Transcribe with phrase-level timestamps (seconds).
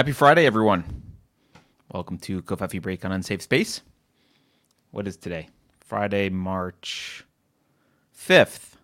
[0.00, 0.82] Happy Friday, everyone.
[1.92, 3.82] Welcome to Covfefe Break on Unsafe Space.
[4.92, 5.50] What is today?
[5.78, 7.26] Friday, March
[8.18, 8.76] 5th,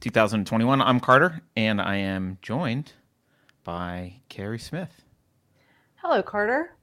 [0.00, 0.80] 2021.
[0.80, 2.92] I'm Carter, and I am joined
[3.64, 5.02] by Keri Smith.
[5.96, 6.74] Hello, Carter.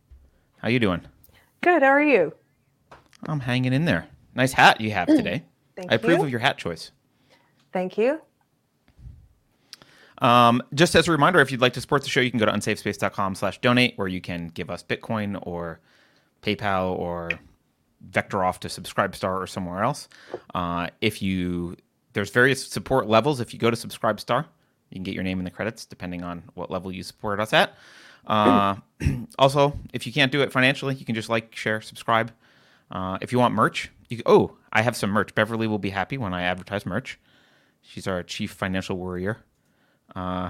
[0.59, 1.01] How you doing?
[1.61, 1.81] Good.
[1.81, 2.31] How are you?
[3.23, 4.07] I'm hanging in there.
[4.35, 5.17] Nice hat you have mm.
[5.17, 5.43] today.
[5.75, 6.25] Thank I approve you.
[6.25, 6.91] of your hat choice.
[7.73, 8.21] Thank you.
[10.19, 12.45] Um, just as a reminder, if you'd like to support the show, you can go
[12.45, 15.79] to unsafespace.com slash donate, where you can give us Bitcoin or
[16.41, 17.31] PayPal or
[18.09, 20.07] vector off to Subscribestar or somewhere else.
[20.53, 21.75] Uh, if you
[22.15, 23.41] there's various support levels.
[23.41, 24.45] If you go to Subscribestar,
[24.89, 27.51] you can get your name in the credits depending on what level you support us
[27.51, 27.75] at.
[28.25, 28.75] Uh,
[29.37, 32.31] also, if you can't do it financially, you can just like, share, subscribe.
[32.89, 35.35] Uh, if you want merch, you oh, I have some merch.
[35.35, 37.19] Beverly will be happy when I advertise merch.
[37.81, 39.39] She's our chief financial warrior.
[40.15, 40.49] Uh,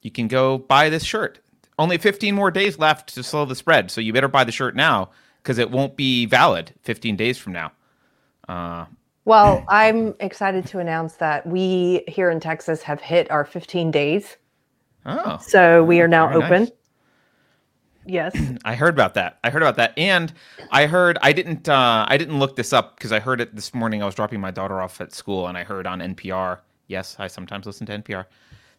[0.00, 1.38] you can go buy this shirt.
[1.78, 4.74] Only 15 more days left to slow the spread, so you better buy the shirt
[4.76, 5.10] now
[5.42, 7.72] because it won't be valid 15 days from now.
[8.48, 8.86] Uh,
[9.24, 14.36] Well, I'm excited to announce that we here in Texas have hit our 15 days.
[15.06, 16.60] oh, So we are now very open.
[16.64, 16.70] nice.
[18.04, 18.36] Yes.
[18.64, 19.38] I heard about that.
[19.44, 20.32] I heard about that, and
[20.72, 21.68] I heard I didn't.
[21.68, 24.02] Uh, I didn't look this up because I heard it this morning.
[24.02, 26.58] I was dropping my daughter off at school, and I heard on NPR.
[26.92, 28.26] Yes, I sometimes listen to NPR.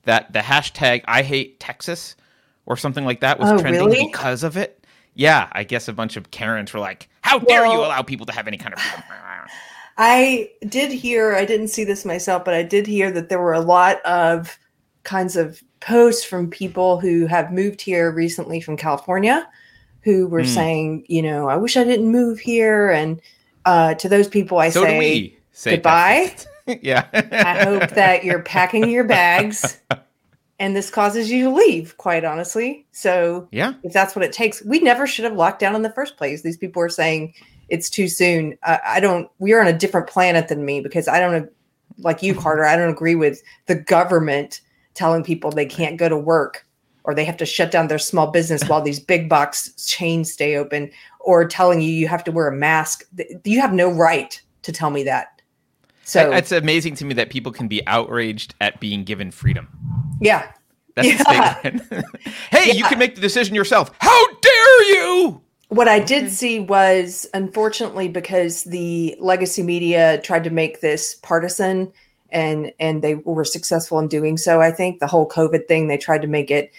[0.04, 2.16] That the hashtag I hate Texas
[2.66, 4.08] or something like that was Oh, trending really?
[4.08, 4.86] because of it.
[5.16, 8.32] Yeah, I guess a bunch of Karens were like, "How dare you allow people to
[8.34, 9.04] have any kind of freedom?"
[9.98, 13.54] I did hear, I didn't see this myself, but I did hear that there were
[13.54, 14.58] a lot of
[15.04, 19.48] kinds of posts from people who have moved here recently from California
[20.04, 20.48] who were Hmm.
[20.50, 22.90] saying, you know, I wish I didn't move here.
[22.90, 23.22] And
[23.66, 24.84] uh, to those people, I so.
[25.52, 26.36] Say goodbye.
[26.82, 27.08] Yeah.
[27.14, 29.80] I hope that you're packing your bags
[30.60, 32.86] and this causes you to leave, quite honestly.
[32.92, 33.74] So Yeah.
[33.84, 34.64] if that's what it takes.
[34.64, 36.42] We never should have locked down in the first place.
[36.42, 37.34] These people are saying
[37.70, 38.58] it's too soon.
[38.64, 39.30] Uh, I don't.
[39.40, 41.50] We are on a different planet than me because I don't
[41.98, 42.66] like you, Carter.
[42.66, 44.62] I don't agree with the government
[44.94, 46.66] telling people they can't go to work
[47.04, 50.56] or they have to shut down their small business while these big box chains stay
[50.56, 53.04] open, or telling you you have to wear a mask.
[53.44, 55.33] You have no right to tell me that.
[56.14, 59.68] So it's amazing to me that people can be outraged at being given freedom.
[60.22, 60.52] yeah,
[60.96, 61.58] That's Yeah.
[61.58, 62.06] a statement.
[62.52, 63.92] hey, you can make the decision yourself.
[64.00, 65.42] How dare you?
[65.70, 71.92] What I did see was, unfortunately, because the legacy media tried to make this partisan,
[72.30, 74.62] and and they were successful in doing so.
[74.62, 76.72] I think the whole COVID thing they tried to make it.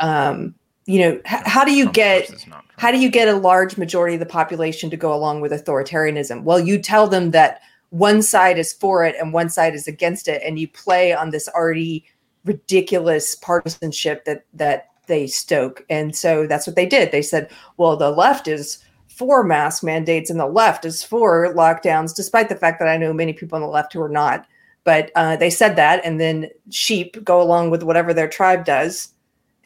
[0.00, 0.54] Um,
[0.86, 2.80] you know, h- how do you Trump get versus not Trump.
[2.80, 6.42] how do you get a large majority of the population to go along with authoritarianism?
[6.42, 10.28] Well, you tell them that one side is for it and one side is against
[10.28, 12.04] it, and you play on this already
[12.44, 15.84] ridiculous partisanship that that they stoke.
[15.90, 17.10] And so that's what they did.
[17.10, 22.14] They said, well, the left is for mask mandates and the left is for lockdowns,
[22.14, 24.46] despite the fact that I know many people on the left who are not.
[24.84, 29.12] But uh, they said that, and then sheep go along with whatever their tribe does.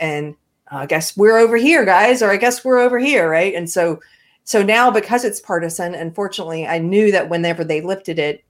[0.01, 0.35] And
[0.73, 3.55] uh, I guess we're over here, guys, or I guess we're over here, right?
[3.55, 4.01] And so,
[4.45, 8.45] so now because it's partisan, unfortunately, I knew that whenever they lifted it,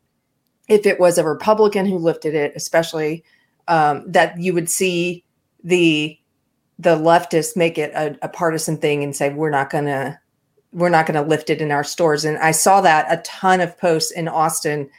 [0.68, 3.24] if it was a Republican who lifted it, especially,
[3.68, 5.24] um, that you would see
[5.62, 6.18] the
[6.80, 10.20] the leftists make it a, a partisan thing and say we're not gonna
[10.72, 12.24] we're not gonna lift it in our stores.
[12.24, 14.90] And I saw that a ton of posts in Austin,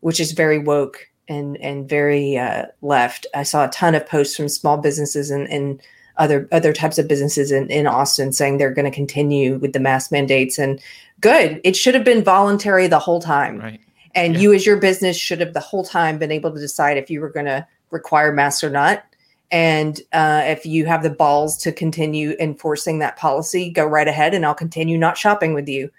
[0.00, 3.26] which is very woke and and very uh, left.
[3.34, 5.80] I saw a ton of posts from small businesses and, and
[6.16, 9.80] other other types of businesses in, in Austin saying they're going to continue with the
[9.80, 10.58] mask mandates.
[10.58, 10.80] And
[11.20, 13.58] good, it should have been voluntary the whole time.
[13.58, 13.80] Right.
[14.14, 14.40] And Yeah.
[14.40, 17.20] you, as your business, should have the whole time been able to decide if you
[17.20, 19.04] were going to require masks or not.
[19.50, 24.34] And uh, if you have the balls to continue enforcing that policy, go right ahead,
[24.34, 25.90] and I'll continue not shopping with you.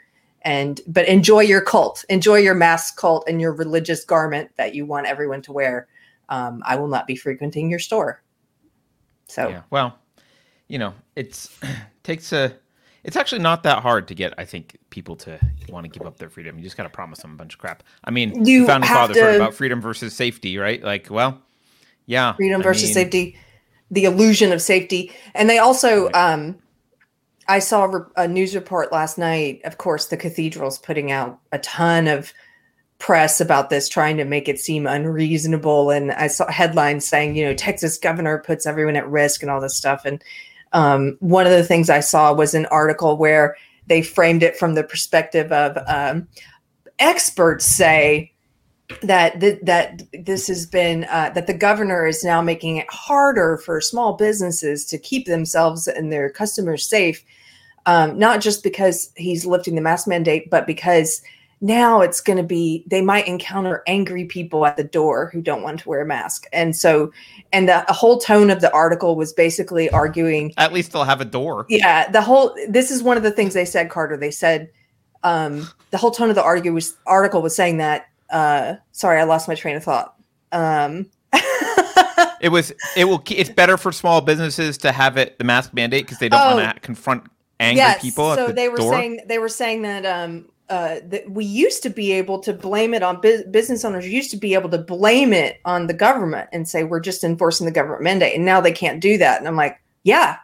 [0.41, 4.85] And but enjoy your cult, enjoy your mask cult and your religious garment that you
[4.85, 5.87] want everyone to wear.
[6.29, 8.21] Um, I will not be frequenting your store.
[9.27, 9.61] So Yeah.
[9.69, 9.97] Well,
[10.67, 11.49] you know, it's
[12.03, 12.55] takes a.
[13.03, 14.33] It's actually not that hard to get.
[14.39, 15.39] I think people to
[15.69, 16.57] want to give up their freedom.
[16.57, 17.83] You just got to promise them a bunch of crap.
[18.03, 20.83] I mean, You the founding fathers to- about freedom versus safety, right?
[20.83, 21.39] Like, well,
[22.07, 23.37] yeah, freedom I versus mean, safety
[23.91, 26.33] the illusion of safety and they also Right.
[26.33, 26.57] um
[27.47, 31.39] i saw a re- a news report last night of course the cathedral's putting out
[31.51, 32.33] a ton of
[32.97, 37.45] press about this trying to make it seem unreasonable and i saw headlines saying you
[37.45, 40.23] know texas governor puts everyone at risk and all this stuff and
[40.75, 43.55] um, one of the things i saw was an article where
[43.87, 46.27] they framed it from the perspective of um,
[46.99, 48.31] experts say
[49.01, 53.57] that th- that this has been uh, that the governor is now making it harder
[53.57, 57.23] for small businesses to keep themselves and their customers safe,
[57.87, 61.21] um, not just because he's lifting the mask mandate, but because
[61.61, 65.61] now it's going to be they might encounter angry people at the door who don't
[65.63, 67.11] want to wear a mask and so
[67.53, 71.21] and the, the whole tone of the article was basically arguing At least they'll have
[71.21, 71.65] a door.
[71.69, 74.69] yeah the whole this is one of the things they said carter they said
[75.23, 79.23] um the whole tone of the argue was article was saying that uh sorry i
[79.23, 80.15] lost my train of thought
[80.51, 81.05] um
[82.41, 82.71] It was.
[82.95, 83.23] It will.
[83.29, 86.55] It's better for small businesses to have it the mask mandate because they don't Oh.
[86.57, 87.23] want to confront
[87.59, 88.93] angry people at so the they were door.
[88.93, 92.93] saying they were saying that um uh that we used to be able to blame
[92.93, 96.49] it on bu- business owners used to be able to blame it on the government
[96.51, 99.39] and say we're just enforcing the government mandate and now they can't do that.
[99.39, 100.37] And i'm like yeah.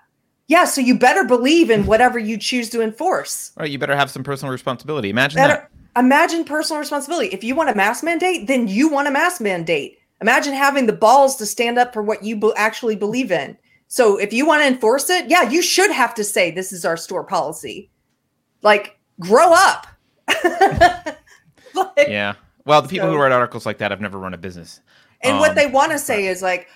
[0.47, 3.51] Yeah so you better believe in whatever you choose to enforce.
[3.57, 5.09] Right, you better have some personal responsibility.
[5.09, 7.29] Imagine better imagine personal responsibility.
[7.29, 9.97] If you want a mask mandate then you want a mask mandate.
[10.21, 13.57] Imagine having the balls to stand up for what you be- actually believe in.
[13.87, 16.85] So if you want to enforce it yeah you should have to say this is
[16.85, 17.89] our store policy.
[18.61, 19.87] Like grow up
[21.73, 22.07] Like.
[22.09, 22.33] Yeah.
[22.65, 24.81] Well, the people So- who write articles like that have never run a business.
[25.21, 26.67] and what Um, they want to say is like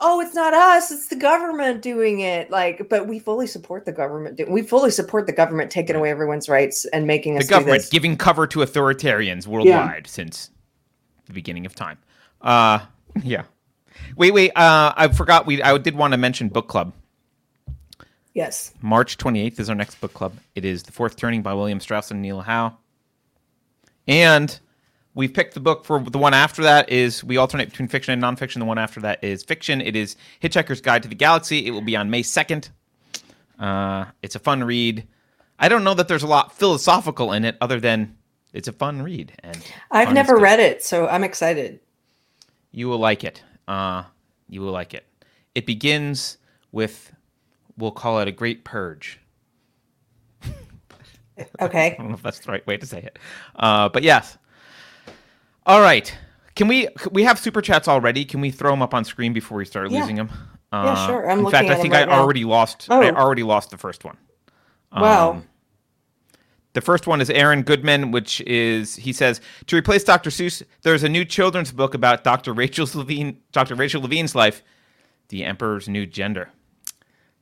[0.00, 3.90] oh it's not us it's the government doing it like but we fully support the
[3.90, 7.46] government do- we fully support the government taking away everyone's rights and making the us
[7.48, 10.50] do government giving cover to authoritarians worldwide since
[11.26, 11.98] the beginning of time.
[12.40, 12.78] Uh,
[13.24, 13.42] yeah.
[14.16, 14.50] Wait, wait.
[14.56, 15.44] Uh, I forgot.
[15.46, 16.92] We I did want to mention book club.
[18.34, 20.34] yes March 28th is our next book club.
[20.54, 22.76] It is The Fourth Turning by William Strauss and Neil Howe.
[24.08, 24.58] And
[25.14, 28.22] we've picked the book for the one after that is we alternate between fiction and
[28.22, 28.58] nonfiction.
[28.58, 29.80] The one after that is fiction.
[29.80, 31.66] It is Hitchhiker's Guide to the Galaxy.
[31.66, 32.70] It will be on May 2nd.
[33.58, 35.06] Uh, it's a fun read.
[35.58, 38.16] I don't know that there's a lot philosophical in it other than
[38.52, 39.32] it's a fun read.
[39.42, 39.58] And
[39.90, 41.80] i've never read it so i'm excited
[42.70, 43.42] You will like it.
[43.66, 44.04] Uh,
[44.48, 45.04] you will like it.
[45.54, 46.38] It begins
[46.72, 47.12] with,
[47.76, 49.18] we'll call it a great purge.
[51.60, 53.18] Okay I don't know if that's the right way to say it.
[53.56, 54.38] Uh, but yes.
[55.66, 56.12] All right.
[56.54, 58.24] Can we we have super chats already?
[58.24, 60.00] Can we throw them up on screen before we start Yeah.
[60.00, 60.30] losing them?
[60.72, 61.30] Yeah, sure.
[61.30, 62.20] I'm in fact, I think right I now.
[62.20, 62.88] already lost.
[62.90, 63.14] I Oh.
[63.14, 64.16] already lost the first one.
[64.92, 65.44] wow Um,
[66.74, 70.30] The first one is Aaron Goodman, which is he says to replace Dr.
[70.30, 70.62] Seuss.
[70.82, 72.52] There's a new children's book about Dr.
[72.52, 73.74] Rachel Levine, Dr.
[73.74, 74.62] Rachel Levine's life,
[75.28, 76.50] The Emperor's New Gender.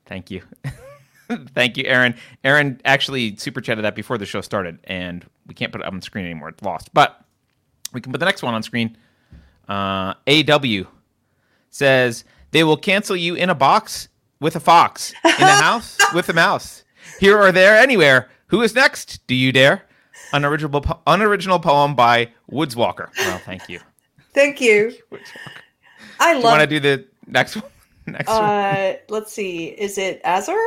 [0.05, 0.41] Thank you,
[1.53, 2.15] thank you, Aaron.
[2.43, 5.93] Aaron actually super chatted that before the show started, and we can't put it up
[5.93, 6.49] on screen anymore.
[6.49, 7.23] It's lost, but
[7.93, 8.97] we can put the next one on screen.
[9.67, 10.83] Uh, AW
[11.69, 14.09] says they will cancel you in a box
[14.39, 16.83] with a fox, in a house with a mouse,
[17.19, 18.29] here or there, anywhere.
[18.47, 19.25] Who is next?
[19.27, 19.83] Do you dare?
[20.33, 23.09] Unoriginal, po- unoriginal poem by Woods Walker.
[23.17, 23.79] Well, thank you.
[24.33, 24.93] thank you
[26.19, 26.41] i love.
[26.41, 27.65] Do you want to do the next one?
[28.09, 28.41] Next one.
[28.41, 30.57] uh let's see is it azor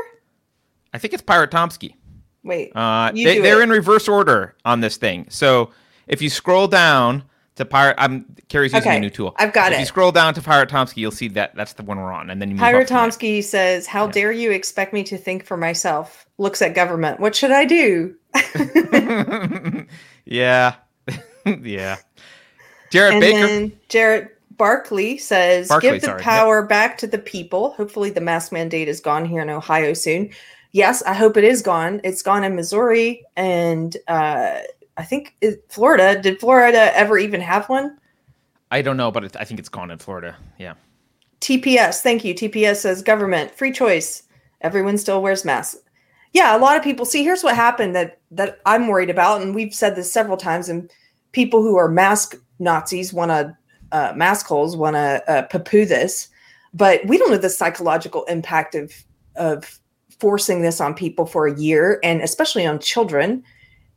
[0.92, 1.94] I think it's Pirate Tomsky.
[2.42, 3.64] wait Uh, they, they're it.
[3.64, 5.26] in reverse order on this thing.
[5.28, 5.70] So
[6.06, 7.24] if you scroll down
[7.56, 9.34] to Pirate, I'm Keri's using Okay, a new tool.
[9.38, 9.74] I've got if it.
[9.76, 12.30] If you scroll down to Pirate Tomsky, you'll see that that's the one we're on,
[12.30, 13.08] and then you move Pyra up from there.
[13.10, 16.26] Tomsky says, How dare you expect me to think for myself?
[16.38, 17.20] Looks at government.
[17.20, 18.16] What should I do?
[20.24, 20.74] yeah,
[21.62, 21.96] yeah.
[22.90, 23.76] Jared and Baker.
[23.88, 27.72] Jarrett Barkley says, Barkley, Give the sorry, power back to the people.
[27.72, 30.30] Hopefully, the mask mandate is gone here in Ohio soon.
[30.72, 32.00] Yes, I hope it is gone.
[32.04, 34.58] It's gone in Missouri and uh,
[34.96, 36.20] I think it, Florida.
[36.20, 37.98] Did Florida ever even have one?
[38.70, 40.36] I don't know, but it, I think it's gone in Florida.
[40.58, 40.74] Yeah.
[41.40, 42.34] TPS, thank you.
[42.34, 44.24] TPS says government, free choice.
[44.60, 45.80] Everyone still wears masks.
[46.32, 49.54] Yeah, a lot of people see here's what happened that that I'm worried about, and
[49.54, 50.88] we've said this several times, and
[51.32, 53.56] people who are mask Nazis want to
[53.90, 56.28] uh, mask holes want to uh, poo-poo this,
[56.72, 58.92] but we don't know the psychological impact of
[59.34, 59.79] of
[60.20, 63.42] forcing this on people for a year, and especially on children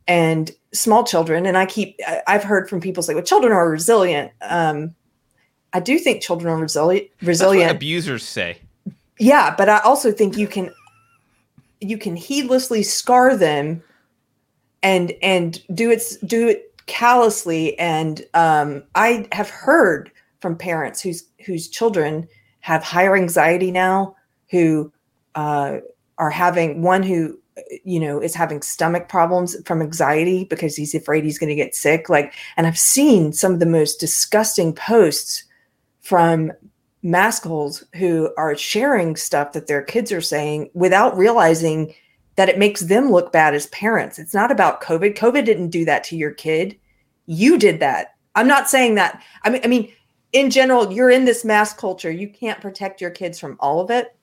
[0.06, 1.46] and small children.
[1.46, 4.94] And I keep I've heard from people say, "Well, children are resilient." Um,
[5.72, 7.08] I do think children are resilient.
[7.22, 8.58] Resilient, abusers say.
[9.18, 10.70] yeah, but I also think you can
[11.80, 13.82] you can heedlessly scar them
[14.82, 21.24] and and do it do it callously and um I have heard from parents whose
[21.46, 22.28] whose children
[22.60, 24.14] have higher anxiety now
[24.50, 24.92] who
[25.34, 25.78] uh
[26.18, 27.38] are having one who
[27.84, 31.74] you know is having stomach problems from anxiety because he's afraid he's going to get
[31.74, 35.44] sick like and I've seen some of the most disgusting posts
[36.00, 36.52] from
[37.04, 41.94] mask holes who are sharing stuff that their kids are saying without realizing
[42.36, 44.18] that it makes them look bad as parents.
[44.18, 45.16] It's not about COVID.
[45.16, 46.76] COVID didn't do that to your kid.
[47.26, 48.14] You did that.
[48.34, 49.22] I'm not saying that.
[49.44, 49.92] I mean, I mean,
[50.32, 52.10] in general, you're in this mask culture.
[52.10, 54.16] You can't protect your kids from all of it.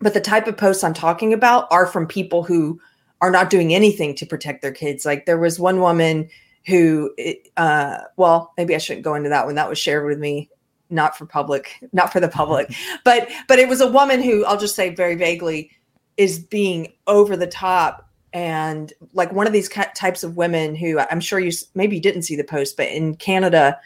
[0.00, 2.80] But the type of posts I'm talking about are from people who
[3.20, 5.04] are not doing anything to protect their kids.
[5.04, 6.28] Like there was one woman
[6.66, 7.14] who,
[7.56, 9.54] uh, well, maybe I shouldn't go into that one.
[9.54, 10.50] That was shared with me,
[10.90, 12.74] not for public, not for the public,
[13.04, 15.70] but but it was a woman who I'll just say very vaguely
[16.16, 21.20] is being over the top and like one of these types of women who I'm
[21.20, 23.78] sure you maybe you didn't see the post, but in Canada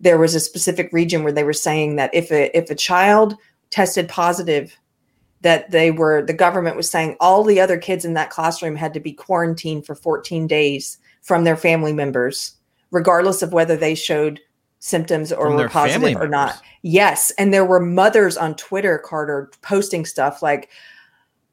[0.00, 3.36] there was a specific region where they were saying that if a if a child
[3.70, 4.76] tested positive
[5.44, 8.94] that they were the government was saying all the other kids in that classroom had
[8.94, 12.56] to be quarantined for 14 days from their family members
[12.90, 14.40] regardless of whether they showed
[14.80, 19.50] symptoms or from were positive or not yes and there were mothers on twitter carter
[19.62, 20.70] posting stuff like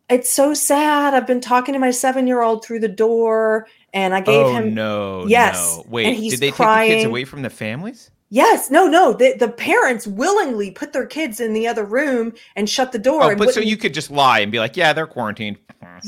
[0.10, 1.14] it's so sad.
[1.14, 4.54] I've been talking to my seven year old through the door, and I gave oh,
[4.54, 5.78] him no, yes.
[5.78, 5.86] No.
[5.88, 6.90] Wait, did they crying.
[6.90, 8.12] take the kids away from the families?
[8.34, 9.12] Yes, no, no.
[9.12, 13.34] The, the parents willingly put their kids in the other room and shut the door.
[13.34, 15.58] Oh, but so you could just lie and be like, "Yeah, they're quarantined."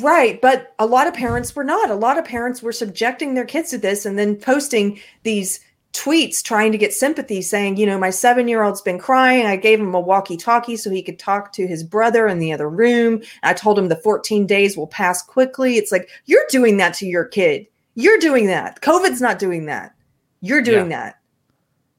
[0.01, 1.89] Right, but a lot of parents were not.
[1.89, 5.59] A lot of parents were subjecting their kids to this and then posting these
[5.91, 9.45] tweets trying to get sympathy saying, you know, my seven year old's been crying.
[9.45, 12.53] I gave him a walkie talkie so he could talk to his brother in the
[12.53, 13.21] other room.
[13.43, 15.77] I told him the 14 days will pass quickly.
[15.77, 17.67] It's like, you're doing that to your kid.
[17.95, 18.81] You're doing that.
[18.81, 19.93] COVID's not doing that.
[20.41, 21.03] You're doing yeah.
[21.03, 21.19] that.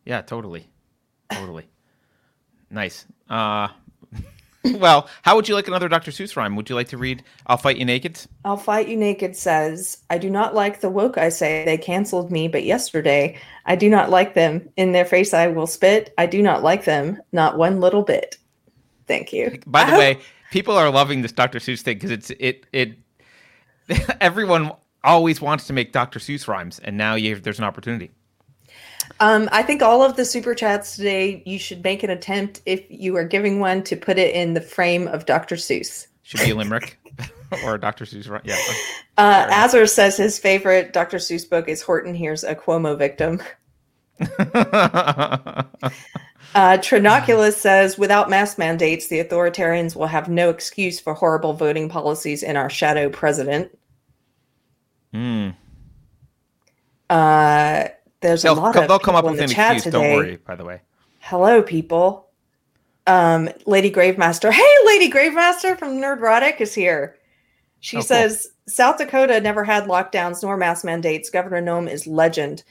[0.04, 0.68] Yeah, totally.
[1.30, 1.66] Totally.
[2.70, 3.06] nice.
[3.28, 3.68] Uh,
[4.64, 6.10] well, how would you like another Dr.
[6.10, 6.56] Seuss rhyme?
[6.56, 8.20] Would you like to read I'll Fight You Naked?
[8.44, 11.64] I'll Fight You Naked says, I do not like the woke I say.
[11.64, 14.68] They canceled me, but yesterday I do not like them.
[14.76, 16.12] In their face I will spit.
[16.18, 18.36] I do not like them, not one little bit.
[19.06, 19.58] Thank you.
[19.66, 20.18] By the way,
[20.50, 21.58] people are loving this Dr.
[21.58, 22.98] Seuss thing because it's it it
[24.20, 26.18] everyone always wants to make Dr.
[26.18, 28.10] Seuss rhymes, and now you there's an opportunity.
[29.20, 32.84] Um, I think all of the super chats today, you should make an attempt if
[32.90, 35.56] you are giving one to put it in the frame of Dr.
[35.56, 36.08] Seuss.
[36.22, 36.98] Should be a limerick
[37.64, 38.04] or a Dr.
[38.04, 38.28] Seuss.
[38.44, 38.56] Yeah.
[39.16, 41.18] Uh, Azor says his favorite Dr.
[41.18, 43.40] Seuss book is Horton Hears a Cuomo Victim.
[44.20, 45.64] uh,
[46.54, 52.42] Trinoculus says, without mask mandates, the authoritarians will have no excuse for horrible voting policies
[52.42, 53.76] in our shadow president.
[55.12, 55.50] Hmm.
[57.08, 57.88] Uh,
[58.24, 59.84] there's they'll, a lot they'll of they'll come up with an excuse.
[59.84, 59.90] Today.
[59.90, 60.36] Don't worry.
[60.36, 60.80] By the way.
[61.20, 62.28] Hello, people.
[63.06, 64.50] Um, Lady Gravemaster.
[64.52, 67.16] Hey, Lady Gravemaster from Nerdrotic is here.
[67.80, 68.72] She oh, says cool.
[68.72, 71.28] South Dakota never had lockdowns nor mask mandates.
[71.28, 72.64] Governor Noem is legend.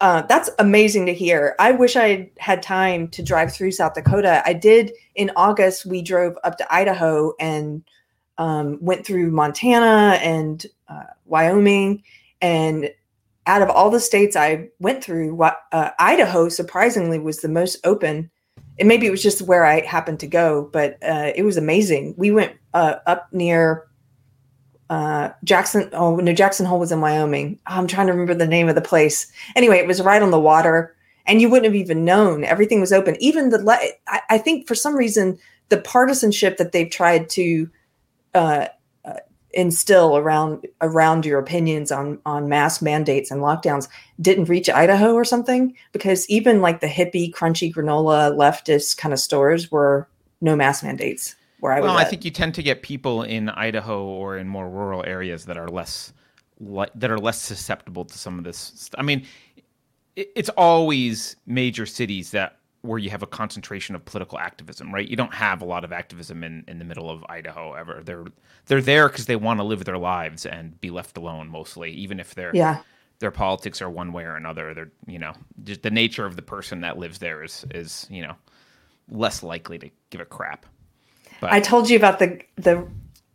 [0.00, 1.54] Uh, that's amazing to hear.
[1.58, 4.42] I wish I had time to drive through South Dakota.
[4.44, 5.86] I did in August.
[5.86, 7.84] We drove up to Idaho and
[8.36, 12.02] um, went through Montana and uh, Wyoming,
[12.40, 12.90] and
[13.48, 17.78] out of all the states I went through, what uh, Idaho surprisingly was the most
[17.84, 18.30] open.
[18.78, 22.14] And maybe it was just where I happened to go, but uh, it was amazing.
[22.16, 23.88] We went uh, up near
[24.90, 25.88] uh, Jackson.
[25.92, 27.58] Oh no, Jackson Hole was in Wyoming.
[27.66, 29.32] I'm trying to remember the name of the place.
[29.56, 30.94] Anyway, it was right on the water,
[31.26, 32.44] and you wouldn't have even known.
[32.44, 33.16] Everything was open.
[33.18, 35.38] Even the le- I, I think for some reason
[35.70, 37.68] the partisanship that they've tried to
[38.34, 38.66] uh,
[39.58, 43.88] instill around around your opinions on on mask mandates and lockdowns
[44.20, 49.18] didn't reach Idaho or something because even like the hippie crunchy granola leftist kind of
[49.18, 50.08] stores were
[50.40, 54.04] no mask mandates where I well, I think you tend to get people in Idaho
[54.04, 56.12] or in more rural areas that are less
[56.60, 58.90] that are less susceptible to some of this.
[58.96, 59.26] I mean,
[60.14, 65.08] it's always major cities that where you have a concentration of political activism, right?
[65.08, 68.02] You don't have a lot of activism in, in the middle of Idaho ever.
[68.04, 68.26] They're
[68.66, 72.20] they're there because they want to live their lives and be left alone mostly, even
[72.20, 72.80] if their yeah.
[73.18, 74.74] their politics are one way or another.
[74.74, 75.32] They're you know
[75.64, 78.34] just the nature of the person that lives there is is you know
[79.10, 80.66] less likely to give a crap.
[81.40, 82.86] But, I told you about the the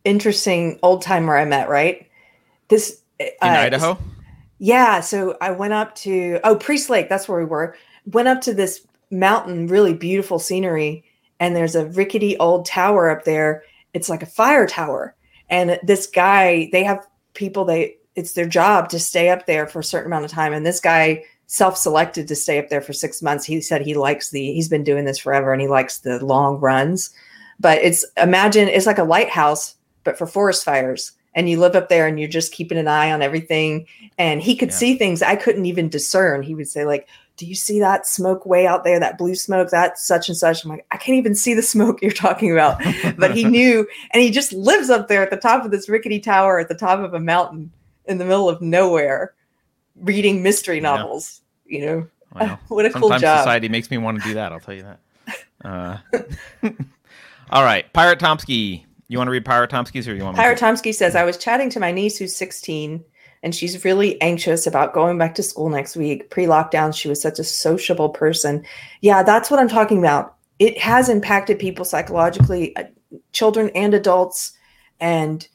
[0.04, 2.08] interesting old timer I met, right?
[2.68, 3.98] This in uh, Idaho.
[4.58, 7.76] Yeah, so I went up to oh Priest Lake, that's where we were.
[8.06, 11.04] Went up to this mountain, really beautiful scenery,
[11.40, 13.62] and there's a rickety old tower up there.
[13.92, 15.14] It's like a fire tower.
[15.48, 19.80] And this guy, they have people they it's their job to stay up there for
[19.80, 20.52] a certain amount of time.
[20.52, 23.44] And this guy self-selected to stay up there for six months.
[23.44, 26.58] He said he likes the he's been doing this forever and he likes the long
[26.60, 27.10] runs.
[27.60, 31.88] But it's imagine it's like a lighthouse, but for forest fires and you live up
[31.88, 33.86] there and you're just keeping an eye on everything
[34.18, 34.76] and he could yeah.
[34.76, 38.46] see things i couldn't even discern he would say like do you see that smoke
[38.46, 41.34] way out there that blue smoke that's such and such i'm like i can't even
[41.34, 42.80] see the smoke you're talking about
[43.16, 46.20] but he knew and he just lives up there at the top of this rickety
[46.20, 47.70] tower at the top of a mountain
[48.06, 49.34] in the middle of nowhere
[49.96, 51.78] reading mystery novels yeah.
[51.78, 53.38] you know Well, What a cool sometimes job.
[53.38, 54.52] society makes me want to do that.
[54.52, 55.00] I'll tell you that.
[55.64, 55.98] Uh,
[57.50, 58.84] all right, Pirate Tomsky.
[59.08, 60.64] You want to read Pirate Tomsky's or you want me Pirate to?
[60.64, 63.04] Tomsky says, I was chatting to my niece who's 16
[63.44, 66.30] and she's really anxious about going back to school next week.
[66.30, 68.64] Pre lockdown, she was such a sociable person.
[69.02, 70.34] Yeah, that's what I'm talking about.
[70.58, 72.84] It has impacted people psychologically, uh,
[73.32, 74.52] children and adults.
[74.98, 75.46] And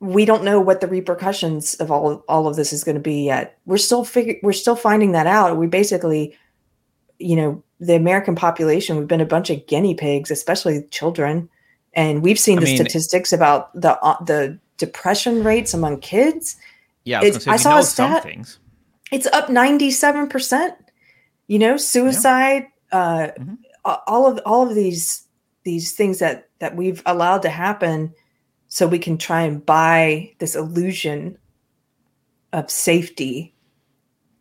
[0.00, 3.24] we don't know what the repercussions of all, all of this is going to be
[3.24, 3.58] yet.
[3.64, 4.40] We're still figuring.
[4.42, 5.56] we're still finding that out.
[5.56, 6.36] We basically,
[7.20, 11.48] you know, the American population, we've been a bunch of guinea pigs, especially children.
[11.94, 16.56] And we've seen I the mean- statistics about the uh, the depression rates among kids.
[17.08, 18.58] Yeah, I it's- I say, saw a some stat- things.
[19.10, 20.74] It's up 97%.
[21.46, 23.56] You know, suicide, uh, Mhm.
[24.06, 25.24] all of all of these
[25.64, 28.12] these things that that we've allowed to happen
[28.68, 31.38] so we can try and buy this illusion
[32.52, 33.54] of safety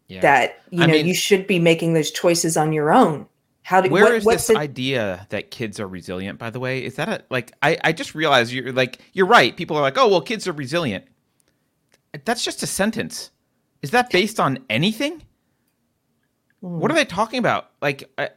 [0.07, 0.21] Yeah.
[0.21, 3.25] that you I know mean- you should be making those choices on your own.
[3.63, 6.39] How do Where what, is this the- idea that kids are resilient?
[6.39, 7.51] By the way, is that a like?
[7.61, 9.55] I I just realized you're like you're right.
[9.55, 11.05] People are like, oh well, kids are resilient.
[12.25, 13.31] That's just a sentence.
[13.81, 15.21] Is that based on anything?
[16.59, 17.71] What are they talking about?
[17.81, 18.27] Like, uh,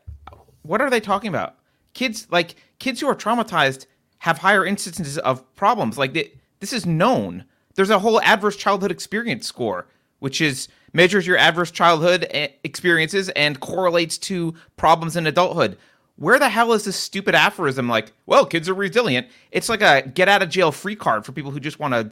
[0.62, 1.56] what are they talking about?
[1.94, 3.86] Kids like kids who are traumatized
[4.18, 5.98] have higher instances of problems.
[5.98, 7.44] Like they, this is known.
[7.74, 9.86] There's a whole adverse childhood experience score,
[10.18, 15.78] which is measures your adverse childhood eh, experiences and correlates to problems in adulthood.
[16.16, 19.28] Where the hell is this stupid aphorism like, well, kids are resilient?
[19.52, 22.10] It's like a get out of jail free card for people who just want to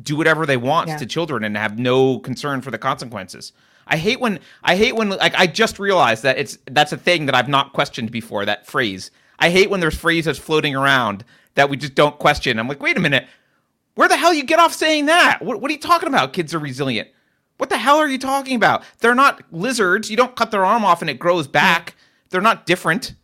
[0.00, 0.96] do whatever they want Yeah.
[0.98, 3.52] to children and have no concern for the consequences.
[3.86, 7.26] I hate when I hate when like I just realized that it's that's a thing
[7.26, 9.10] that I've not questioned before that phrase.
[9.38, 12.58] I hate when there's phrases floating around that we just don't question.
[12.58, 13.26] I'm like, wait a minute,
[13.96, 15.42] where the hell you get off saying that?
[15.42, 16.32] What, what are you talking about?
[16.32, 17.08] Kids are resilient.
[17.58, 18.82] What the hell are you talking about?
[19.00, 20.10] They're not lizards.
[20.10, 21.94] You don't cut their arm off and it grows back.
[22.30, 23.14] They're not different.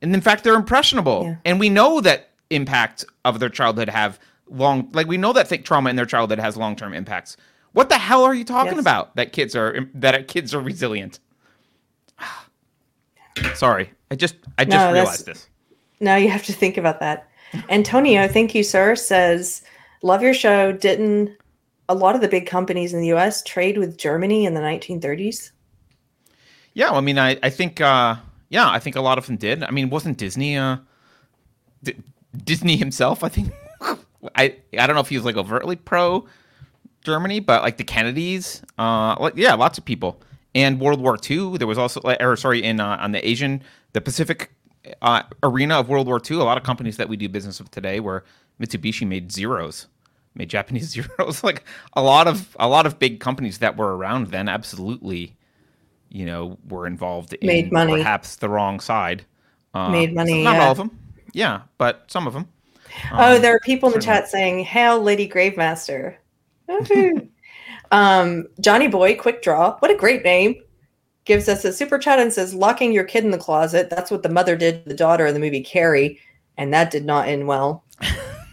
[0.00, 1.22] And in fact, they're impressionable.
[1.24, 1.36] Yeah.
[1.44, 4.18] And we know that impacts of their childhood have
[4.52, 7.36] long, like we know that trauma in their childhood has long term impacts.
[7.72, 8.80] What the hell are you talking Yes.
[8.80, 9.16] about?
[9.16, 11.18] That kids are that kids are resilient.
[13.54, 15.48] Sorry, I just I just No, realized this.
[16.00, 17.28] Now you have to think about that.
[17.68, 19.62] Antonio, thank you, sir, says,
[20.02, 20.72] Love your show.
[20.72, 21.36] Didn't
[21.88, 25.52] a lot of the big companies in the US trade with Germany in the 1930s?
[26.74, 28.16] Yeah, well, I mean, I, I think, uh,
[28.48, 29.62] yeah, I think a lot of them did.
[29.62, 30.78] I mean, wasn't Disney, uh,
[31.82, 31.96] D-
[32.44, 33.22] Disney himself?
[33.22, 33.52] I think,
[34.34, 36.26] I, I don't know if he was like overtly pro
[37.02, 40.20] Germany, but like the Kennedys, uh, like yeah, lots of people.
[40.54, 43.62] And World War II, there was also, like, or sorry, in uh, on the Asian,
[43.94, 44.52] the Pacific
[45.00, 47.70] uh, arena of World War II, a lot of companies that we do business with
[47.70, 48.24] today, where
[48.60, 49.86] Mitsubishi made zeros,
[50.34, 51.42] made Japanese zeros.
[51.42, 55.36] like a lot of a lot of big companies that were around then, absolutely
[56.14, 57.94] you know, were involved in Made money.
[57.96, 59.24] perhaps the wrong side.
[59.72, 60.64] Uh, Made money, Not yeah.
[60.66, 60.98] all of them.
[61.32, 62.48] Yeah, but some of them.
[63.12, 66.16] Oh, there are people in the chat saying, Hail, Lady Gravemaster.
[67.90, 70.62] Um, Johnny Boy, Quick Draw, what a great name.
[71.24, 73.90] Gives us a super chat and says, Locking your kid in the closet.
[73.90, 76.18] That's what the mother did to the daughter in the movie Carrie.
[76.56, 77.84] And that did not end well.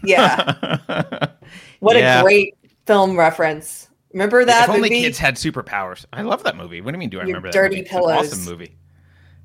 [0.04, 1.26] Yeah.
[1.80, 2.20] What Yeah.
[2.20, 2.54] a great
[2.86, 3.88] film reference.
[4.12, 5.00] Remember that if only movie?
[5.00, 6.04] kids had superpowers.
[6.12, 6.82] I love that movie.
[6.82, 7.08] What do you mean?
[7.08, 7.54] Do I Your remember that?
[7.54, 7.88] dirty movie?
[7.88, 8.32] Pillows.
[8.32, 8.76] awesome movie.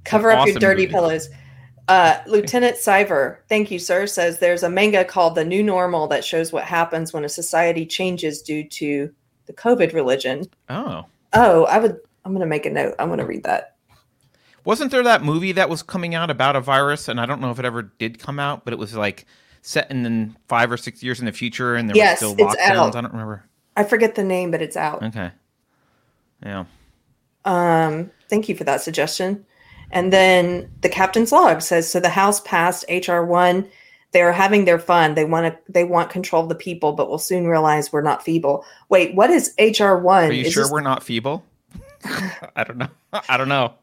[0.04, 0.94] Cover up your dirty movie.
[0.94, 1.30] pillows.
[1.88, 6.26] Uh, Lieutenant Siver, thank you, sir, says there's a manga called The New Normal that
[6.26, 9.14] shows what happens when a society changes due to
[9.46, 10.46] the COVID religion.
[10.70, 11.98] Oh, Oh, I would.
[12.24, 12.96] I'm going to make a note.
[12.98, 13.76] I'm going to read that.
[14.64, 17.08] wasn't there that movie that was coming out about a virus?
[17.10, 19.26] And I don't know if it ever did come out, but it was like
[19.62, 22.96] set in five or six years in the future, and there Yes, were still lockdowns.
[22.96, 23.44] I don't remember.
[23.76, 25.04] I forget the name, but it's out.
[25.04, 25.30] Okay.
[26.44, 26.66] Yeah.
[27.44, 29.46] Um, thank you for that suggestion.
[29.92, 33.68] And then the captain's log says so the House passed HR one.
[34.12, 35.16] They are having their fun.
[35.16, 35.72] They want to.
[35.72, 38.66] They want control of the people, but will soon realize we're not feeble.
[38.90, 40.30] Wait, what is HR one?
[40.30, 41.44] Are you is sure this- we're not feeble?
[42.56, 42.88] I don't know.
[43.30, 43.74] I don't know.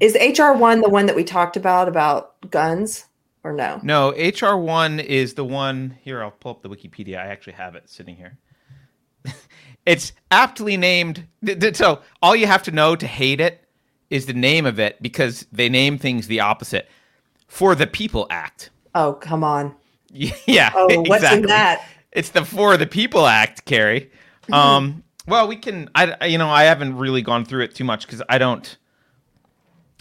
[0.00, 3.06] Is HR one the one that we talked about about guns
[3.42, 3.80] or no?
[3.82, 5.96] No, HR one is the one.
[6.02, 7.18] Here, I'll pull up the Wikipedia.
[7.18, 8.38] I actually have it sitting here.
[9.86, 11.26] it's aptly named.
[11.72, 13.67] So all you have to know to hate it
[14.10, 16.88] is the name of it because they name things the opposite.
[17.46, 18.70] For the People Act.
[18.94, 19.74] Oh, come on.
[20.46, 20.70] Yeah.
[20.74, 21.86] Oh, what's in that?
[22.12, 24.10] It's the For the People Act, Keri.
[24.50, 25.90] Um, well, we can.
[25.94, 28.78] I I- you know I haven't really gone through it too much because I don't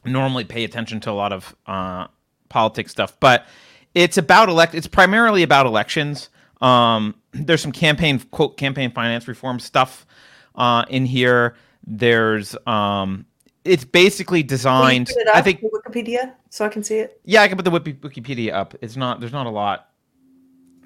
[0.05, 2.07] normally pay attention to a lot of uh,
[2.47, 3.45] politics stuff, but
[3.93, 4.73] it's about elect.
[4.73, 6.29] It's primarily about elections.
[6.61, 10.05] Um, there's some campaign quote campaign finance reform stuff
[10.55, 11.55] uh, in here.
[11.85, 13.25] there's um,
[13.67, 15.07] it's basically designed.
[15.07, 17.19] put it up I think Wikipedia so I can see it.
[17.25, 18.75] yeah, I can put the Wikipedia up.
[18.81, 19.89] It's not there's not a lot.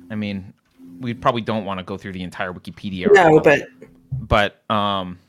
[0.09, 0.53] I mean,
[0.99, 3.07] we probably don't want to go through the entire Wikipedia.
[3.11, 3.67] No, article,
[4.19, 5.19] but but um,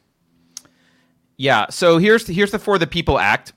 [1.36, 1.66] yeah.
[1.70, 3.52] So here's here's the For the People Act.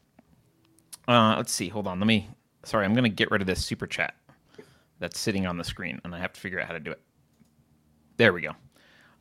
[1.07, 1.69] Uh, let's see.
[1.69, 1.99] Hold on.
[1.99, 2.29] Let me.
[2.63, 4.15] Sorry, I'm gonna get rid of this super chat
[4.99, 7.01] that's sitting on the screen, and I have to figure out how to do it.
[8.17, 8.51] There we go.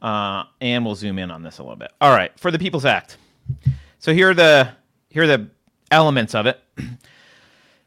[0.01, 1.93] Uh, and we'll zoom in on this a little bit.
[2.01, 3.17] All right, for the People's Act.
[4.05, 4.69] So here are the
[5.09, 5.49] here are the
[5.91, 6.61] elements of it.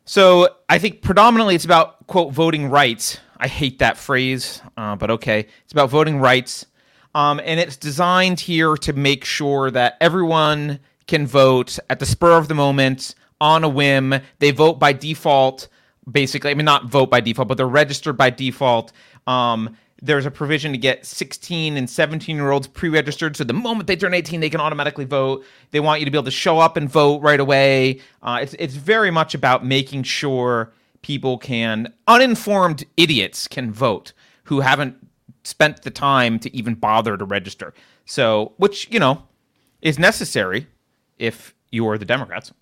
[0.09, 3.19] So I think predominantly it's about quote voting rights.
[3.35, 6.65] I hate that phrase, uh, but okay, it's about voting rights,
[7.13, 12.37] um, and it's designed here to make sure that everyone can vote at the spur
[12.37, 14.15] of the moment on a whim.
[14.39, 15.67] They vote by default,
[16.09, 16.51] basically.
[16.51, 18.93] I mean, not vote by default, but they're registered by default.
[19.27, 23.87] Um, there's a provision to get 16 and 17 year olds pre-registered so the moment
[23.87, 25.43] they turn 18 they can automatically vote.
[25.71, 28.01] They want you to be able to show up and vote right away.
[28.21, 34.59] Uh, it's, it's very much about making sure people can uninformed idiots can vote who
[34.61, 34.95] haven't
[35.43, 37.73] spent the time to even bother to register.
[38.05, 39.23] So which you know
[39.81, 40.67] is necessary
[41.17, 42.53] if you're the democrats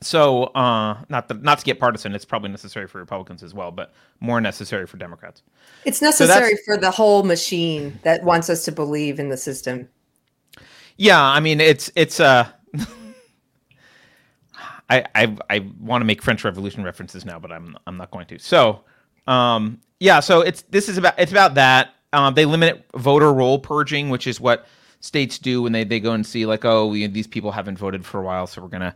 [0.00, 3.70] so uh, not the, not to get partisan it's probably necessary for republicans as well
[3.70, 5.42] but more necessary for democrats
[5.84, 9.88] it's necessary for the whole machine that wants us to believe in the system.
[10.96, 12.48] Yeah, I mean it's it's uh
[14.90, 18.26] I I I want to make French Revolution references now, but I'm I'm not going
[18.26, 18.38] to.
[18.38, 18.84] So,
[19.26, 21.94] um yeah, so it's this is about it's about that.
[22.12, 24.66] Um they limit voter roll purging, which is what
[25.00, 28.04] states do when they they go and see like oh, we, these people haven't voted
[28.04, 28.94] for a while, so we're going to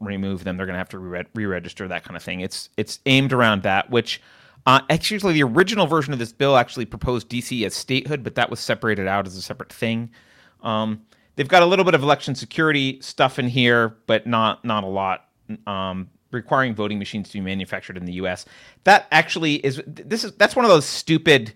[0.00, 0.56] remove them.
[0.56, 2.40] They're going to have to re- re-register that kind of thing.
[2.40, 4.20] It's it's aimed around that, which
[4.66, 8.50] uh, actually, the original version of this bill actually proposed DC as statehood, but that
[8.50, 10.10] was separated out as a separate thing.
[10.62, 11.02] Um,
[11.36, 14.86] they've got a little bit of election security stuff in here, but not not a
[14.86, 15.26] lot.
[15.66, 18.44] Um, requiring voting machines to be manufactured in the U.S.
[18.84, 21.54] That actually is this is that's one of those stupid.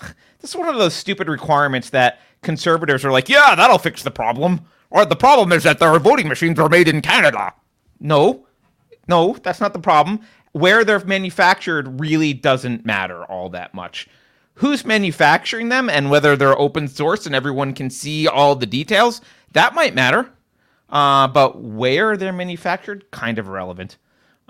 [0.40, 4.10] This is one of those stupid requirements that conservatives are like, yeah, that'll fix the
[4.10, 4.62] problem.
[4.90, 7.54] Or the problem is that their voting machines are made in Canada.
[8.02, 8.46] No,
[9.08, 10.20] no, that's not the problem
[10.52, 14.08] where they're manufactured really doesn't matter all that much.
[14.56, 19.22] Who's manufacturing them and whether they're open source and everyone can see all the details,
[19.52, 20.30] that might matter.
[20.90, 23.96] Uh, but where they're manufactured, kind of irrelevant.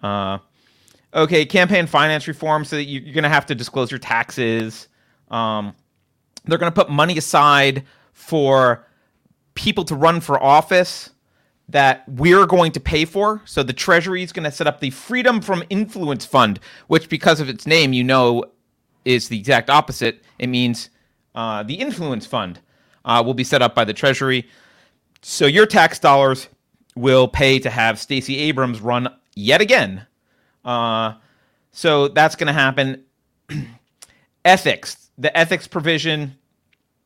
[0.03, 0.39] Uh,
[1.15, 4.89] okay, campaign finance reform, so that you, are going to have to disclose your taxes.
[5.31, 5.73] Um,
[6.45, 8.85] they're going to put money aside for
[9.55, 11.11] people to run for office
[11.69, 13.43] that we're going to pay for.
[13.45, 17.41] So the Treasury is going to set up the Freedom from Influence Fund, which, because
[17.41, 18.45] of its name, you know,
[19.05, 20.23] is the exact opposite.
[20.39, 20.91] It means
[21.35, 22.61] uh, the Influence Fund
[23.05, 24.47] uh, will be set up by the Treasury.
[25.23, 26.49] So your tax dollars
[26.95, 30.07] will pay to have Stacey Abrams run yet again.
[30.65, 31.15] Uh,
[31.71, 33.05] so that's going to happen.
[34.45, 36.37] ethics, the ethics provision.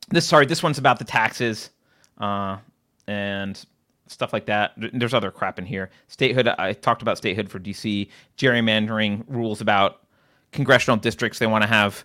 [0.09, 1.71] This sorry, this one's about the taxes,
[2.19, 2.59] uh,
[3.07, 3.65] and
[4.07, 4.73] stuff like that.
[4.77, 5.91] There's other crap in here.
[6.09, 10.03] Statehood, I talked about statehood for DC, gerrymandering rules about
[10.53, 11.39] congressional districts.
[11.39, 12.05] They want to have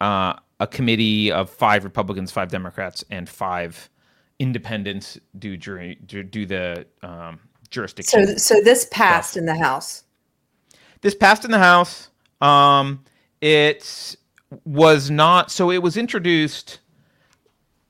[0.00, 3.90] uh, a committee of five Republicans, five Democrats, and five
[4.38, 8.26] independents do jury do, do the um, jurisdiction.
[8.26, 9.40] So, so this passed stuff.
[9.40, 10.04] in the House.
[11.00, 12.10] This passed in the House.
[12.40, 13.04] Um,
[13.40, 14.16] it
[14.64, 15.50] was not.
[15.50, 16.80] So it was introduced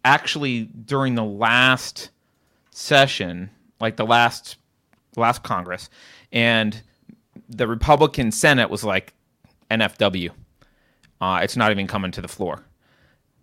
[0.04, 2.10] actually during the last
[2.76, 4.56] session, like the last
[5.16, 5.88] last Congress,
[6.30, 6.82] and
[7.48, 9.14] the Republican Senate was like
[9.70, 10.30] NFW.
[11.20, 12.64] Uh, it's not even coming to the floor.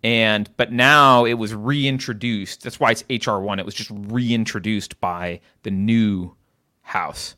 [0.04, 2.62] And but now it was reintroduced.
[2.62, 3.58] That's why it's HR one.
[3.58, 6.34] It was just reintroduced by the new
[6.82, 7.34] House,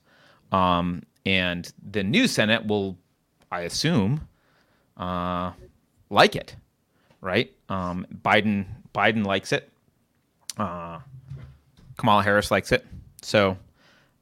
[0.51, 2.99] um, and the new Senate will,
[3.53, 4.27] I assume,
[4.97, 5.53] uh,
[6.11, 6.57] like it,
[7.21, 7.53] right?
[7.69, 9.71] Um, Biden Biden likes it.
[10.59, 10.99] Uh,
[11.97, 12.85] Kamala Harris likes it.
[13.23, 13.57] So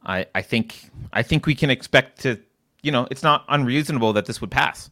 [0.05, 2.39] I I think I think we can expect to
[2.83, 4.91] you know it's not unreasonable that this would pass.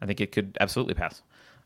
[0.00, 1.22] I think it could absolutely pass.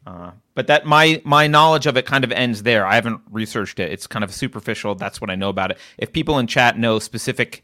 [0.06, 2.86] Uh, but that my my knowledge of it kind of ends there.
[2.86, 3.92] I haven't researched it.
[3.92, 4.94] It's kind of superficial.
[4.94, 5.78] That's what I know about it.
[5.98, 7.62] If people in chat know specific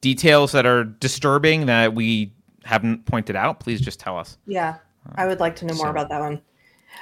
[0.00, 2.32] details that are disturbing that we
[2.64, 4.36] haven't pointed out, please just tell us.
[4.46, 4.76] Yeah,
[5.14, 6.42] I would like to know more so, about that one.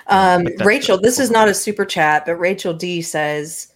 [0.08, 3.71] Um, Rachel, this is not a super chat, but Rachel D says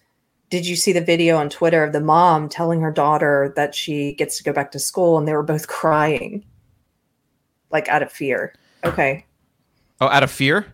[0.50, 4.14] did you see the video on Twitter of the mom telling her daughter that she
[4.14, 6.44] gets to go back to school and they were both crying
[7.70, 8.54] like out of fear?
[8.84, 9.26] Okay.
[10.00, 10.66] Oh, out of fear?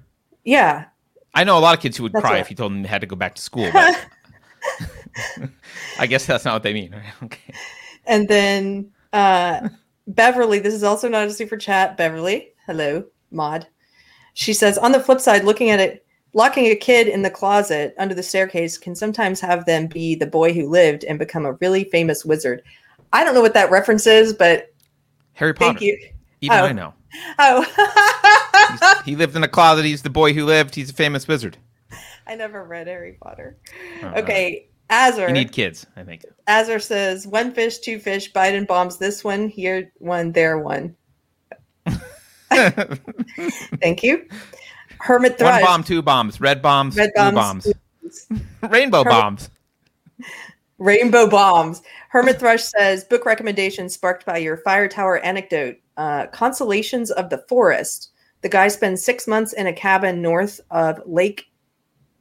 [0.44, 0.86] Yeah.
[1.34, 2.88] I know a lot of kids who would That's cry if you told them they
[2.88, 3.70] had to go back to school.
[5.38, 5.50] But
[5.98, 6.94] I guess that's not what they mean.
[7.24, 7.52] Okay.
[8.06, 9.68] And then uh,
[10.06, 11.96] Beverly, this is also not a super chat.
[11.96, 13.66] Beverly, hello, mod.
[14.34, 16.01] She says, on the flip side, looking at it,
[16.34, 20.26] locking a kid in the closet under the staircase can sometimes have them be the
[20.26, 22.62] boy who lived and become a really famous wizard.
[23.12, 24.72] I don't know what that reference is, but
[25.34, 25.70] Harry Potter.
[25.78, 25.98] thank you.
[26.40, 26.64] Even Oh.
[26.64, 26.94] I know.
[27.38, 29.84] Oh, He lived in a closet.
[29.84, 30.74] He's the boy who lived.
[30.74, 31.58] He's a famous wizard.
[32.26, 33.58] I never read Harry Potter.
[34.02, 35.26] Uh, Okay, Azur.
[35.28, 36.24] You need kids, I think.
[36.48, 38.32] Azur says, one fish, two fish.
[38.32, 40.96] Biden bombs this one, here one, there one.
[42.50, 44.26] Thank you.
[45.02, 45.62] Hermit One Thrush.
[45.62, 47.66] bomb, two bombs, red bombs, Red blue bombs,
[48.02, 48.26] bombs,
[48.70, 49.50] rainbow Hermit- bombs.
[50.78, 51.82] Rainbow bombs.
[52.08, 55.76] Hermit Thrush says book recommendation sparked by your fire tower anecdote.
[55.96, 58.10] Uh, Consolations of the Forest.
[58.42, 61.46] The guy spends six months in a cabin north of Lake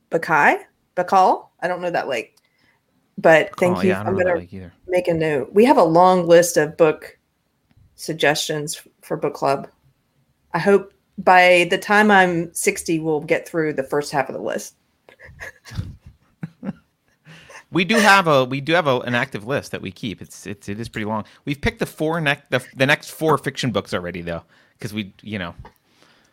[0.10, 0.58] Bakai.
[0.96, 1.48] Bakal.
[1.62, 2.38] I don't know that lake,
[3.17, 3.89] but thank you.
[3.89, 5.54] Yeah, I'm gonna make a note.
[5.54, 7.17] We have a long list of book
[7.96, 9.70] suggestions for book club.
[10.54, 14.42] I hope by the time I'm 60, we'll get through the first half of the
[14.42, 14.76] list.
[17.72, 20.22] We do have a we do have a, an active list that we keep.
[20.22, 21.24] It's it's it is pretty long.
[21.46, 24.44] We've picked the four next the, the next four fiction books already though,
[24.78, 25.56] because we you know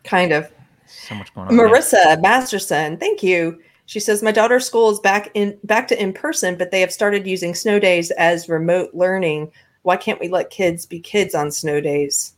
[0.03, 0.51] Kind of.
[0.85, 1.55] so much going on.
[1.55, 1.67] there.
[1.69, 3.57] Marissa Masterson, thank you.
[3.85, 6.91] She says my daughter's school is back in back to in person, but they have
[6.91, 9.49] started using snow days as remote learning.
[9.83, 12.33] Why can't we let kids be kids on snow days?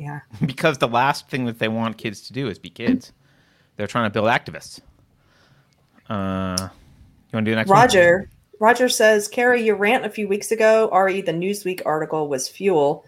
[0.00, 0.20] Yeah.
[0.46, 3.12] because the last thing that they want kids to do is be kids.
[3.76, 4.80] They're trying to build activists.
[6.08, 7.78] Uh, you want to do the next one?
[7.78, 8.30] Roger.
[8.58, 13.06] Roger says, Keri, your rant a few weeks ago, re the Newsweek article was fuel.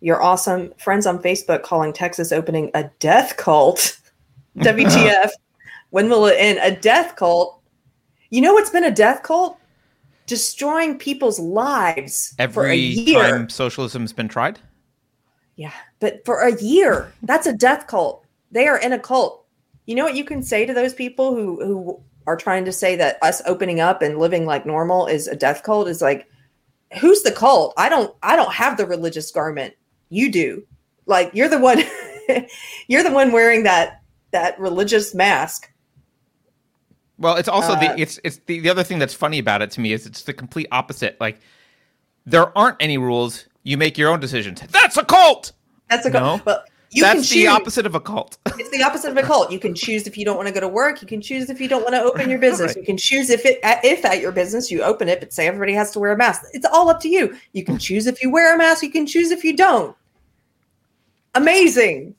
[0.00, 3.98] Your awesome friends on Facebook calling Texas opening a death cult.
[4.58, 5.30] WTF.
[5.90, 6.58] when will it end?
[6.62, 7.60] A death cult.
[8.30, 9.58] You know what's been a death cult?
[10.26, 13.20] Destroying people's lives for a Every year.
[13.20, 14.58] time socialism's been tried.
[15.60, 18.24] Yeah, but for a year, that's a death cult.
[18.50, 19.44] They are in a cult.
[19.84, 22.96] You know what you can say to those people who who are trying to say
[22.96, 26.26] that us opening up and living like normal is a death cult is like
[26.98, 27.74] who's the cult?
[27.76, 29.74] I don't I don't have the religious garment.
[30.08, 30.66] You do.
[31.04, 31.82] Like you're the one
[32.88, 35.70] you're the one wearing that that religious mask.
[37.18, 39.70] Well, it's also Uh, the it's it's the, the other thing that's funny about it
[39.72, 41.20] to me is it's the complete opposite.
[41.20, 41.38] Like
[42.24, 43.44] there aren't any rules.
[43.62, 44.60] You make your own decisions.
[44.70, 45.52] That's a cult.
[45.88, 46.38] That's a cult.
[46.38, 46.42] No.
[46.44, 48.38] Well, you can That's the opposite of a cult.
[48.58, 49.50] It's the opposite of a cult.
[49.50, 51.00] You can choose if you don't want to go to work.
[51.00, 52.68] You can choose if you don't want to open your business.
[52.72, 52.76] Right.
[52.76, 55.72] You can choose if it if at your business you open it, but say everybody
[55.72, 56.42] has to wear a mask.
[56.52, 57.34] It's all up to you.
[57.52, 58.82] You can choose if you wear a mask.
[58.82, 59.96] You can choose if you don't.
[61.34, 62.16] Amazing.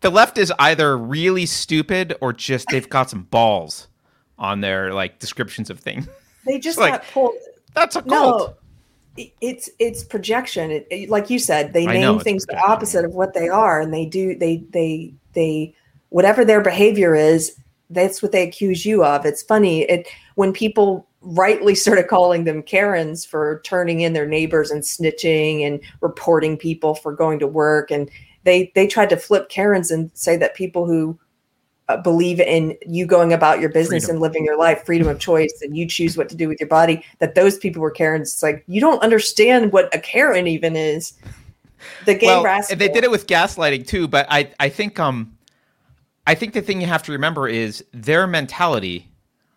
[0.00, 3.88] the left is either really stupid or just they've got some balls
[4.38, 6.08] on their like descriptions of things.
[6.46, 7.34] They just like- got pulled.
[7.74, 8.40] That's a cult.
[8.40, 8.56] No, it-
[9.16, 10.70] it's it's projection.
[10.70, 13.80] It, it- like you said, they I name things the opposite of what they are,
[13.80, 15.74] and they do they they they
[16.08, 17.56] whatever their behavior is.
[17.90, 19.26] That's what they accuse you of.
[19.26, 24.70] It's funny it when people rightly started calling them Karens for turning in their neighbors
[24.70, 28.10] and snitching and reporting people for going to work, and
[28.44, 31.18] they they tried to flip Karens and say that people who
[31.96, 34.16] believe in you going about your business Freedom.
[34.16, 36.68] and living your life, freedom of choice, and you choose what to do with your
[36.68, 38.32] body, that those people were Karens.
[38.32, 41.14] It's like, you don't understand what a Karen even is.
[42.04, 42.76] The gay well, rascal.
[42.76, 45.36] they did it with gaslighting too, but I I think um
[46.26, 49.08] I think the thing you have to remember is their mentality.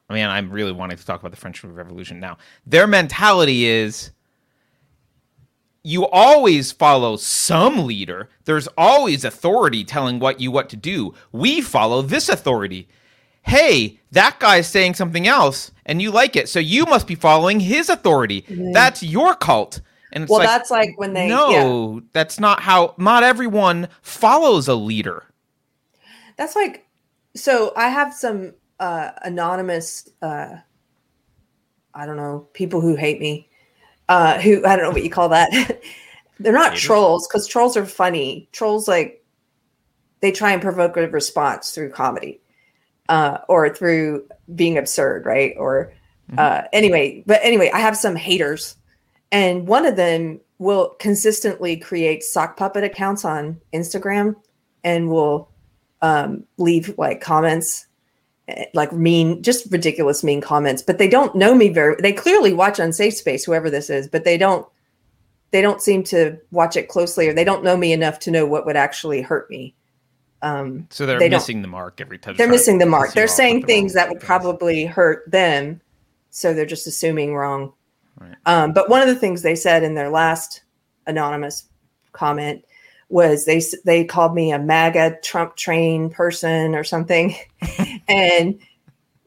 [0.10, 2.38] I mean, I'm really wanting to talk about the French Revolution now.
[2.66, 4.12] Their mentality is
[5.86, 8.28] you always follow some leader.
[8.46, 11.14] There's always authority telling what you what to do.
[11.32, 12.88] We follow this authority.
[13.44, 16.50] Hey, that guy's saying something else and you like it.
[16.50, 18.46] So you must be following his authority.
[18.74, 19.82] That's your cult.
[20.12, 21.28] And it's well, like that's like when they.
[21.28, 22.96] no, Yeah, that's not how.
[22.98, 25.26] Not everyone follows a leader.
[26.36, 26.88] that's like.
[27.36, 30.10] So I have some uh, anonymous.
[30.20, 30.56] Uh,
[31.94, 33.50] I don't know people who hate me.
[34.08, 35.50] Uh, who I don't know what you call that.
[36.40, 36.84] They're not Haters?
[36.84, 38.48] trolls because trolls are funny.
[38.52, 39.24] Trolls like
[40.20, 42.42] they try and provoke a response through comedy
[43.10, 45.56] uh, or through being absurd, right?
[45.58, 45.94] Or
[46.38, 48.76] uh, anyway, but anyway, I have some haters,
[49.32, 54.36] and one of them will consistently create sock puppet accounts on Instagram
[54.84, 55.50] and will
[56.02, 57.85] um, leave like comments
[58.74, 62.78] like mean just ridiculous mean comments but they don't know me very they clearly watch
[62.80, 64.68] Unsafe Space whoever this is but they don't
[65.52, 68.46] they don't seem to watch it closely or they don't know me enough to know
[68.46, 69.74] what would actually hurt me
[70.42, 72.36] um, So they're They missing the mark every time.
[72.36, 74.28] they're missing the mark they're saying the things that would things.
[74.28, 75.82] probably hurt them
[76.30, 77.72] so they're just assuming wrong.
[78.20, 78.36] Right.
[78.46, 80.62] Um, but one of the things they said in their last
[81.08, 81.64] anonymous
[82.12, 82.66] comment
[83.08, 87.36] was they they called me a MAGA Trump train person or something,
[88.08, 88.60] and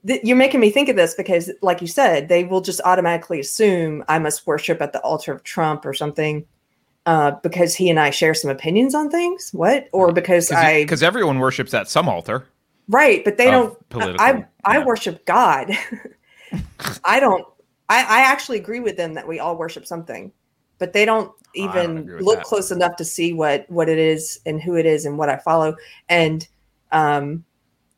[0.07, 3.41] th- you're making me think of this because, like you said, they will just automatically
[3.41, 6.47] assume I must worship at the altar of Trump or something.
[7.07, 9.89] Uh, because he and I share some opinions on things, what?
[9.93, 12.47] Or because I because everyone worships at some altar.
[12.87, 13.89] Right, but they don't.
[13.89, 14.85] political- I I yeah.
[14.85, 15.71] worship God.
[17.05, 17.47] I don't.
[17.89, 20.33] I I actually agree with them that we all worship something,
[20.79, 22.45] but they don't I don't even look that.
[22.45, 25.37] close enough to see what what it is and who it is and what I
[25.39, 25.77] follow.
[26.11, 26.47] And
[26.93, 27.45] um,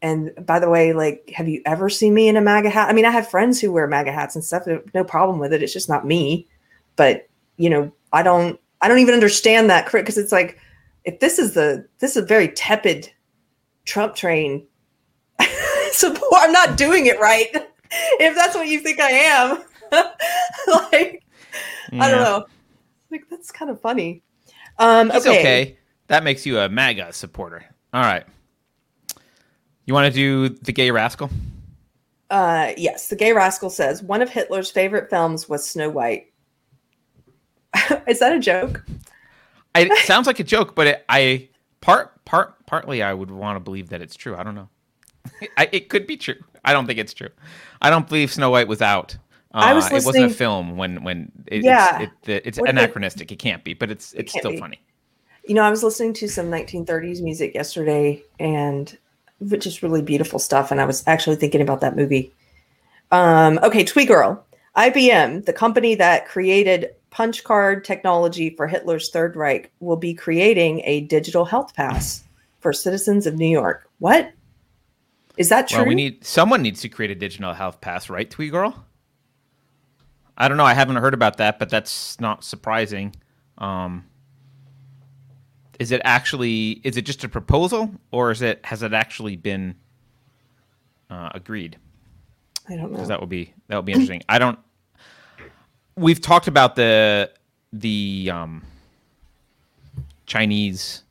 [0.03, 2.89] and by the way, like, have you ever seen me in a MAGA hat?
[2.89, 4.67] I mean, I have friends who wear MAGA hats and stuff.
[4.95, 5.63] No problem with it.
[5.63, 6.49] It's just not me.
[6.97, 8.59] But you know, I don't.
[8.83, 10.59] I don't even understand that because it's like,
[11.05, 13.13] if this is the this is a very tepid
[13.85, 14.67] Trump train
[15.93, 16.33] support.
[16.37, 17.49] I'm not doing it right.
[18.21, 19.65] If that's what you think I am,
[20.69, 21.25] like
[21.93, 22.47] I don't know.
[23.11, 24.23] Like that's kind of funny.
[24.79, 25.19] Um, okay.
[25.41, 25.79] okay.
[26.07, 27.65] That makes you a MAGA supporter.
[27.93, 28.25] All right.
[29.91, 31.29] You want to do the gay rascal?
[32.31, 36.33] Uh, yes, the gay rascal says one of Hitler's favorite films was Snow White.
[38.07, 38.87] is that a joke?
[39.75, 41.49] I, it sounds like a joke, but it, I
[41.81, 44.37] part part partly I would want to believe that it's true.
[44.37, 44.69] I don't know.
[45.57, 46.37] I, it could be true.
[46.65, 47.31] I don't think it's true.
[47.83, 49.17] I don't believe Snow White was out.
[49.53, 52.03] Uh, I was it wasn't a film when when it, Yeah.
[52.03, 53.33] it's, it, it's it- anachronistic.
[53.33, 54.59] It can't be, but it's it's can't still be.
[54.61, 54.81] funny.
[55.49, 58.97] You know, I was listening to some 1930s music yesterday, and
[59.41, 60.71] which is really beautiful stuff.
[60.71, 62.33] And I was actually thinking about that movie.
[63.11, 64.45] Um, okay, Twee Girl,
[64.77, 70.83] IBM, the company that created punch card technology for Hitler's Third Reich, will be creating
[70.85, 72.23] a digital health pass
[72.61, 73.89] for citizens of New York.
[73.99, 74.33] What
[75.37, 75.79] is that true?
[75.79, 78.85] Well, we need someone needs to create a digital health pass, right, Twee Girl?
[80.37, 80.65] I don't know.
[80.65, 83.15] I haven't heard about that, but that's not surprising.
[83.59, 84.07] Um,
[85.81, 86.83] is it actually?
[86.85, 88.65] Is it just a proposal, or is it?
[88.67, 89.75] Has it actually been
[91.09, 91.79] uh, agreed?
[92.69, 92.97] I don't know.
[92.97, 94.23] Because that would be that would be interesting.
[94.29, 94.59] I don't.
[95.97, 97.33] We've talked about the
[97.73, 98.63] the um,
[100.27, 101.03] Chinese,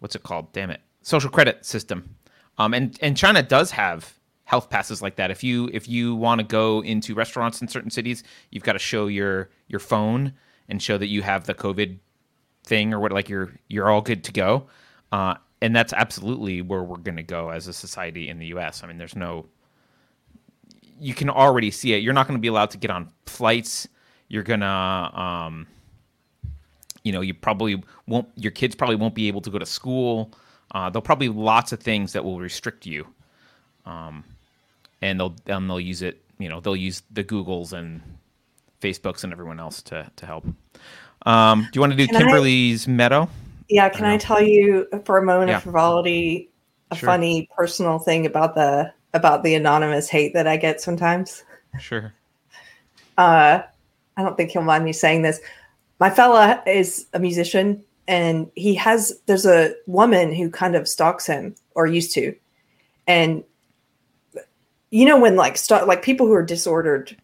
[0.00, 0.50] what's it called?
[0.54, 2.16] Damn it, social credit system,
[2.56, 5.30] um, and and China does have health passes like that.
[5.30, 8.78] If you if you want to go into restaurants in certain cities, you've got to
[8.78, 10.32] show your your phone
[10.66, 11.98] and show that you have the COVID
[12.64, 14.66] thing or what, like you're you're all good to go.
[15.12, 18.82] Uh, and that's absolutely where we're going to go as a society in the U.S.
[18.82, 19.46] I mean, there's no
[21.00, 22.02] you can already see it.
[22.02, 23.88] You're not going to be allowed to get on flights.
[24.28, 24.66] You're gonna,
[25.14, 25.66] um,
[27.02, 28.28] you know, you probably won't.
[28.36, 30.32] Your kids probably won't be able to go to school.
[30.72, 33.06] Uh, there'll probably be lots of things that will restrict you,
[33.86, 34.24] um,
[35.02, 36.22] and they'll and they'll use it.
[36.38, 38.00] You know, they'll use the Googles and
[38.80, 40.46] Facebooks and everyone else to to help.
[41.26, 43.28] Um, do you want to do Can I- Kimberly's Meadow?
[43.68, 45.56] Yeah, can I tell you for a moment Yeah.
[45.56, 46.50] of frivolity
[46.90, 47.06] a Sure.
[47.06, 51.44] funny personal thing about the about the anonymous hate that I get sometimes?
[51.80, 52.12] Sure.
[53.18, 53.62] Uh
[54.16, 55.40] I don't think he'll mind me saying this.
[56.00, 61.26] My fella is a musician and he has there's a woman who kind of stalks
[61.26, 62.34] him or used to.
[63.06, 63.44] And
[64.90, 67.16] you know when like st- like people who are disordered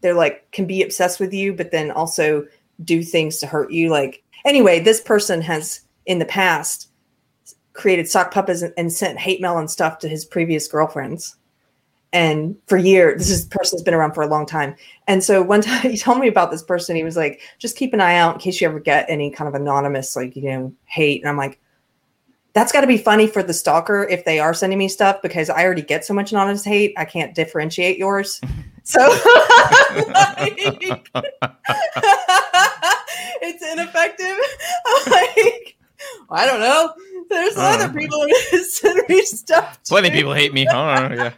[0.00, 2.46] they're like can be obsessed with you but then also
[2.84, 3.90] do things to hurt you.
[3.90, 6.90] Like anyway this person has in the past
[7.72, 11.36] created sock puppets and, sent hate mail and stuff to his previous girlfriends.
[12.12, 14.74] And for years this is person's been around for a long time.
[15.06, 16.96] And so one time he told me about this person.
[16.96, 19.48] He was like just keep an eye out in case you ever get any kind
[19.48, 21.22] of anonymous like you know hate.
[21.22, 21.60] And i'm like
[22.54, 25.48] that's got to be funny for the stalker if they are sending me stuff because
[25.50, 28.40] i already get so much anonymous hate i can't differentiate yours
[28.88, 30.56] so like,
[33.42, 34.36] it's ineffective
[34.86, 35.76] I'm like
[36.30, 36.92] i don't know
[37.28, 37.60] there's Uh.
[37.78, 40.66] other people who send me stuff Plenty of people hate me.
[40.70, 41.32] Oh, yeah.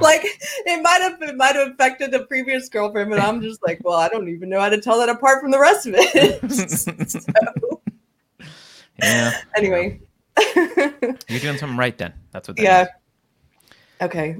[0.00, 3.80] like it might have it might have affected the previous girlfriend, but I'm just like,
[3.84, 6.50] well, I don't even know how to tell that apart from the rest of it.
[6.52, 6.92] So,
[9.02, 9.32] yeah.
[9.56, 10.00] anyway,
[10.54, 12.12] You're doing something right then.
[12.30, 12.82] That's what that yeah.
[12.82, 12.88] is.
[14.02, 14.36] Okay.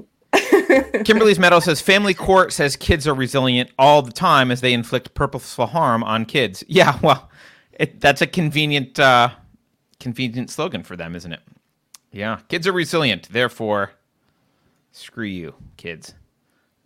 [1.05, 5.13] Kimberly's Meadow says family court says kids are resilient all the time as they inflict
[5.13, 6.63] purposeful harm on kids.
[6.73, 7.29] Yeah, well,
[7.73, 9.29] it, that's a convenient, uh,
[9.99, 11.41] convenient slogan for them, isn't it?
[12.11, 13.29] Yeah, kids are resilient.
[13.31, 13.91] Therefore,
[14.91, 16.13] screw you, kids.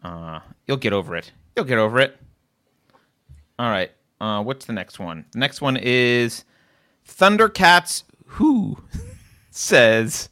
[0.03, 1.31] Uh, you'll get over it.
[1.55, 2.17] You'll get over it.
[3.59, 3.91] All right.
[4.19, 5.25] Uh, what's the next one?
[5.31, 6.43] The next one is
[7.07, 8.03] Thundercats.
[8.25, 8.77] Who
[9.51, 10.29] says?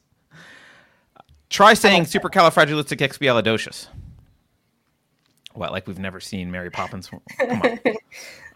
[1.55, 3.87] Try saying supercalifragilisticexpialidocious.
[5.53, 7.09] What, like we've never seen Mary Poppins?
[7.39, 7.79] Come on.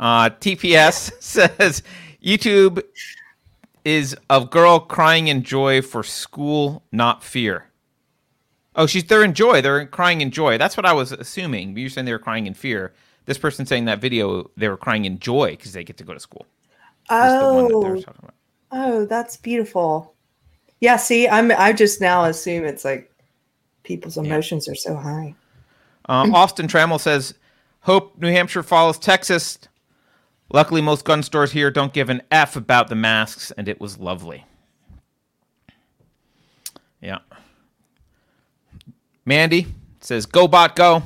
[0.02, 1.84] Uh, TPS says
[2.24, 2.82] YouTube
[3.84, 7.66] is a girl crying in joy for school, not fear.
[8.78, 9.62] Oh, she's they're in joy.
[9.62, 10.58] They're crying in joy.
[10.58, 11.78] That's what I was assuming.
[11.78, 12.94] You're saying they were crying in fear.
[13.26, 16.14] This person saying that video, they were crying in joy because they get to go
[16.14, 16.46] to school.
[17.08, 18.30] One that Oh,
[18.72, 20.16] oh, that's beautiful.
[20.82, 23.12] Yeah, see, I'm I just now assume it's like
[23.84, 25.36] people's emotions are so high.
[26.08, 27.34] Uh, Austin Trammell says,
[27.82, 29.60] "Hope New Hampshire follows Texas.
[30.52, 34.00] Luckily, most gun stores here don't give an f about the masks, and it was
[34.00, 34.46] lovely."
[37.02, 37.20] Yeah.
[39.26, 39.68] Mandy
[40.00, 41.04] says, "Go bot, go."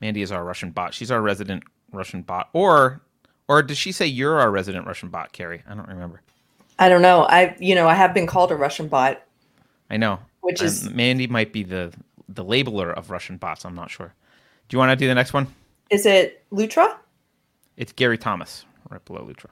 [0.00, 0.94] Mandy is our Russian bot.
[0.94, 1.62] She's our resident
[1.92, 3.02] Russian bot, or
[3.48, 5.62] or does she say you're our resident Russian bot, Keri?
[5.68, 6.22] I don't remember.
[6.78, 7.22] I don't know.
[7.22, 9.22] I you know, I have been called a Russian bot.
[9.90, 10.18] I know.
[10.40, 11.92] Which Um, is- Mandy might be the
[12.28, 13.64] the labeler of Russian bots.
[13.64, 14.12] I'm not sure.
[14.68, 15.46] Do you want to do the next one?
[15.90, 16.96] Is it Lutra?
[17.76, 19.50] It's Gary Thomas, right below Lutra.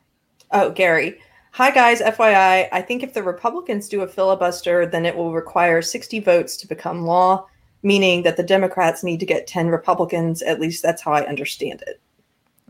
[0.51, 1.21] Oh, Gary.
[1.53, 2.01] Hi, guys.
[2.01, 6.57] FYI, I think if the Republicans do a filibuster, then it will require 60 votes
[6.57, 7.47] to become law,
[7.85, 10.43] meaning that the Democrats need to get 10 Republicans.
[10.43, 12.01] At least that's how I understand it.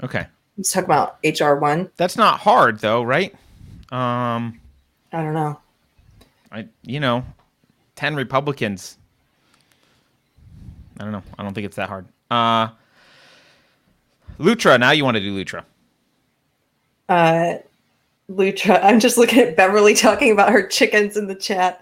[0.03, 0.27] Okay.
[0.59, 1.91] Let's talk about HR1.
[1.97, 3.35] That's not hard though, right?
[3.93, 4.61] Um,
[5.13, 5.61] I don't know.
[6.51, 7.25] I you know,
[7.97, 8.99] ten Republicans.
[10.99, 11.23] I don't know.
[11.39, 12.07] I don't think it's that hard.
[12.31, 12.69] Uh,
[14.39, 14.79] Lutra.
[14.79, 15.65] Now you want to do Lutra?
[17.09, 17.55] Uh,
[18.29, 21.81] Lutra, I'm just looking at Beverly talking about her chickens in the chat.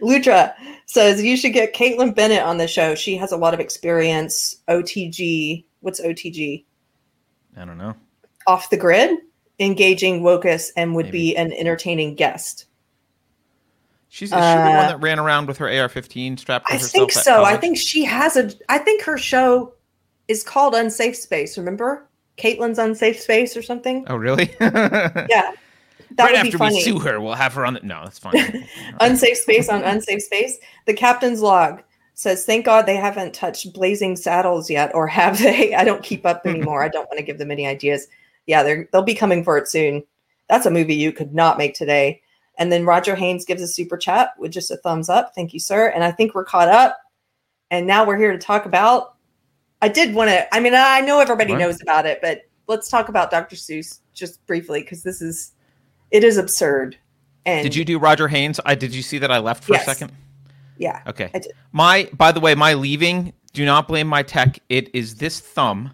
[0.00, 0.54] Lutra
[0.86, 2.94] says you should get Kaitlin Bennett on the show.
[2.94, 4.56] She has a lot of experience.
[4.68, 5.64] OTG.
[5.80, 6.64] What's OTG?
[7.56, 7.94] I don't know.
[8.46, 9.18] off the grid,
[9.58, 12.66] engaging Wokus, and would be an entertaining guest.
[14.08, 16.78] She's is she the one Uh, that ran around with her AR-15 strapped to her.
[16.78, 17.44] I think so.
[17.44, 18.50] I think she has a.
[18.68, 19.72] I think her show
[20.28, 21.56] is called Unsafe Space.
[21.56, 24.04] Remember, Kaitlin's Unsafe Space or something.
[24.08, 24.54] Oh, really?
[24.60, 25.52] Yeah,
[26.16, 26.74] that right would after be funny.
[26.76, 27.80] we sue her, we'll have her on the.
[27.80, 28.66] No, that's fine.
[29.00, 30.58] Unsafe Space on Unsafe Space.
[30.84, 31.82] The captain's log
[32.14, 35.74] says, "Thank God they haven't touched Blazing Saddles yet, or have they?
[35.76, 36.84] I don't keep up anymore.
[36.84, 38.08] I don't want to give them any ideas.
[38.46, 40.02] Yeah, they're they'll be coming for it soon.
[40.48, 42.20] That's a movie you could not make today."
[42.58, 45.32] And then Roger Haynes gives a super chat with just a thumbs up.
[45.34, 45.88] Thank you, sir.
[45.88, 46.98] And I think we're caught up.
[47.70, 49.14] And now we're here to talk about.
[49.80, 50.54] I did want to.
[50.54, 51.60] I mean, I know everybody What?
[51.60, 53.56] knows about it, but let's talk about Dr.
[53.56, 55.52] Seuss just briefly because this is,
[56.10, 56.96] it is absurd.
[57.46, 58.60] And did you do Roger Haynes?
[58.66, 58.94] I did.
[58.94, 59.82] You see that I left for Yes.
[59.82, 60.12] a second?
[60.76, 61.00] Yeah.
[61.06, 61.30] Okay.
[61.72, 64.58] My by the way, my leaving, do not blame my tech.
[64.68, 65.90] It is this thumb.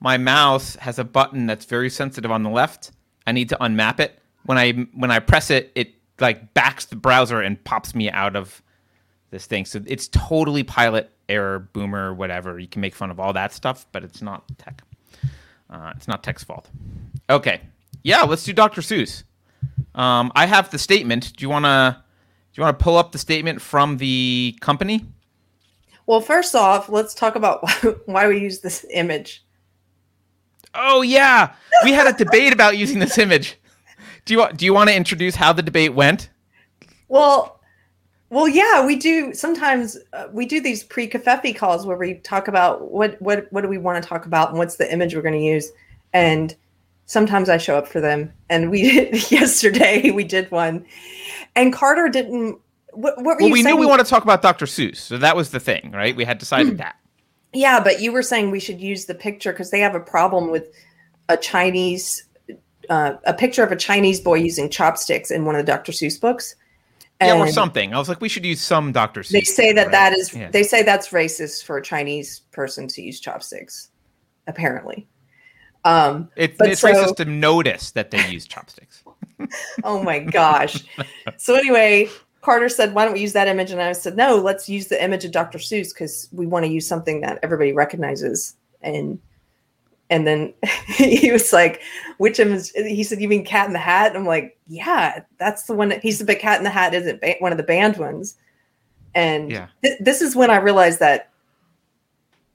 [0.00, 2.92] My mouse has a button that's very sensitive on the left.
[3.26, 4.18] I need to unmap it.
[4.44, 8.36] When I when I press it, it like backs the browser and pops me out
[8.36, 8.62] of
[9.30, 9.64] this thing.
[9.64, 12.58] So it's totally pilot error, boomer, whatever.
[12.58, 14.82] You can make fun of all that stuff, but it's not tech.
[15.68, 16.70] Uh, it's not tech's fault.
[17.28, 17.60] Okay.
[18.02, 18.80] Yeah, let's do Dr.
[18.80, 19.24] Seuss.
[19.94, 21.36] Um, I have the statement.
[21.36, 22.04] Do you wanna
[22.52, 25.04] do you wanna pull up the statement from the company?
[26.06, 27.72] Well, first off, let's talk about why,
[28.06, 29.44] why we use this image.
[30.74, 31.54] Oh yeah,
[31.84, 33.56] we had a debate about using this image.
[34.24, 36.30] Do you do you want to introduce how the debate went?
[37.08, 37.58] Well,
[38.30, 39.32] well, yeah, we do.
[39.32, 43.68] Sometimes uh, we do these pre-covfefe calls where we talk about what what what do
[43.68, 45.70] we want to talk about and what's the image we're going to use.
[46.12, 46.54] And
[47.06, 48.30] sometimes I show up for them.
[48.50, 50.10] And we did yesterday.
[50.10, 50.84] We did one,
[51.56, 52.58] and Carter didn't.
[52.92, 53.76] What, what were Well, you we saying?
[53.76, 54.66] knew we want to talk about Dr.
[54.66, 56.16] Seuss, so that was the thing, right?
[56.16, 56.96] We had decided that.
[57.58, 60.48] Yeah, but you were saying we should use the picture because they have a problem
[60.48, 60.72] with
[61.28, 62.22] a Chinese,
[62.88, 65.90] uh, a picture of a Chinese boy using chopsticks in one of the Dr.
[65.90, 66.54] Seuss books.
[67.20, 67.92] Yeah, or something.
[67.92, 69.22] I was like, we should use some Dr.
[69.22, 69.30] Seuss.
[69.30, 69.90] They say that right?
[69.90, 70.32] that is.
[70.32, 70.52] Yeah.
[70.52, 73.90] They say that's racist for a Chinese person to use chopsticks.
[74.46, 75.08] Apparently.
[75.84, 79.02] Um, It, it's so- racist to notice that they use chopsticks.
[79.82, 80.84] oh my gosh.
[81.38, 82.08] so anyway,
[82.40, 85.02] Carter said, "Why don't we use that image?" And I said, "No, let's use the
[85.02, 85.58] image of Dr.
[85.58, 89.18] Seuss because we want to use something that everybody recognizes." And
[90.10, 90.54] and then
[90.86, 91.80] he was like,
[92.18, 95.74] "Which image?" He said, "You mean Cat in the Hat?" I'm like, "Yeah, that's the
[95.74, 97.96] one." That, he said, "But Cat in the Hat isn't ba- one of the banned
[97.96, 98.36] ones."
[99.14, 99.66] And Yeah.
[99.82, 101.30] th- this is when I realized that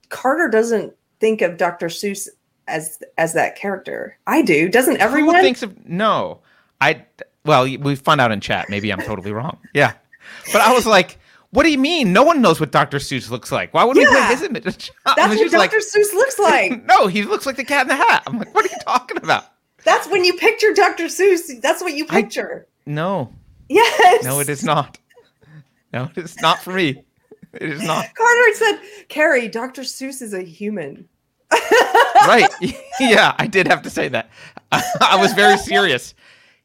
[0.10, 1.88] Carter doesn't think of Dr.
[1.88, 2.30] Seuss
[2.68, 4.18] as as that character.
[4.28, 4.70] I do.
[4.70, 5.36] Doesn't everyone?
[5.36, 6.40] Who thinks of no?
[6.80, 7.06] I
[7.46, 8.70] well, we found out in chat.
[8.70, 9.58] Maybe I'm totally wrong.
[9.74, 9.94] Yeah,
[10.52, 11.20] but I was like,
[11.52, 12.14] "What do you mean?
[12.14, 12.98] No one knows what Dr.
[12.98, 13.74] Seuss looks like.
[13.74, 14.28] Why would we Yeah.
[14.28, 14.64] put his image?"
[15.06, 15.58] That's what Dr.
[15.58, 16.86] like, Seuss looks like.
[16.86, 19.18] "No, he looks like the Cat in the Hat." I'm like, "What are you talking
[19.18, 19.46] about?"
[19.84, 21.06] That's when you picture Dr.
[21.06, 21.62] Seuss.
[21.62, 22.68] That's what you I- picture.
[22.86, 23.34] No,
[23.70, 24.24] yes.
[24.24, 24.98] no, it is not.
[25.94, 27.04] No, it is not for me.
[27.54, 28.08] It is not.
[28.16, 28.80] Carter said,
[29.10, 29.84] Keri, Dr.
[29.84, 31.08] Seuss is a human.
[32.26, 32.50] right.
[33.00, 34.30] yeah, I did have to say that.
[34.72, 36.16] I was very serious.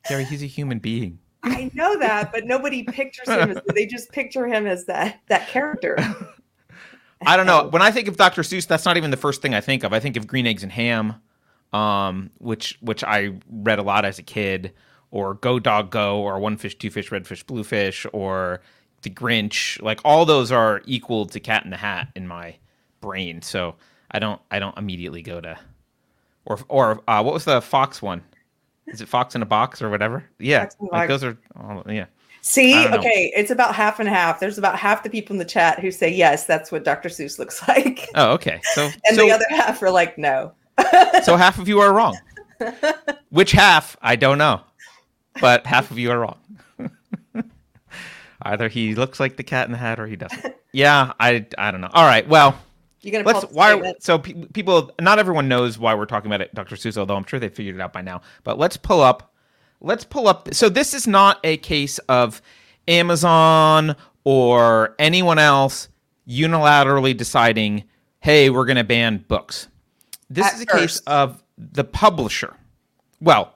[0.08, 1.18] Gary, he's a human being.
[1.42, 5.48] I know that, but nobody pictures him as they just picture him as that that
[5.48, 5.96] character.
[7.26, 7.68] I don't know.
[7.68, 8.42] When I think of Dr.
[8.42, 9.92] Seuss, that's not even the first thing I think of.
[9.92, 11.14] I think of Green Eggs and Ham,
[11.72, 14.72] um, which which I read a lot as a kid,
[15.10, 18.60] or Go Dog Go, or One Fish, Two Fish, Red Fish, Blue Fish, or
[19.02, 19.80] The Grinch.
[19.82, 22.56] Like all those are equal to Cat in the Hat in my
[23.00, 23.42] brain.
[23.42, 23.76] So
[24.10, 25.58] I don't I don't immediately go to
[26.48, 28.22] or or uh, what was the Fox one?
[28.88, 30.24] Is it Fox in a Box or whatever?
[30.38, 32.06] Yeah, Fox in a like those are all, yeah.
[32.40, 32.98] See, I don't know.
[32.98, 34.40] okay, it's about half and half.
[34.40, 37.08] There's about half the people in the chat who say yes, that's what Dr.
[37.08, 38.60] Seuss looks like, Oh, okay.
[38.74, 40.52] So and so, the other half are like, no.
[41.22, 42.16] so half of you are wrong.
[43.30, 43.96] Which half?
[44.00, 44.60] I don't know,
[45.40, 46.38] but half of you are wrong.
[48.42, 50.54] Either he looks like the Cat in the Hat or he doesn't.
[50.72, 51.90] Yeah, I I don't know.
[51.92, 52.58] All right, well.
[53.00, 56.06] You're gonna Let's pull up the why so pe- people not everyone knows why we're
[56.06, 56.76] talking about it Dr.
[56.76, 59.34] Seuss although I'm sure they figured it out by now but let's pull up
[59.80, 62.42] let's pull up so this is not a case of
[62.88, 63.94] Amazon
[64.24, 65.88] or anyone else
[66.28, 67.84] unilaterally deciding
[68.20, 69.68] hey we're going to ban books
[70.28, 72.54] this At is a case of the publisher
[73.20, 73.54] well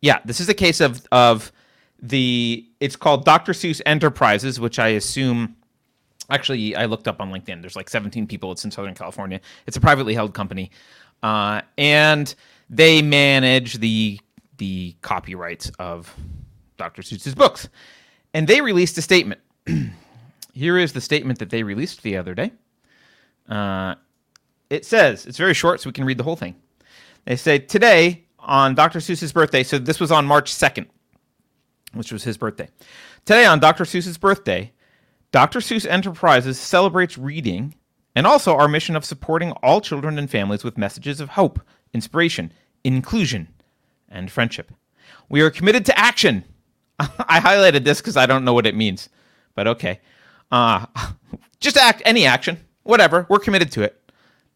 [0.00, 1.50] yeah this is a case of of
[2.00, 3.52] the it's called Dr.
[3.52, 5.56] Seuss Enterprises which I assume
[6.30, 7.60] actually i looked up on linkedin.
[7.60, 9.40] There's like 17 people it's in southern california.
[9.66, 10.70] It's a privately held company.
[11.22, 12.34] Uh, and
[12.68, 14.20] they manage the
[14.58, 16.14] the copyrights of
[16.76, 17.68] dr seuss's books.
[18.32, 19.40] And they released a statement.
[20.52, 22.52] Here is the statement that they released the other day.
[23.48, 23.96] Uh,
[24.70, 26.56] it says it's very short so we can read the whole thing.
[27.24, 30.86] They say today on dr seuss's birthday so this was on march 2nd
[31.94, 32.68] which was his birthday.
[33.24, 34.72] Today on dr seuss's birthday
[35.34, 35.58] Dr.
[35.58, 37.74] Seuss Enterprises celebrates reading
[38.14, 41.60] and also our mission of supporting all children and families with messages of hope,
[41.92, 42.52] inspiration,
[42.84, 43.48] inclusion,
[44.08, 44.70] and friendship.
[45.28, 46.44] We are committed to action.
[47.00, 49.08] I highlighted this because I don't know what it means,
[49.56, 49.98] but okay.
[50.52, 50.86] Uh,
[51.58, 53.26] just act, any action, whatever.
[53.28, 54.00] We're committed to it.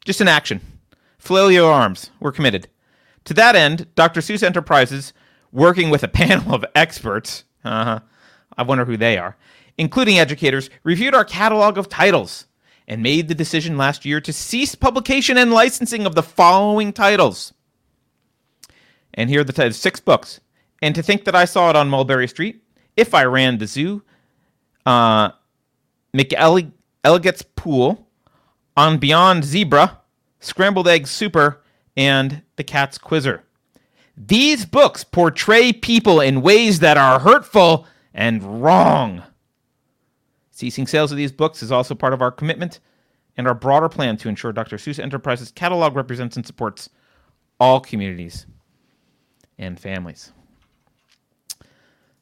[0.04, 0.60] Just an action.
[1.18, 2.12] Flail your arms.
[2.20, 2.68] We're committed.
[3.24, 4.20] To that end, Dr.
[4.20, 5.12] Seuss Enterprises,
[5.50, 7.98] working with a panel of experts, uh-huh,
[8.56, 9.36] I wonder who they are,
[9.78, 12.46] including educators, reviewed our catalog of titles
[12.86, 17.54] and made the decision last year to cease publication and licensing of the following titles.
[19.14, 20.40] And here are the titles six books.
[20.82, 22.62] And to think that I saw it on Mulberry Street,
[22.96, 24.02] If I Ran the Zoo,
[24.86, 25.30] uh,
[26.16, 28.08] McElligot's Pool,
[28.76, 30.00] On Beyond Zebra,
[30.40, 31.62] Scrambled Egg Super,
[31.96, 33.44] and The Cat's Quizzer.
[34.16, 39.22] These books portray people in ways that are hurtful and wrong.
[40.58, 42.80] Ceasing sales of these books is also part of our commitment
[43.36, 44.76] and our broader plan to ensure Dr.
[44.76, 46.90] Seuss Enterprises catalog represents and supports
[47.60, 48.44] all communities
[49.56, 50.32] and families.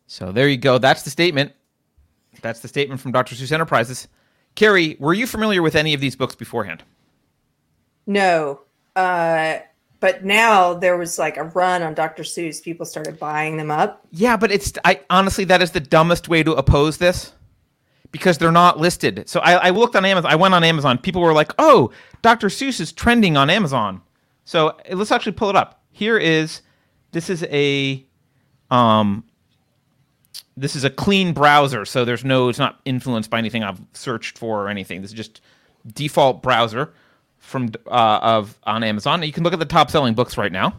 [0.07, 0.76] So there you go.
[0.76, 1.55] That's the statement.
[2.43, 3.34] That's the statement from Dr.
[3.34, 4.07] Seuss Enterprises.
[4.55, 6.82] Keri, were you familiar with any of these books beforehand?
[8.07, 8.61] No.
[8.95, 9.61] Uh,
[10.01, 12.22] but now there was like a run on Dr.
[12.22, 12.62] Seuss.
[12.62, 14.07] People started buying them up.
[14.12, 17.32] Yeah, but it's I honestly that is the dumbest way to oppose this
[18.12, 19.28] because they're not listed.
[19.28, 20.30] So I, I looked on Amazon.
[20.30, 20.98] I went on Amazon.
[20.98, 21.90] People were like, "Oh,
[22.22, 22.48] Dr.
[22.48, 24.02] Seuss is trending on Amazon."
[24.44, 25.82] So uh, let's actually pull it up.
[25.90, 26.62] Here is
[27.12, 28.04] this is a
[28.70, 29.24] um
[30.57, 34.38] this is a clean browser, so there's no it's not influenced by anything I've searched
[34.38, 35.02] for or anything.
[35.02, 35.40] This is just
[35.94, 36.94] default browser
[37.38, 39.22] from uh, of on Amazon.
[39.22, 40.74] You can look at the top selling books right now.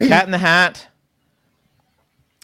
[0.00, 0.88] Cat in the Hat,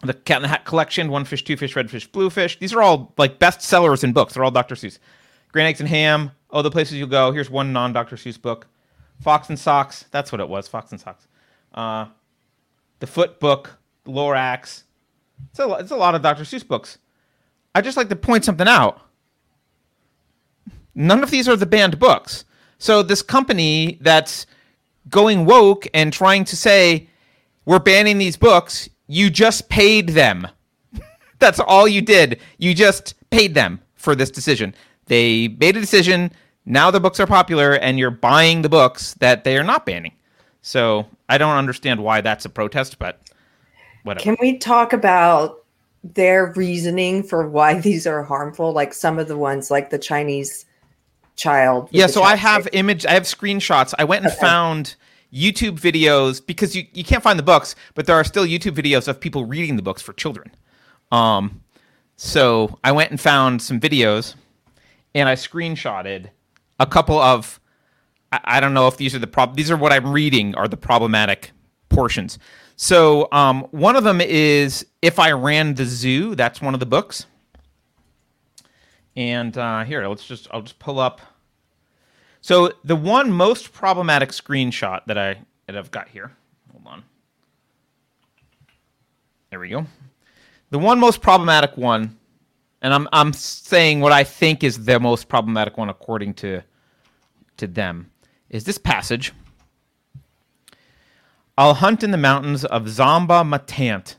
[0.02, 2.58] the Cat in the Hat collection, One Fish, Two Fish, Red Fish, Blue Fish.
[2.58, 4.34] These are all like best sellers in books.
[4.34, 4.74] They're all Dr.
[4.74, 4.98] Seuss.
[5.52, 6.30] Green Eggs and Ham.
[6.50, 7.32] Oh, the places you go.
[7.32, 8.16] Here's one non Dr.
[8.16, 8.66] Seuss book.
[9.20, 10.06] Fox and Socks.
[10.10, 10.68] That's what it was.
[10.68, 11.26] Fox and Socks.
[11.74, 12.06] Uh,
[13.00, 13.78] the Foot Book.
[14.04, 14.84] The Lorax.
[15.50, 16.44] It's a, it's a lot of Dr.
[16.44, 16.98] Seuss books.
[17.74, 19.00] I just like to point something out.
[20.94, 22.44] None of these are the banned books.
[22.78, 24.46] So this company that's
[25.08, 27.08] going woke and trying to say
[27.64, 30.46] we're banning these books, you just paid them.
[31.40, 32.38] That's all you did.
[32.58, 34.72] You just paid them for this decision.
[35.06, 36.30] They made a decision.
[36.64, 40.12] Now the books are popular, and you're buying the books that they are not banning.
[40.62, 43.20] So I don't understand why that's a protest, but
[44.04, 44.22] whatever.
[44.22, 45.64] Can we talk about
[46.04, 48.72] their reasoning for why these are harmful?
[48.72, 50.66] Like some of the ones, like the Chinese
[51.34, 51.88] child.
[51.90, 53.06] yeah, so I have image.
[53.06, 53.92] I have screenshots.
[53.98, 54.40] I went and Okay.
[54.40, 54.94] found
[55.32, 59.08] YouTube videos because you, you can't find the books, but there are still YouTube videos
[59.08, 60.50] of people reading the books for children.
[61.12, 61.62] Um,
[62.16, 64.34] So I went and found some videos,
[65.14, 66.28] and I screenshotted
[66.78, 67.58] a couple of.
[68.30, 69.56] I, I don't know if these are the prob.
[69.56, 71.52] These are what I'm reading are the problematic
[71.88, 72.38] portions.
[72.76, 76.34] So um, one of them is if I ran the zoo.
[76.34, 77.24] That's one of the books.
[79.16, 81.20] And uh, here, let's just I'll just pull up.
[82.40, 86.32] So the one most problematic screenshot that I that I've got here.
[86.72, 87.04] Hold on.
[89.50, 89.86] There we go.
[90.70, 92.16] The one most problematic one,
[92.82, 96.62] and I'm I'm saying what I think is the most problematic one according to
[97.58, 98.10] to them,
[98.48, 99.32] is this passage.
[101.58, 104.16] I'll hunt in the mountains of Zomba-ma-Tant,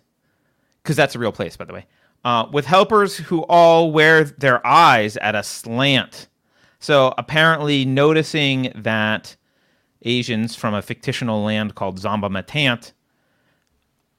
[0.84, 1.88] because that's a real place, by the way,
[2.24, 6.28] uh, with helpers who all wear their eyes at a slant.
[6.82, 9.38] So apparently, noticing that
[10.01, 12.93] Asians from a fictional land called Zomba-ma-Tant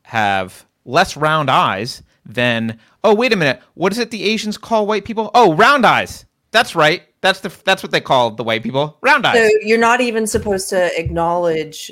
[0.04, 4.86] have less round eyes than oh wait a minute what is it the Asians call
[4.86, 5.30] white people?
[5.34, 6.24] Oh round eyes.
[6.52, 7.02] That's right.
[7.20, 8.96] That's the that's what they call the white people.
[9.02, 9.36] Round eyes.
[9.36, 11.90] So you're not even supposed to acknowledge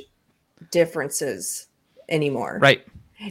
[0.71, 1.67] differences
[2.09, 2.59] anymore.
[2.61, 2.85] right.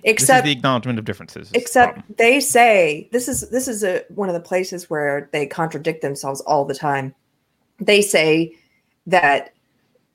[0.03, 1.47] Except the acknowledgement of differences.
[1.47, 5.29] Is the except they say this is this is a, one of the places where
[5.31, 7.15] they contradict themselves all the time.
[7.79, 8.55] They say
[9.07, 9.53] that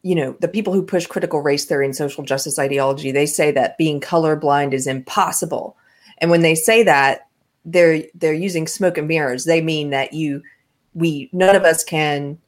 [0.02, 3.50] you know the people who push critical race theory and social justice ideology they say
[3.50, 5.76] that being colorblind is impossible.
[6.18, 7.26] And when they say that
[7.64, 9.44] they're they're using smoke and mirrors.
[9.44, 10.42] They mean that you
[10.94, 12.38] we none of us can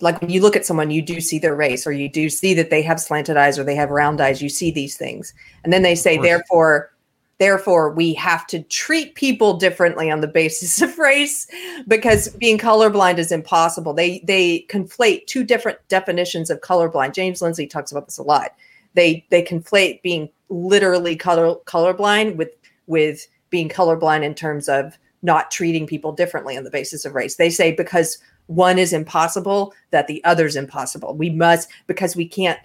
[0.00, 2.54] like when you look at someone you do see their race or you do see
[2.54, 4.42] that they have slanted eyes or they have round eyes.
[4.42, 5.32] You see these things.
[5.64, 6.92] And then they say therefore
[7.38, 11.46] therefore we have to treat people differently on the basis of race
[11.86, 13.94] because being colorblind is impossible.
[13.94, 17.14] They they conflate two different definitions of colorblind.
[17.14, 18.54] James lindsay talks about this a lot.
[18.94, 22.50] They they conflate being literally color colorblind with
[22.86, 27.36] with being colorblind in terms of not treating people differently on the basis of race.
[27.36, 31.14] They say because one is impossible that the other's impossible.
[31.14, 32.58] We must because we can't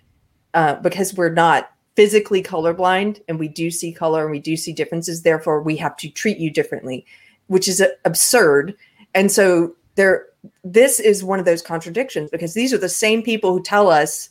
[0.53, 4.73] uh, because we're not physically colorblind and we do see color and we do see
[4.73, 7.05] differences therefore we have to treat you differently
[7.47, 8.75] which is uh, absurd.
[9.13, 10.25] And so there
[10.63, 14.29] this is one of those contradictions because these are the same people who tell us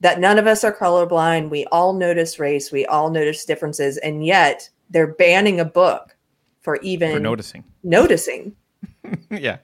[0.00, 1.50] that none of us are colorblind.
[1.50, 2.72] We all notice race.
[2.72, 3.98] We all notice differences.
[3.98, 6.16] And yet they're banning a book
[6.60, 7.64] for even for noticing.
[7.82, 8.56] noticing.
[9.30, 9.58] Yeah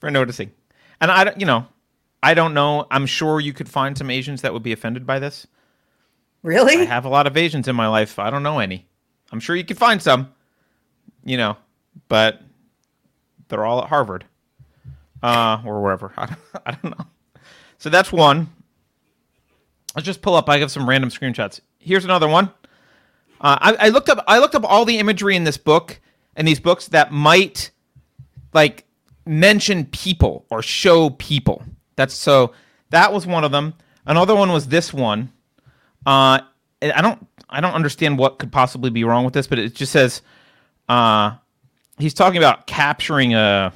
[0.00, 0.52] for noticing.
[1.00, 1.66] And i don't you know
[2.22, 2.86] i don't know.
[2.90, 5.46] I'm sure you could find some asians that would be offended by this
[6.46, 8.18] really I have a lot of Asians in my life.
[8.18, 8.86] I don't know any.
[9.32, 10.32] I'm sure you could find some,
[11.24, 11.56] you know,
[12.08, 12.40] but
[13.48, 14.24] they're all at Harvard
[15.22, 16.12] uh, or wherever.
[16.16, 17.06] I don't, I don't know.
[17.78, 18.48] So that's one.
[19.94, 20.48] Let's just pull up.
[20.48, 21.60] I have some random screenshots.
[21.78, 22.46] Here's another one.
[23.40, 24.22] Uh, I, I looked up.
[24.26, 26.00] I looked up all the imagery in this book
[26.36, 27.70] and these books that might
[28.52, 28.84] like
[29.26, 31.62] mention people or show people.
[31.96, 32.52] That's so.
[32.90, 33.74] That was one of them.
[34.06, 35.32] Another one was this one.
[36.06, 36.40] Uh,
[36.80, 39.92] I don't I don't understand what could possibly be wrong with this, but it just
[39.92, 40.22] says
[40.88, 41.32] uh,
[41.98, 43.72] he's talking about capturing a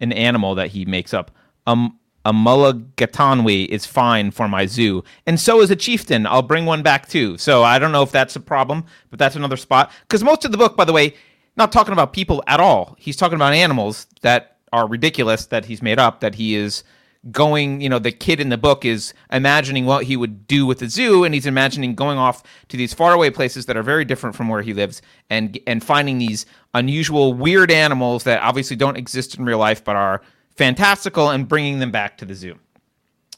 [0.00, 1.30] an animal that he makes up.
[1.66, 6.26] Um, a mulligatawny is fine for my zoo, and so is a chieftain.
[6.26, 7.36] I'll bring one back too.
[7.38, 9.90] So I don't know if that's a problem, but that's another spot.
[10.02, 11.14] Because most of the book, by the way,
[11.56, 12.94] not talking about people at all.
[12.98, 16.20] He's talking about animals that are ridiculous that he's made up.
[16.20, 16.84] That he is
[17.30, 20.80] going you know the kid in the book is imagining what he would do with
[20.80, 24.34] the zoo and he's imagining going off to these faraway places that are very different
[24.34, 25.00] from where he lives
[25.30, 29.94] and and finding these unusual weird animals that obviously don't exist in real life but
[29.94, 30.20] are
[30.56, 32.58] fantastical and bringing them back to the zoo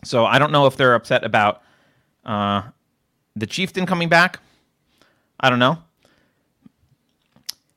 [0.03, 1.61] so i don't know if they're upset about
[2.25, 2.63] uh,
[3.37, 4.41] the chieftain coming back
[5.41, 5.77] i don't know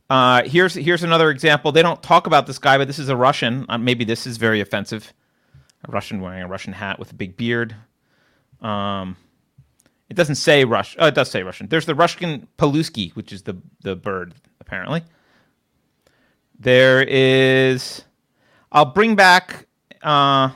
[0.10, 1.74] uh, here's here's another example.
[1.74, 3.66] They don't talk about this guy, but this is a Russian.
[3.68, 5.12] Uh, maybe this is very offensive
[5.86, 7.76] a Russian wearing a Russian hat with a big beard.
[8.62, 9.18] Um,
[10.10, 10.96] it doesn't say Rush.
[11.00, 11.68] Oh, it does say Russian.
[11.68, 15.04] There's the Russian Palooski, which is the the bird apparently.
[16.60, 18.04] There is.
[18.72, 19.68] I'll bring back.
[20.02, 20.50] Uh,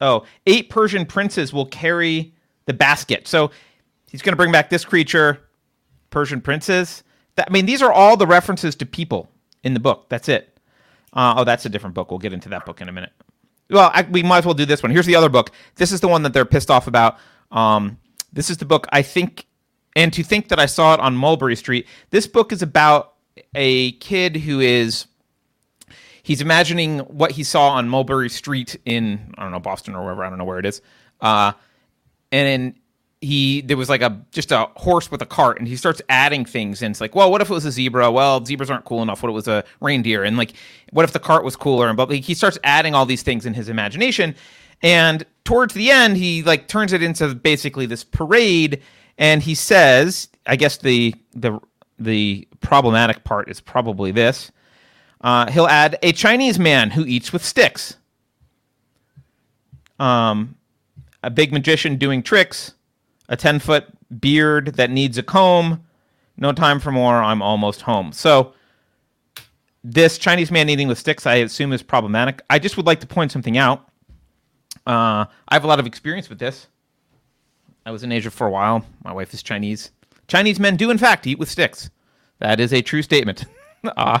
[0.00, 2.34] oh, eight Persian princes will carry
[2.66, 3.28] the basket.
[3.28, 3.50] So
[4.10, 5.40] he's going to bring back this creature,
[6.10, 7.02] Persian princes.
[7.36, 9.28] That, I mean, these are all the references to people
[9.62, 10.08] in the book.
[10.08, 10.58] That's it.
[11.12, 12.10] Uh, oh, that's a different book.
[12.10, 13.12] We'll get into that book in a minute.
[13.70, 14.92] Well, I, we might as well do this one.
[14.92, 15.50] Here's the other book.
[15.76, 17.18] This is the one that they're pissed off about.
[17.50, 17.98] Um,
[18.32, 19.46] this is the book I think,
[19.96, 21.86] and to think that I saw it on Mulberry Street.
[22.10, 23.14] This book is about
[23.54, 25.06] a kid who is
[26.22, 30.24] he's imagining what he saw on Mulberry Street in I don't know Boston or wherever
[30.24, 30.82] I don't know where it is,
[31.20, 31.52] uh,
[32.32, 32.80] and in,
[33.24, 36.44] he there was like a just a horse with a cart and he starts adding
[36.44, 38.10] things and it's like well what if it was a zebra?
[38.10, 39.22] Well zebras aren't cool enough.
[39.22, 40.24] What if it was a reindeer?
[40.24, 40.52] And like
[40.90, 41.88] what if the cart was cooler?
[41.88, 44.34] And but he starts adding all these things in his imagination.
[44.82, 48.82] And towards the end he like turns it into basically this parade
[49.18, 51.58] and he says i guess the the
[51.98, 54.50] the problematic part is probably this
[55.20, 57.96] uh, he'll add a chinese man who eats with sticks.
[59.98, 60.56] Um
[61.24, 62.74] a big magician doing tricks
[63.28, 63.86] a 10 foot
[64.20, 65.84] beard that needs a comb.
[66.36, 67.22] No time for more.
[67.22, 68.12] I'm almost home.
[68.12, 68.52] So,
[69.86, 72.40] this Chinese man eating with sticks, I assume, is problematic.
[72.48, 73.86] I just would like to point something out.
[74.86, 76.68] Uh, I have a lot of experience with this.
[77.86, 78.84] I was in Asia for a while.
[79.04, 79.90] My wife is Chinese.
[80.26, 81.90] Chinese men do, in fact, eat with sticks.
[82.38, 83.44] That is a true statement.
[83.96, 84.20] uh,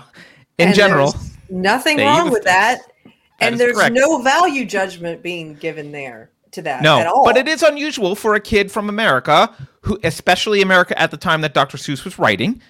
[0.58, 1.14] in And general,
[1.48, 2.80] nothing wrong use with that.
[3.04, 3.94] That and there's correct.
[3.94, 7.24] no value judgment being given there to that at no, all.
[7.24, 11.40] but it is unusual for a kid from America, who, especially America at the time
[11.42, 11.76] that Dr.
[11.76, 12.60] Seuss was writing,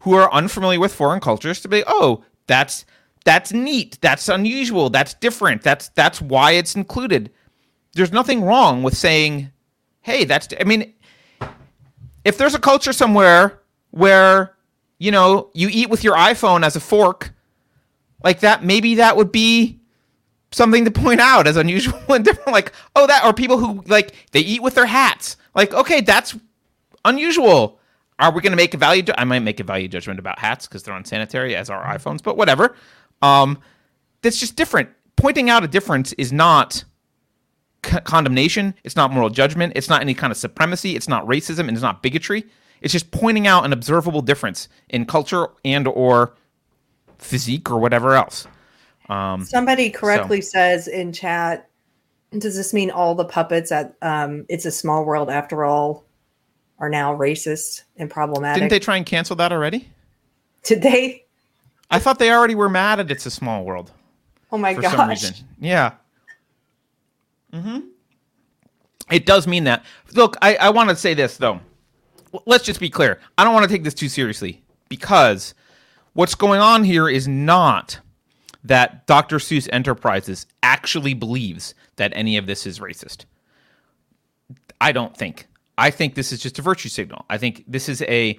[0.00, 2.84] who are unfamiliar with foreign cultures, to be, oh, that's
[3.24, 7.30] that's neat, that's unusual, that's different, that's that's why it's included.
[7.94, 9.50] There's nothing wrong with saying,
[10.02, 10.48] hey, that's.
[10.60, 10.94] I mean,
[12.24, 13.60] if there's a culture somewhere
[13.90, 14.54] where
[14.98, 17.32] you know you eat with your iPhone as a fork,
[18.22, 19.77] like that, maybe that would be
[20.50, 22.52] something to point out as unusual and different.
[22.52, 25.36] Like, oh, that or people who like they eat with their hats.
[25.54, 26.36] Like, okay, that's
[27.04, 27.78] unusual.
[28.18, 29.02] Are we going to make a value?
[29.02, 32.22] Ju- I might make a value judgment about hats because they're unsanitary, as are iPhones.
[32.22, 32.74] But whatever.
[33.22, 33.58] Um,
[34.22, 34.88] that's just different.
[35.16, 36.84] Pointing out a difference is not
[37.86, 38.74] c- condemnation.
[38.82, 39.72] It's not moral judgment.
[39.76, 40.96] It's not any kind of supremacy.
[40.96, 42.44] It's not racism, and it's not bigotry.
[42.80, 46.34] It's just pointing out an observable difference in culture and or
[47.18, 48.46] physique or whatever else.
[49.08, 51.68] Um, Somebody correctly says in chat,
[52.36, 56.04] does this mean all the puppets at um, It's a Small World After All
[56.78, 58.60] are now racist and problematic?
[58.60, 59.88] Didn't they try and cancel that already?
[60.62, 61.24] Did they?
[61.90, 63.92] I thought they already were mad at It's a Small World
[64.52, 64.92] Oh my for gosh.
[64.92, 65.34] some reason.
[65.58, 65.92] Yeah.
[67.52, 67.78] hmm
[69.10, 69.84] It does mean that.
[70.14, 71.60] Look, I, I want to say this, though.
[72.44, 73.20] Let's just be clear.
[73.38, 75.54] I don't want to take this too seriously because
[76.12, 77.98] what's going on here is not
[78.64, 79.36] that Dr.
[79.38, 83.24] Seuss Enterprises actually believes that any of this is racist.
[84.80, 85.46] I don't think.
[85.76, 87.24] I think this is just a virtue signal.
[87.30, 88.38] I think this is a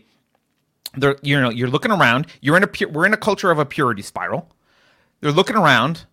[0.96, 3.66] there you know you're looking around you're in a we're in a culture of a
[3.66, 4.50] purity spiral
[5.22, 6.06] they're looking around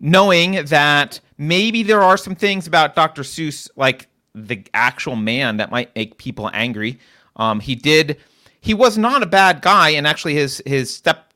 [0.00, 5.70] knowing that maybe there are some things about dr seuss like the actual man that
[5.70, 6.98] might make people angry
[7.36, 8.18] um, he did
[8.60, 10.92] he was not a bad guy and actually his his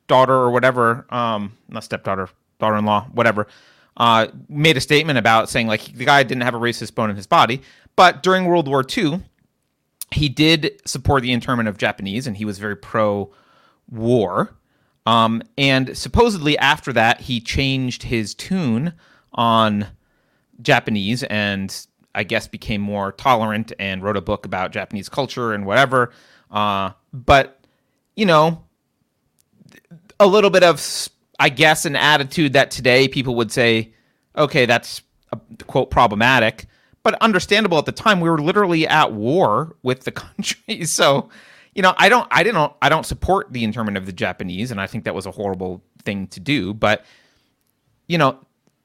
[0.06, 2.28] stepdaughter or whatever um, not stepdaughter
[2.58, 3.46] daughter-in-law whatever
[3.96, 7.16] uh, made a statement about saying like the guy didn't have a racist bone in
[7.16, 7.60] his body
[7.96, 9.20] but during world war ii
[10.14, 13.30] he did support the internment of Japanese, and he was very pro
[13.90, 14.54] war.
[15.06, 18.94] Um, and supposedly after that, he changed his tune
[19.32, 19.88] on
[20.60, 25.66] Japanese and I guess became more tolerant and wrote a book about Japanese culture and
[25.66, 26.12] whatever.
[26.50, 27.64] Uh, but,
[28.14, 28.64] you know,
[30.22, 31.08] a little bit of,
[31.38, 33.92] I guess, an attitude that today people would say,
[34.36, 35.02] okay, that's
[35.32, 36.66] a, quote problematic,
[37.02, 38.20] but understandable at the time.
[38.20, 41.28] We were literally at war with the country, so
[41.74, 44.80] you know, I don't, I didn't, I don't support the internment of the Japanese, and
[44.80, 46.74] I think that was a horrible thing to do.
[46.74, 47.04] But
[48.08, 48.38] you know,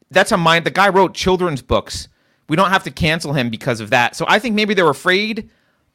[0.10, 0.66] that's a mind.
[0.66, 2.08] The guy wrote children's books.
[2.48, 4.16] We don't have to cancel him because of that.
[4.16, 5.50] So I think maybe they were afraid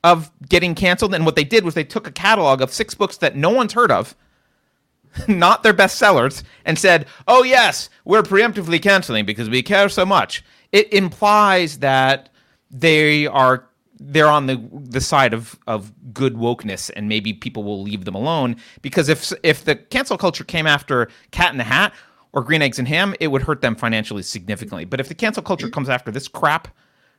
[0.04, 3.16] of getting canceled, and what they did was they took a catalog of six books
[3.18, 4.14] that no one's heard of
[5.28, 10.06] not their best sellers, and said, "Oh yes, we're preemptively canceling because we care so
[10.06, 12.30] much." It implies that
[12.70, 13.66] they are
[14.00, 18.14] they're on the the side of of good wokeness, and maybe people will leave them
[18.14, 21.92] alone because if if the cancel culture came after Cat in the Hat
[22.32, 24.84] or Green Eggs and Ham, it would hurt them financially significantly.
[24.84, 26.68] But if the cancel culture comes after this crap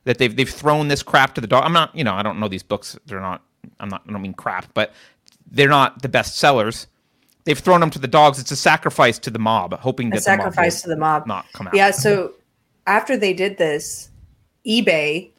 [0.04, 2.40] that they've they've thrown this crap to the dog, I'm not you know I don't
[2.40, 2.98] know these books.
[3.06, 3.42] They're not.
[3.80, 4.02] I'm not.
[4.06, 4.92] I don't mean crap, but
[5.50, 6.86] they're not the best sellers
[7.44, 8.38] they've thrown them to the dogs.
[8.38, 11.22] It's a sacrifice to the mob, hoping A that sacrifice the to the mob.
[11.22, 11.74] mob not come out.
[11.74, 11.90] Yeah.
[11.90, 12.32] So
[12.86, 14.10] after they did this,
[14.66, 15.30] eBay,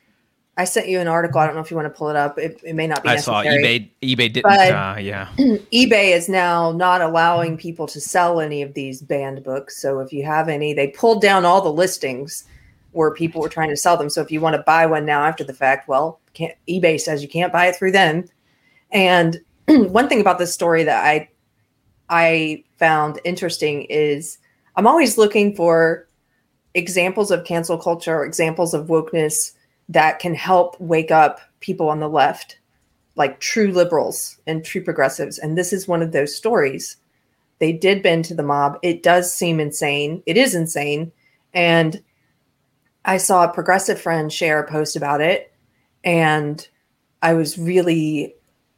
[0.57, 1.41] I sent you an article.
[1.41, 2.37] I don't know if you want to pull it up.
[2.37, 3.91] It, it may not be I saw necessary.
[4.01, 4.15] eBay.
[4.15, 4.45] eBay didn't.
[4.45, 9.81] Uh, yeah, eBay is now not allowing people to sell any of these banned books.
[9.81, 12.45] So if you have any, they pulled down all the listings
[12.91, 14.09] where people were trying to sell them.
[14.09, 17.21] So if you want to buy one now after the fact, well, can't eBay says
[17.21, 18.23] you can't buy it through them.
[18.91, 21.27] And one thing about this story that I
[22.09, 24.37] I found interesting is
[24.75, 26.07] I'm always looking for
[26.73, 29.53] examples of cancel culture, or examples of wokeness
[29.89, 32.59] that can help wake up people on the left,
[33.15, 35.37] like true liberals and true progressives.
[35.37, 36.97] And this is one of those stories.
[37.59, 38.77] They did bend to the mob.
[38.83, 40.21] It does seem insane.
[40.25, 41.11] It is insane.
[41.53, 42.03] And
[43.05, 45.53] I saw a progressive friend share a post about it.
[46.03, 46.67] And
[47.21, 48.35] I was really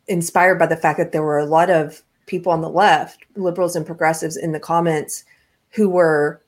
[0.07, 3.75] inspired by the fact that there were a lot of people on the left, liberals
[3.75, 5.25] and progressives, in the comments
[5.71, 6.41] who were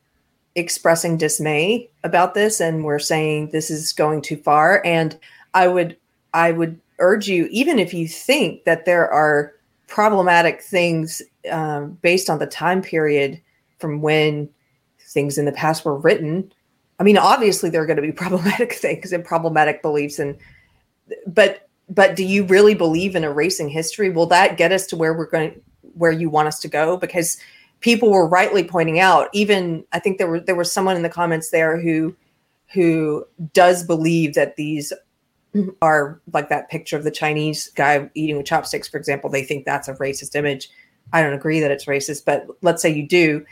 [0.55, 4.81] expressing dismay about this and were saying this is going too far.
[4.85, 5.17] And
[5.53, 5.97] I would
[6.33, 9.53] I would urge you, even if you think that there are
[9.87, 11.21] problematic things
[11.51, 13.41] um, based on the time period
[13.79, 14.47] from when
[14.99, 16.51] things in the past were written.
[16.99, 20.37] I mean, obviously there are going to be problematic things and problematic beliefs, and
[21.25, 24.11] but but do you really believe in erasing history?
[24.11, 25.59] Will that get us to where we're going,
[25.95, 26.97] where you want us to go?
[26.97, 27.37] Because
[27.81, 31.09] people were rightly pointing out, even I think there were there was someone in the
[31.09, 32.15] comments there who
[32.73, 34.93] who does believe that these
[35.81, 39.65] are like that picture of the Chinese guy eating with chopsticks, for example, they think
[39.65, 40.69] that's a racist image.
[41.11, 43.45] I don't agree that it's racist, but let's say you do.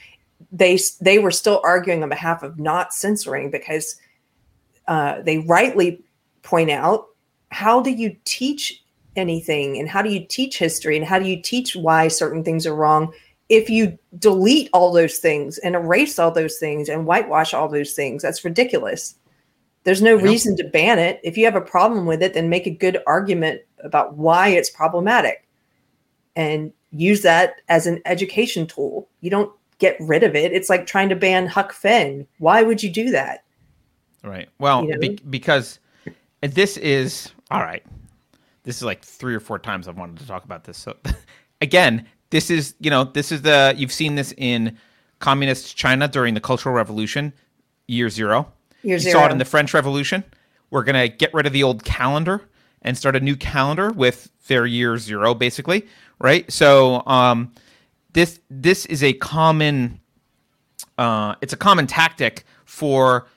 [0.52, 4.00] They they were still arguing on behalf of not censoring because
[4.88, 6.04] uh, they rightly
[6.44, 7.08] point out
[7.50, 8.84] how do you teach
[9.18, 12.66] anything and how do you teach history and how do you teach why certain things
[12.66, 13.12] are wrong
[13.50, 17.94] if you delete all those things and erase all those things and whitewash all those
[17.94, 19.16] things that's ridiculous
[19.88, 21.22] there's no reason to ban it.
[21.24, 24.70] If you have a problem with it, then make a good argument about why it's
[24.70, 25.48] problematic
[26.36, 29.08] and use that as an education tool.
[29.22, 29.50] You don't
[29.80, 30.52] get rid of it.
[30.52, 32.28] It's like trying to ban Huck Finn.
[32.40, 33.46] Why would you do that?
[34.26, 34.50] Right.
[34.60, 35.00] Well, you know?
[35.00, 35.80] be- because
[36.42, 37.86] this is all right.
[38.68, 40.78] This is like three or four times I've wanted to talk about this.
[40.78, 40.98] So
[41.62, 44.78] again, this is, you know, this is the you've seen this in
[45.20, 47.32] communist China during the Cultural Revolution,
[47.88, 48.52] year 0
[48.84, 49.20] Year you zero.
[49.22, 50.22] saw it in the French Revolution.
[50.70, 52.42] We're going to get rid of the old calendar
[52.82, 55.88] and start a new calendar with their year zero, basically,
[56.20, 56.52] right?
[56.52, 57.54] So um,
[58.12, 60.02] this this is a common
[60.98, 63.28] uh, it's a common tactic for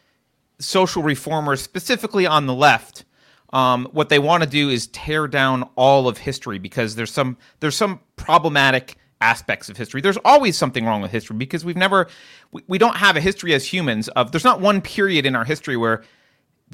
[0.59, 3.05] social reformers, specifically on the left.
[3.53, 7.37] Um, what they want to do is tear down all of history because there's some
[7.59, 10.01] there's some problematic aspects of history.
[10.01, 12.09] There's always something wrong with history because we've never,
[12.53, 15.45] we, we don't have a history as humans of, there's not one period in our
[15.45, 16.03] history where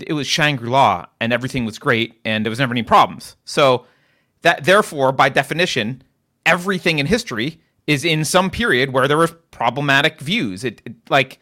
[0.07, 3.37] it was Shangri La and everything was great and there was never any problems.
[3.45, 3.87] So
[4.43, 6.03] that, therefore, by definition,
[6.45, 10.65] everything in history is in some period where there were problematic views.
[10.65, 11.39] It, it like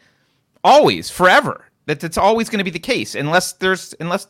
[0.63, 1.65] always, forever.
[1.87, 4.25] That it's always going to be the case unless there's unless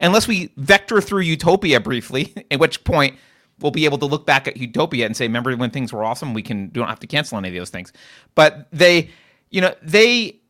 [0.00, 3.16] unless we vector through utopia briefly, at which point
[3.60, 6.34] we'll be able to look back at Utopia and say, remember when things were awesome?
[6.34, 7.92] We can don't have to cancel any of those things.
[8.34, 9.10] But they,
[9.50, 10.40] you know, they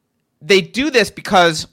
[0.40, 1.66] they do this because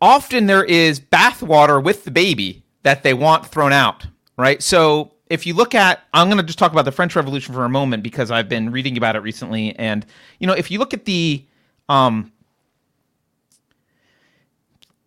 [0.00, 4.62] often there is bathwater with the baby that they want thrown out, right?
[4.62, 7.64] So if you look at, I'm going to just talk about the French Revolution for
[7.64, 10.06] a moment because I've been reading about it recently, and
[10.38, 11.44] you know, if you look at the
[11.88, 12.32] um,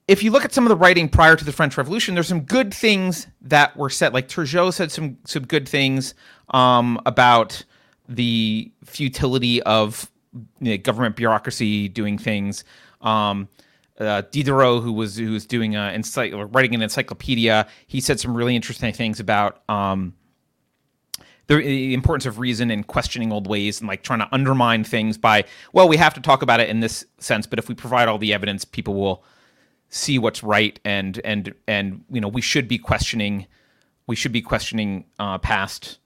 [0.09, 2.41] if you look at some of the writing prior to the French Revolution, there's some
[2.41, 4.11] good things that were said.
[4.11, 6.15] Like Turgot said some some good things
[6.49, 7.63] um, about
[8.07, 10.09] the futility of
[10.59, 12.63] you know, government bureaucracy doing things.
[13.01, 13.49] Um,
[13.99, 15.93] uh, Diderot, who was who was doing a
[16.51, 20.15] writing an encyclopedia, he said some really interesting things about um,
[21.45, 25.43] the importance of reason and questioning old ways and like trying to undermine things by
[25.71, 28.17] well, we have to talk about it in this sense, but if we provide all
[28.17, 29.23] the evidence, people will
[29.89, 33.47] see what's right and and and you know we should be questioning
[34.07, 35.99] we should be questioning uh, past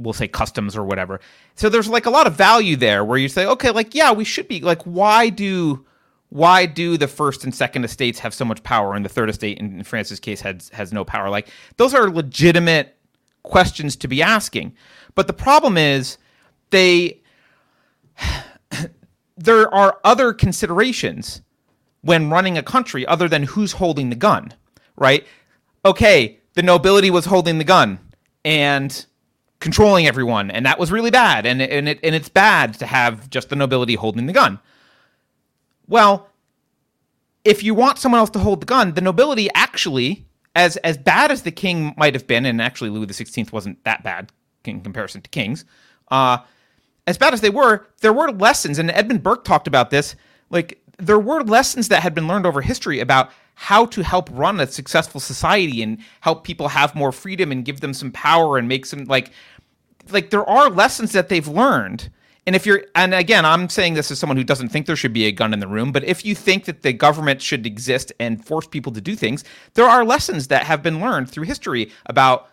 [0.00, 1.20] we'll say customs or whatever.
[1.56, 4.24] So there's like a lot of value there where you say okay like yeah we
[4.24, 5.84] should be like why do
[6.30, 9.58] why do the first and second estates have so much power and the third estate
[9.58, 11.28] in france's case has has no power?
[11.30, 12.96] Like those are legitimate
[13.42, 14.74] questions to be asking.
[15.14, 16.18] But the problem is
[16.70, 17.20] they
[19.36, 21.42] there are other considerations
[22.02, 24.54] when running a country other than who's holding the gun,
[24.96, 25.26] right?
[25.84, 27.98] Okay, the nobility was holding the gun
[28.44, 29.06] and
[29.60, 33.28] controlling everyone, and that was really bad, and and it and it's bad to have
[33.30, 34.58] just the nobility holding the gun.
[35.86, 36.28] Well,
[37.44, 41.30] if you want someone else to hold the gun, the nobility actually, as as bad
[41.30, 44.32] as the king might have been, and actually Louis XVI wasn't that bad
[44.64, 45.64] in comparison to kings,
[46.10, 46.38] uh,
[47.06, 50.16] as bad as they were, there were lessons, and Edmund Burke talked about this.
[50.50, 54.58] Like there were lessons that had been learned over history about how to help run
[54.60, 58.68] a successful society and help people have more freedom and give them some power and
[58.68, 59.32] make some like
[60.10, 62.10] like there are lessons that they've learned.
[62.46, 65.12] And if you're and again i'm saying this as someone who doesn't think there should
[65.12, 68.12] be a gun in the room but if you think that the government should exist
[68.18, 69.44] and force people to do things
[69.74, 72.48] there are lessons that have been learned through history about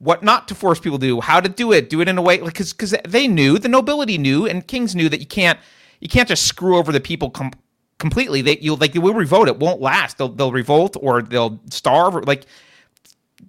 [0.00, 2.22] what not to force people to do how to do it do it in a
[2.22, 5.58] way because because they knew the nobility knew and kings knew that you can't
[6.00, 7.52] you can't just screw over the people com-
[8.02, 11.58] completely they you like they will revolt it won't last they'll, they'll revolt or they'll
[11.70, 12.44] starve or like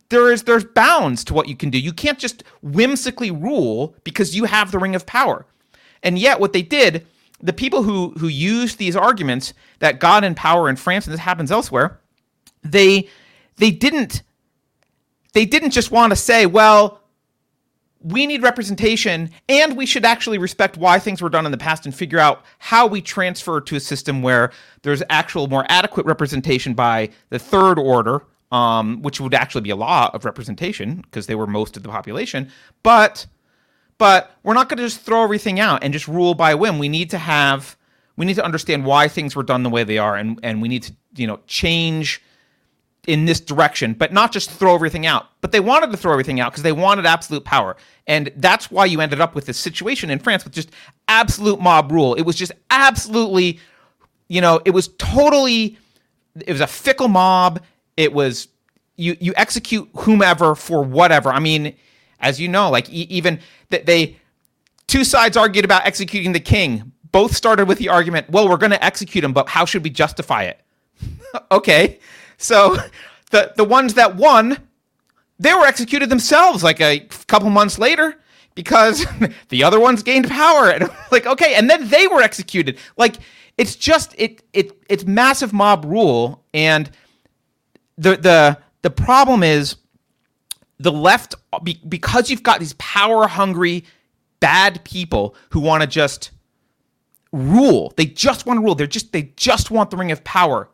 [0.10, 1.80] there is there's bounds to what you can do.
[1.80, 5.46] You can't just whimsically rule because you have the ring of power.
[6.04, 7.08] And yet what they did,
[7.42, 11.22] the people who who used these arguments that God and power in France and this
[11.22, 12.00] happens elsewhere,
[12.64, 13.10] they
[13.58, 14.22] they didn't
[15.34, 17.02] they didn't just want to say, well,
[18.04, 21.86] we need representation and we should actually respect why things were done in the past
[21.86, 24.52] and figure out how we transfer to a system where
[24.82, 28.24] there's actual more adequate representation by the third order
[28.54, 31.90] um, which would actually be a law of representation because they were most of the
[31.90, 32.50] population.
[32.84, 33.26] But
[33.98, 36.78] but we're not going to just throw everything out and just rule by whim.
[36.78, 37.76] We need to have
[38.16, 40.68] we need to understand why things were done the way they are, and and we
[40.68, 42.22] need to you know change
[43.08, 45.28] in this direction, but not just throw everything out.
[45.42, 47.76] But they wanted to throw everything out because they wanted absolute power.
[48.08, 50.72] And that's why you ended up with this situation in France with just
[51.08, 52.14] absolute mob rule.
[52.16, 53.60] It was just absolutely,
[54.30, 55.78] you know, it was totally,
[56.36, 57.62] it was a fickle mob.
[57.98, 58.48] It was
[58.96, 61.30] you you execute whomever for whatever.
[61.30, 61.76] I mean,
[62.20, 63.40] as you know, like e- even
[63.70, 64.18] that they
[64.88, 66.92] two sides argued about executing the king.
[67.12, 69.92] Both started with the argument, well, we're going to execute him, but how should we
[69.92, 70.60] justify it?
[71.52, 72.00] okay.
[72.44, 72.78] So
[73.32, 74.58] the the ones that won,
[75.40, 78.20] they were executed themselves like a couple months later
[78.56, 79.06] because
[79.50, 82.78] the other ones gained power and like okay, and then they were executed.
[82.98, 83.16] Like
[83.58, 86.92] it's just it it it's massive mob rule and
[87.98, 89.78] the the the problem is
[90.80, 91.36] the left
[91.88, 93.86] because you've got these power hungry
[94.42, 96.32] bad people who want to just
[97.32, 97.94] rule.
[97.96, 98.76] They just want to rule.
[98.76, 100.70] They're just they just want the ring of power.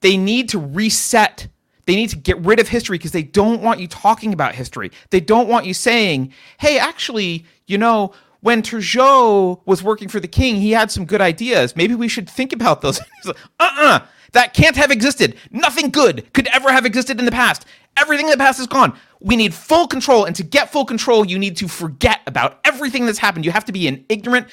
[0.00, 1.48] They need to reset.
[1.86, 4.90] They need to get rid of history because they don't want you talking about history.
[5.10, 10.28] They don't want you saying, "Hey, actually, you know, when Turgot was working for the
[10.28, 11.74] king, he had some good ideas.
[11.74, 13.00] Maybe we should think about those."
[13.60, 14.00] uh-uh.
[14.32, 15.36] That can't have existed.
[15.50, 17.64] Nothing good could ever have existed in the past.
[17.96, 18.96] Everything in the past is gone.
[19.20, 23.06] We need full control, and to get full control, you need to forget about everything
[23.06, 23.44] that's happened.
[23.44, 24.48] You have to be an ignorant,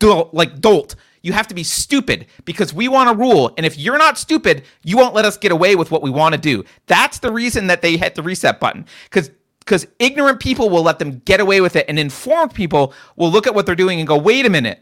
[0.00, 0.94] like dolt.
[1.22, 3.52] You have to be stupid because we want to rule.
[3.56, 6.34] And if you're not stupid, you won't let us get away with what we want
[6.34, 6.64] to do.
[6.86, 8.86] That's the reason that they hit the reset button.
[9.04, 13.30] Because because ignorant people will let them get away with it, and informed people will
[13.30, 14.80] look at what they're doing and go, "Wait a minute,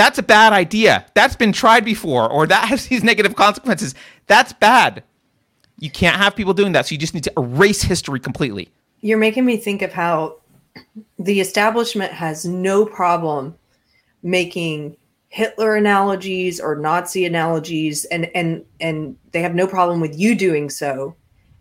[0.00, 1.04] that's a bad idea.
[1.14, 3.94] That's been tried before, or that has these negative consequences.
[4.26, 5.04] That's bad.
[5.78, 6.86] You can't have people doing that.
[6.86, 8.70] So you just need to erase history completely.
[9.02, 10.36] You're making me think of how
[11.18, 13.56] the establishment has no problem
[14.22, 14.96] making
[15.28, 20.68] Hitler analogies or Nazi analogies, and and and they have no problem with you doing
[20.68, 21.14] so,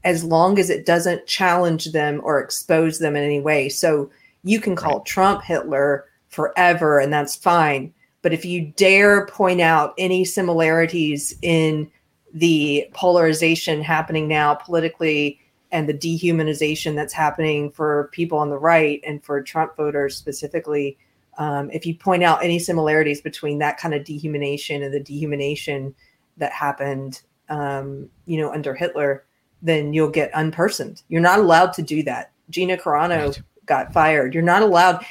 [0.03, 3.69] as long as it doesn't challenge them or expose them in any way.
[3.69, 4.09] So
[4.43, 5.01] you can call.
[5.01, 7.93] Trump Hitler forever, and that's fine.
[8.21, 11.89] But if you dare point out any similarities in
[12.33, 15.39] the polarization happening now politically
[15.71, 20.97] and the dehumanization that's happening for people on the right and for Trump voters specifically,
[21.39, 25.93] um, if you point out any similarities between that kind of dehumanization and the dehumanization
[26.37, 29.25] that happened, um, you know, under Hitler,
[29.61, 31.01] then you'll get unpersoned.
[31.07, 32.31] You're not allowed to do that.
[32.51, 33.41] Gina Carano right.
[33.65, 34.33] got fired.
[34.33, 35.03] You're not allowed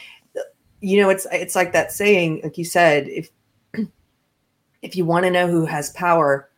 [0.80, 3.30] you know, it's it's like that saying, like you said, if
[4.82, 6.50] if you want to know who has power,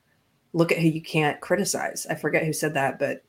[0.52, 2.06] look at who you can't criticize.
[2.08, 3.24] I forget who said that, but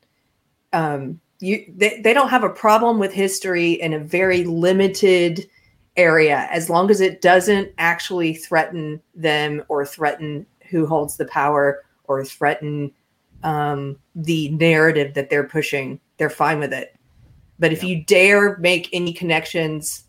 [0.74, 5.50] um, you they, they don't have a problem with history in a very limited
[5.98, 11.84] area as long as it doesn't actually threaten them or threaten who holds the power
[12.06, 12.92] or threaten
[13.44, 16.00] um, the narrative that they're pushing.
[16.18, 16.96] They're fine with it.
[17.60, 17.90] But if yeah.
[17.90, 20.06] you dare make any connections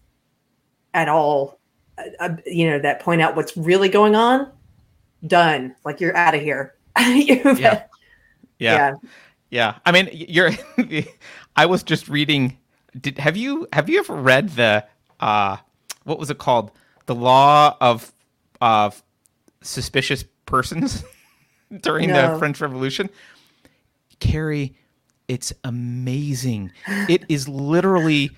[0.95, 1.59] at all,
[1.99, 4.51] uh, uh, you know, that point out what's really going on,
[5.26, 5.74] done.
[5.85, 6.74] Like you're out of here.
[6.99, 7.57] yeah.
[7.59, 7.83] yeah.
[8.59, 8.93] Yeah.
[9.51, 9.78] Yeah.
[9.85, 10.51] I mean, you're
[11.57, 12.59] I was just reading
[13.01, 14.85] did have you have you ever read the
[15.20, 15.57] uh
[16.05, 16.71] what was it called?
[17.07, 18.13] The law of
[18.61, 19.03] of
[19.63, 21.05] suspicious persons
[21.83, 22.33] during no.
[22.33, 23.11] the French Revolution?
[24.21, 24.77] Keri,
[25.29, 26.73] it's amazing.
[26.87, 28.31] It is literally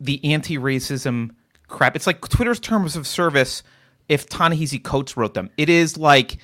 [0.00, 1.30] the anti-racism
[1.68, 1.96] crap.
[1.96, 3.62] It's like Twitter's terms of service
[4.08, 5.50] if Ta-Nehisi Coates wrote them.
[5.56, 6.38] It is like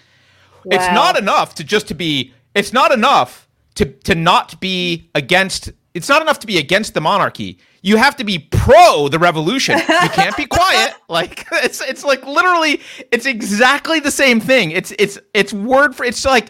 [0.64, 0.76] wow.
[0.76, 5.70] it's not enough to just to be it's not enough to to not be against
[5.94, 7.58] it's not enough to be against the monarchy.
[7.82, 9.78] You have to be pro the revolution.
[9.78, 10.94] You can't be quiet.
[11.08, 12.80] Like it's it's like literally
[13.10, 14.70] it's exactly the same thing.
[14.70, 16.48] It's it's it's word for it's like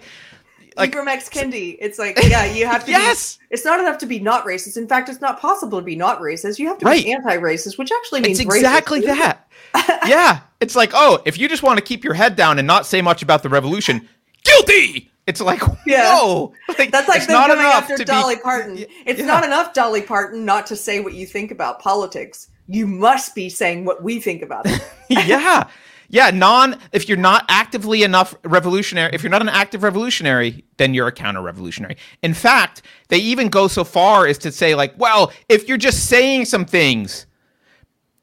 [0.77, 1.29] like Ibram X.
[1.29, 1.77] Kendi.
[1.81, 3.37] It's like, yeah, you have to yes.
[3.37, 3.47] be.
[3.51, 4.77] It's not enough to be not racist.
[4.77, 6.59] In fact, it's not possible to be not racist.
[6.59, 7.05] You have to Right.
[7.05, 9.37] be anti-racist, which actually means It's exactly racist.
[9.75, 10.01] that.
[10.07, 10.41] yeah.
[10.61, 13.03] It's like, oh, if you just want to keep your head down and not say
[13.03, 14.09] much about the revolution,
[14.45, 15.12] guilty.
[15.27, 16.17] It's like, Yeah.
[16.17, 16.53] whoa.
[16.79, 18.85] Like, That's like it's them not enough after Dolly be, Parton.
[19.07, 19.27] It's yeah.
[19.27, 22.49] not enough, Dolly Parton, not to say what you think about politics.
[22.67, 24.83] You must be saying what we think about it.
[25.09, 25.69] yeah.
[26.09, 30.93] Yeah, non if you're not actively enough revolutionary, if you're not an active revolutionary, then
[30.93, 31.97] you're a counter-revolutionary.
[32.23, 36.11] In fact, they even go so far as to say like, well, if you're just
[36.11, 37.25] saying some things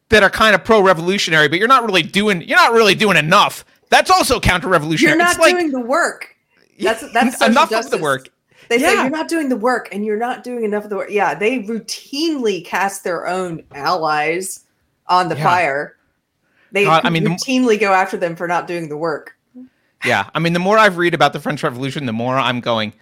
[0.10, 3.66] that are kind of pro-revolutionary, but you're not really doing you're not really doing enough,
[3.90, 5.18] that's also counter-revolutionary.
[5.18, 6.36] You're not It's like, doing the work.
[6.84, 8.30] That's that's enough of the work.
[8.70, 11.10] They say you're not doing the work and you're not doing enough of the work.
[11.10, 14.66] Yeah, they routinely cast their own allies
[15.08, 15.44] on the Yeah.
[15.44, 15.98] fire.
[16.72, 19.36] They God, I mean, the- routinely go after them for not doing the work.
[20.06, 22.94] Yeah, I mean, the more I've read about the French Revolution, the more I'm going.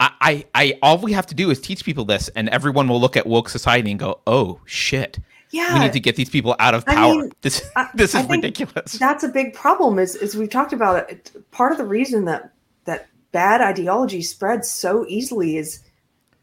[0.00, 3.00] I, I, I, all we have to do is teach people this, and everyone will
[3.00, 5.18] look at woke society and go, "Oh shit,
[5.52, 7.12] Yeah, we need to get these people out of power.
[7.12, 9.98] I mean, this, this is ridiculous." that's a big problem.
[9.98, 11.30] Is is we've talked about it.
[11.50, 12.52] Part of the reason that
[12.84, 15.80] that bad ideology spreads so easily is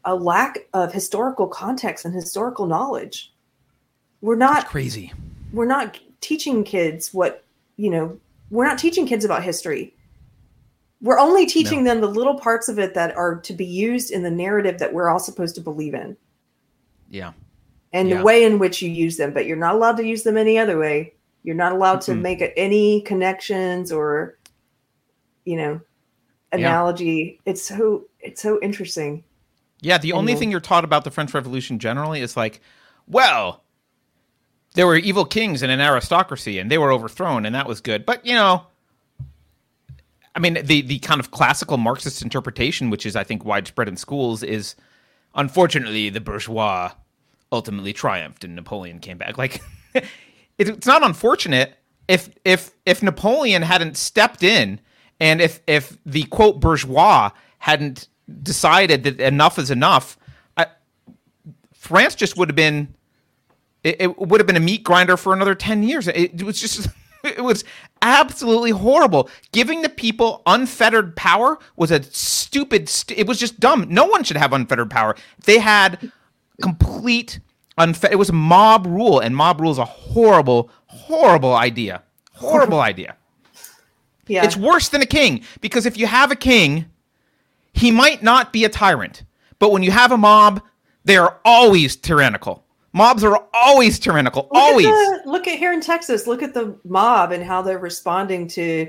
[0.04, 3.32] a lack of historical context and historical knowledge.
[4.22, 5.12] We're not Crazy.
[5.52, 7.44] we're not teaching kids what
[7.76, 8.18] you know
[8.50, 9.94] we're not teaching kids about history
[11.02, 14.22] we're only teaching them the little parts of it that are to be used in
[14.22, 16.16] the narrative that we're all supposed to believe in
[17.08, 17.32] Yeah.
[17.92, 18.18] And Yeah.
[18.18, 20.58] the way in which you use them but you're not allowed to use them any
[20.58, 21.12] other way
[21.42, 22.20] you're not allowed to Mm-mm.
[22.22, 24.36] make any connections or
[25.44, 25.80] you know
[26.52, 29.24] analogy it's so it's so interesting
[29.82, 29.96] Yeah.
[29.98, 30.40] The only Anyway.
[30.40, 32.60] thing you're taught about the French Revolution generally is like,
[33.06, 33.62] well,
[34.74, 38.04] there were evil kings and an aristocracy, and they were overthrown, and that was good.
[38.04, 38.66] But you know,
[40.34, 43.96] I mean, the the kind of classical Marxist interpretation, which is I think widespread in
[43.96, 44.74] schools, is
[45.34, 46.92] unfortunately the bourgeois
[47.52, 49.38] ultimately triumphed and Napoleon came back.
[49.38, 49.60] Like,
[49.94, 50.04] it,
[50.58, 51.76] it's not unfortunate
[52.10, 54.80] if if if Napoleon hadn't stepped in,
[55.20, 58.08] and if if the quote bourgeois hadn't
[58.42, 60.18] decided that enough is enough,
[60.56, 60.66] I,
[61.72, 62.94] France just would have been
[63.84, 66.08] it, it would have been a meat grinder for another 10 years.
[66.08, 66.88] It, it was just
[67.24, 67.62] it was
[68.02, 69.30] absolutely horrible.
[69.52, 73.86] Giving the people unfettered power was a stupid st- it was just dumb.
[73.88, 75.14] No one should have unfettered power.
[75.44, 76.10] They had
[76.60, 77.40] complete
[77.78, 82.02] unfe- it was mob rule and mob rule is a horrible horrible idea
[82.34, 83.16] horrible idea
[84.26, 86.86] yeah it's worse than a king because if you have a king,
[87.72, 89.24] he might not be a tyrant,
[89.58, 90.60] but when you have a mob,
[91.04, 92.64] they are always tyrannical.
[92.92, 94.86] Mobs are always tyrannical, Look always.
[94.86, 94.92] At
[95.24, 96.26] the, look at here in Texas.
[96.26, 98.88] Look at the mob and how they're responding to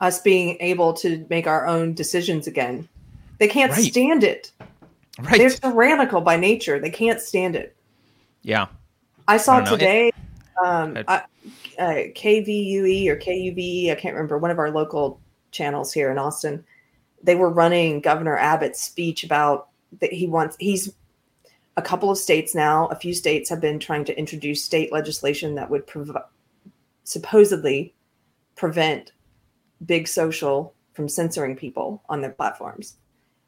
[0.00, 2.88] us being able to make our own decisions again.
[3.38, 3.84] They can't Right.
[3.84, 4.50] stand it.
[5.20, 5.38] Right?
[5.38, 6.78] They're tyrannical by nature.
[6.78, 7.76] They can't stand it.
[8.42, 8.66] yeah,
[9.28, 10.12] I saw I today
[10.64, 11.22] um, I,
[11.78, 13.90] uh, KVUE or KUV.
[13.90, 16.64] I can't remember one of our local channels here in Austin.
[17.22, 19.68] They were running Governor Abbott's speech about
[20.00, 20.56] that he wants.
[20.58, 20.92] He's
[21.76, 22.86] a couple of states now.
[22.86, 26.16] A few states have been trying to introduce state legislation that would prov-
[27.04, 27.94] supposedly
[28.56, 29.12] prevent
[29.84, 32.96] big social from censoring people on their platforms.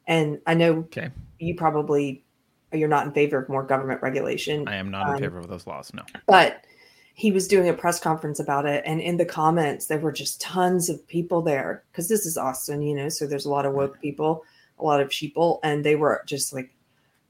[0.09, 1.09] And I know okay.
[1.39, 2.25] you probably
[2.73, 4.67] you're not in favor of more government regulation.
[4.67, 5.91] I am not in Um, favor of those laws.
[5.93, 6.03] No.
[6.27, 6.65] but
[7.13, 10.39] he was doing a press conference about it and in the comments there were just
[10.39, 13.73] tons of people there because this is austin you know so there's a lot of
[13.73, 14.45] woke people
[14.79, 16.73] a lot of sheeple and they were just like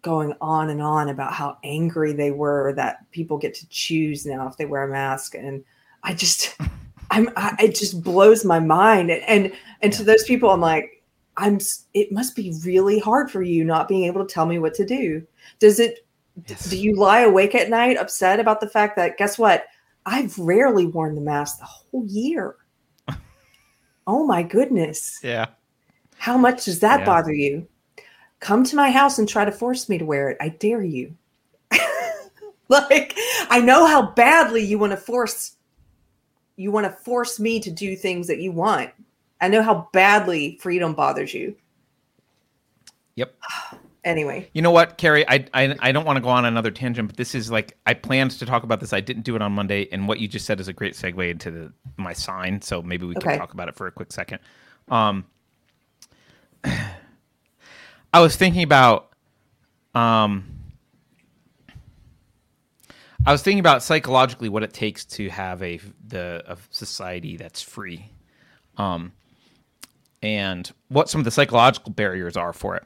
[0.04, 4.48] going on and on about how angry they were that people get to choose now
[4.48, 5.64] if they wear a mask and
[6.04, 6.56] i just
[7.10, 9.52] i'm I, it just blows my mind and and,
[9.82, 10.99] and to those people i'm like
[11.40, 11.58] i'm
[11.94, 14.86] it must be really hard for you not being able to tell me what to
[14.86, 15.26] do
[15.60, 16.06] does it
[16.48, 16.70] Yes.
[16.70, 19.66] do you lie awake at night upset about the fact that guess what?
[20.06, 22.56] I've rarely worn the mask the whole year.
[24.08, 25.20] oh my goodness.
[25.22, 25.48] Yeah.
[26.18, 27.06] How much does that Yeah.
[27.06, 27.68] bother you?
[28.40, 30.38] Come to my house and try to force me to wear it.
[30.40, 31.16] I dare you.
[32.70, 33.16] like
[33.50, 35.56] I know how badly you want to force
[36.56, 38.92] you want to force me to do things that you want.
[39.42, 41.56] I know how badly freedom bothers you.
[43.16, 43.36] Yep.
[44.06, 45.28] Anyway, You know what, Keri?
[45.30, 47.94] I, I I don't want to go on another tangent, but this is like I
[47.94, 48.94] planned to talk about this.
[48.94, 51.30] I didn't do it on Monday, and what you just said is a great segue
[51.32, 52.62] into the, my sign.
[52.62, 54.40] So maybe we can talk about it for a quick second.
[54.90, 55.26] Um,
[56.66, 59.10] I was thinking about
[59.96, 60.46] Um,
[63.26, 67.62] I was thinking about psychologically what it takes to have a the a society that's
[67.62, 68.12] free,
[68.78, 69.14] um,
[70.22, 72.84] and what some of the psychological barriers are for it.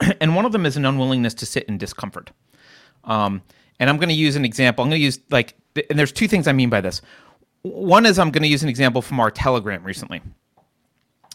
[0.20, 2.30] And one of them is an unwillingness to sit in discomfort.
[3.04, 3.42] Um,
[3.80, 4.84] and I'm going to use an example.
[4.84, 5.54] I'm going to use like,
[5.90, 7.02] and there's two things I mean by this.
[7.62, 10.20] One is I'm going to use an example from our Telegram recently,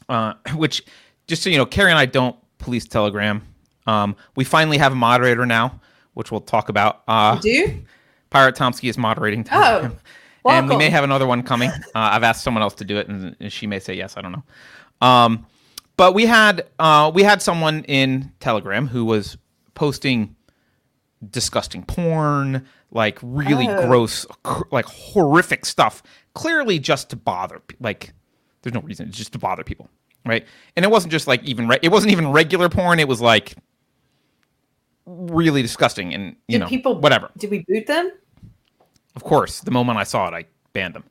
[0.09, 0.83] uh, which
[1.27, 3.41] just so you know, Keri and I don't police Telegram.
[3.85, 5.79] Um, we finally have a moderator now,
[6.13, 7.03] which we'll talk about.
[7.07, 7.83] Uh, Do
[8.29, 9.93] Pirate Tomsky is moderating Telegram.
[9.95, 9.99] Oh,
[10.49, 11.69] and we may have another one coming.
[11.95, 14.15] Uh, I've asked someone else to do it, and, and she may say yes.
[14.17, 14.43] I don't know.
[15.01, 15.45] Um,
[15.95, 19.37] but we had uh, we had someone in Telegram who was
[19.73, 20.35] posting
[21.31, 23.87] disgusting porn, like really Oh.
[23.87, 24.25] gross,
[24.71, 26.03] like horrific stuff.
[26.35, 27.61] Clearly, just to bother.
[27.79, 28.13] Like,
[28.61, 29.07] there's no reason.
[29.07, 29.89] It's just to bother people,
[30.25, 30.45] right?
[30.75, 32.99] And it wasn't just like even re- it wasn't even regular porn.
[32.99, 33.55] It was like
[35.07, 37.31] really disgusting, and you did know, people whatever.
[37.37, 38.11] Did we boot them?
[39.17, 41.03] Of course, the moment I saw it, I banned them.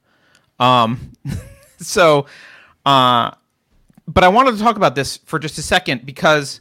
[0.61, 1.13] Um,
[1.79, 2.27] so,
[2.85, 3.33] uh,
[4.07, 6.61] but I wanted to talk about this for just a second because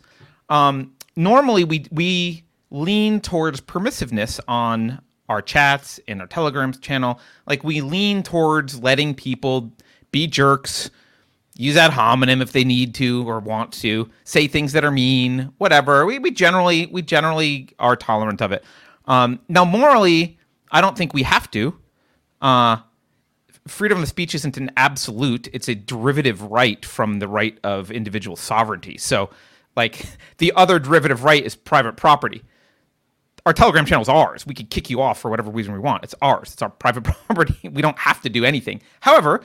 [0.49, 4.99] um, normally we we lean towards permissiveness on
[5.29, 7.19] our chats in our telegrams channel.
[7.45, 9.71] Like we lean towards letting people
[10.09, 10.89] be jerks,
[11.53, 15.53] use ad hominem if they need to or want to, say things that are mean,
[15.59, 16.07] whatever.
[16.07, 18.63] We, we generally we generally are tolerant of it.
[19.07, 20.39] Um, now, morally,
[20.75, 21.79] I don't think we have to.
[22.41, 22.77] Uh,
[23.65, 28.35] freedom of speech isn't an absolute; it's a derivative right from the right of individual
[28.35, 28.97] sovereignty.
[28.97, 29.29] So,
[29.77, 30.05] like
[30.37, 32.43] the other derivative right is private property.
[33.45, 34.45] Our Telegram channel is ours.
[34.45, 36.03] We could kick you off for whatever reason we want.
[36.03, 36.51] It's ours.
[36.51, 37.69] It's our private property.
[37.69, 38.81] We don't have to do anything.
[38.99, 39.43] However,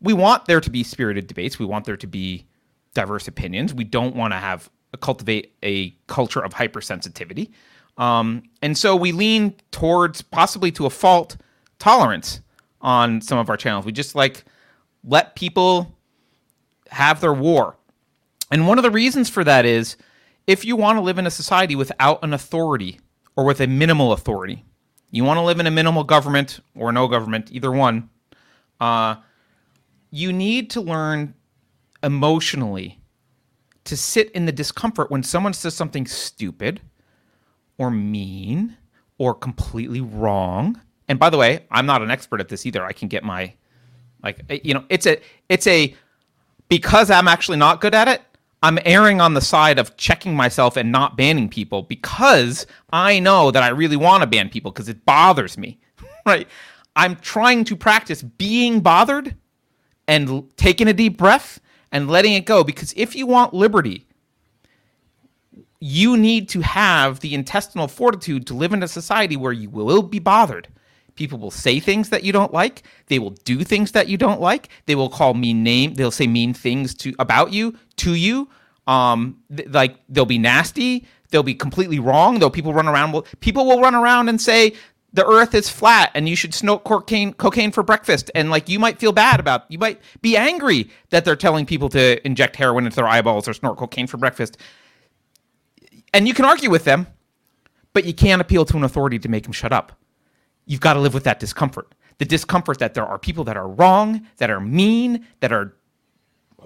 [0.00, 1.58] we want there to be spirited debates.
[1.58, 2.46] We want there to be
[2.94, 3.74] diverse opinions.
[3.74, 4.70] We don't want to have
[5.02, 7.50] cultivate a culture of hypersensitivity.
[7.96, 11.36] Um, and so we lean towards possibly to a fault
[11.78, 12.40] tolerance
[12.80, 13.84] on some of our channels.
[13.84, 14.44] We just like
[15.04, 15.96] let people
[16.90, 17.76] have their war.
[18.50, 19.96] And one of the reasons for that is
[20.46, 23.00] if you want to live in a society without an authority
[23.34, 24.64] or with a minimal authority,
[25.10, 28.10] you want to live in a minimal government or no government, either one,
[28.80, 29.16] uh,
[30.10, 31.34] you need to learn
[32.02, 33.00] emotionally
[33.84, 36.80] to sit in the discomfort when someone says something stupid
[37.78, 38.76] or mean
[39.18, 40.80] or completely wrong.
[41.08, 42.84] And by the way, I'm not an expert at this either.
[42.84, 43.54] I can get my
[44.22, 45.94] like you know, it's a it's a
[46.68, 48.22] because I'm actually not good at it.
[48.62, 53.50] I'm erring on the side of checking myself and not banning people because I know
[53.50, 55.78] that I really want to ban people because it bothers me.
[56.26, 56.48] right?
[56.96, 59.36] I'm trying to practice being bothered
[60.08, 61.60] and taking a deep breath
[61.92, 64.05] and letting it go because if you want liberty,
[65.80, 70.02] you need to have the intestinal fortitude to live in a society where you will
[70.02, 70.68] be bothered.
[71.14, 72.82] People will say things that you don't like.
[73.06, 74.68] They will do things that you don't like.
[74.84, 75.94] They will call mean name.
[75.94, 78.48] They'll say mean things to about you to you.
[78.86, 81.06] Um, th- like they'll be nasty.
[81.30, 82.38] They'll be completely wrong.
[82.38, 83.12] Though people run around.
[83.12, 84.74] Will, people will run around and say
[85.14, 88.30] the Earth is flat and you should snort cocaine cocaine for breakfast.
[88.34, 89.64] And like you might feel bad about.
[89.70, 93.54] You might be angry that they're telling people to inject heroin into their eyeballs or
[93.54, 94.58] snort cocaine for breakfast
[96.12, 97.06] and you can argue with them,
[97.92, 99.92] but you can't appeal to an authority to make them shut up.
[100.66, 101.94] You've got to live with that discomfort.
[102.18, 105.74] The discomfort that there are people that are wrong, that are mean, that are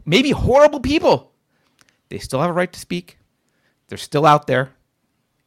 [0.05, 1.33] maybe horrible people.
[2.09, 3.19] They still have a right to speak.
[3.89, 4.71] They're still out there.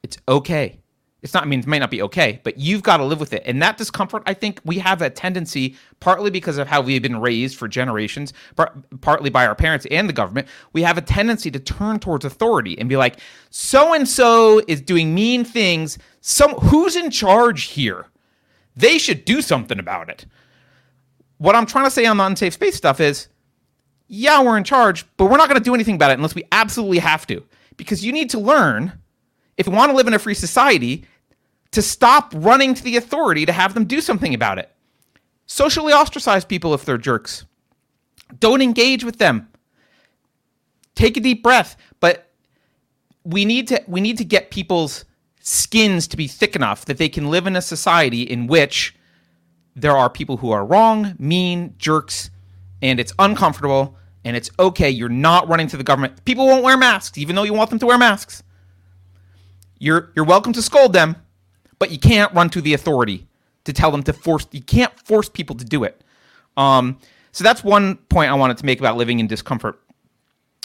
[0.04, 0.83] It's okay.
[1.24, 3.32] It's not, I mean, it might not be okay, but you've got to live with
[3.32, 3.44] it.
[3.46, 7.22] And that discomfort, I think we have a tendency, partly because of how we've been
[7.22, 11.50] raised for generations, par- partly by our parents and the government, we have a tendency
[11.52, 15.98] to turn towards authority and be like, so and so is doing mean things.
[16.20, 18.08] Some who's in charge here?
[18.76, 20.26] They should do something about it.
[21.38, 23.30] What I'm trying to say on the unsafe space stuff is,
[24.10, 26.44] yeah, we're in charge, but we're not going to do anything about it unless we
[26.52, 27.46] absolutely have to.
[27.78, 29.00] Because you need to learn,
[29.56, 31.06] if you want to live in a free society,
[31.74, 34.72] to stop running to the authority to have them do something about it.
[35.46, 37.46] Socially ostracize people if they're jerks.
[38.40, 39.50] Don't engage with them.
[40.96, 42.32] Take a deep breath, but
[43.24, 45.06] we need to we need to get people's
[45.40, 48.96] skins to be thick enough that they can live in a society in which
[49.76, 52.30] there are people who are wrong, mean, jerks,
[52.82, 54.90] and it's uncomfortable and it's okay.
[54.90, 56.24] You're not running to the government.
[56.26, 58.44] People won't wear masks, even though you want them to wear masks.
[59.80, 61.16] You're you're welcome to scold them,
[61.80, 63.28] but you can't run to the authority
[63.66, 64.48] to tell them to force.
[64.52, 66.02] You can't force people to do it.
[66.58, 67.00] Um,
[67.32, 69.80] so that's one point I wanted to make about living in discomfort.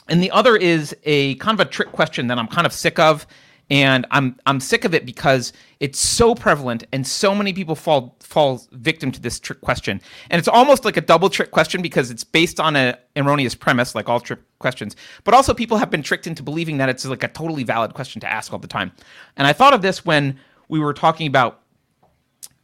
[0.08, 2.98] And the other is a kind of a trick question that I'm kind of sick
[2.98, 3.26] of,
[3.70, 8.16] and I'm I'm sick of it because it's so prevalent and so many people fall
[8.20, 10.00] fall victim to this trick question.
[10.30, 13.94] And it's almost like a double trick question because it's based on an erroneous premise,
[13.94, 14.96] like all trick questions.
[15.24, 18.20] But also people have been tricked into believing that it's like a totally valid question
[18.22, 18.92] to ask all the time.
[19.36, 20.38] And I thought of this when
[20.68, 21.60] we were talking about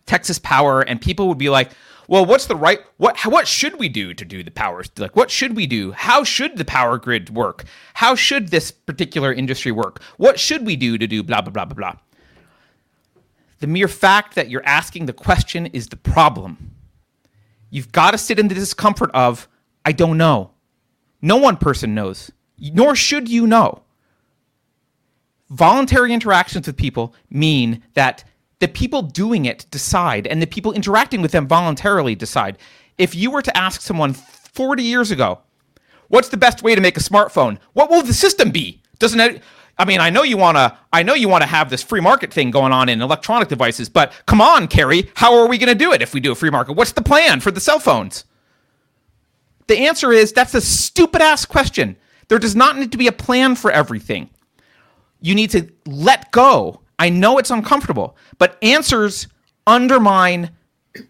[0.07, 1.71] Texas Power, and people would be like,
[2.09, 4.91] well, what's the right what what should we do to do the powers?
[4.99, 5.93] Like what should we do?
[5.93, 7.65] How should the power grid work?
[7.95, 10.03] How should this particular industry work?
[10.17, 11.95] What should we do to do blah blah blah blah blah?
[13.61, 16.73] The mere fact that you're asking the question is the problem.
[17.71, 19.49] You've got to sit in the discomfort of
[19.85, 20.51] I don't know.
[21.23, 23.84] No one person knows, nor should you know.
[25.51, 28.25] Voluntary interactions with people mean that
[28.61, 32.59] the people doing it decide and the people interacting with them voluntarily decide.
[32.97, 35.41] If you were to ask someone 40 years ago,
[36.09, 37.59] what's the best way to make a smartphone?
[37.73, 38.81] What will the system be?
[38.99, 39.43] Doesn't it
[39.77, 42.01] I mean, I know you want to I know you want to have this free
[42.01, 45.69] market thing going on in electronic devices, but come on, Keri, how are we going
[45.69, 46.75] to do it if we do a free market?
[46.75, 48.25] What's the plan for the cell phones?
[49.67, 51.97] The answer is that's a stupid ass question.
[52.29, 54.31] There does not need to be a plan for everything.
[55.25, 59.29] You need to let go I know it's uncomfortable, but answers
[59.67, 60.51] undermine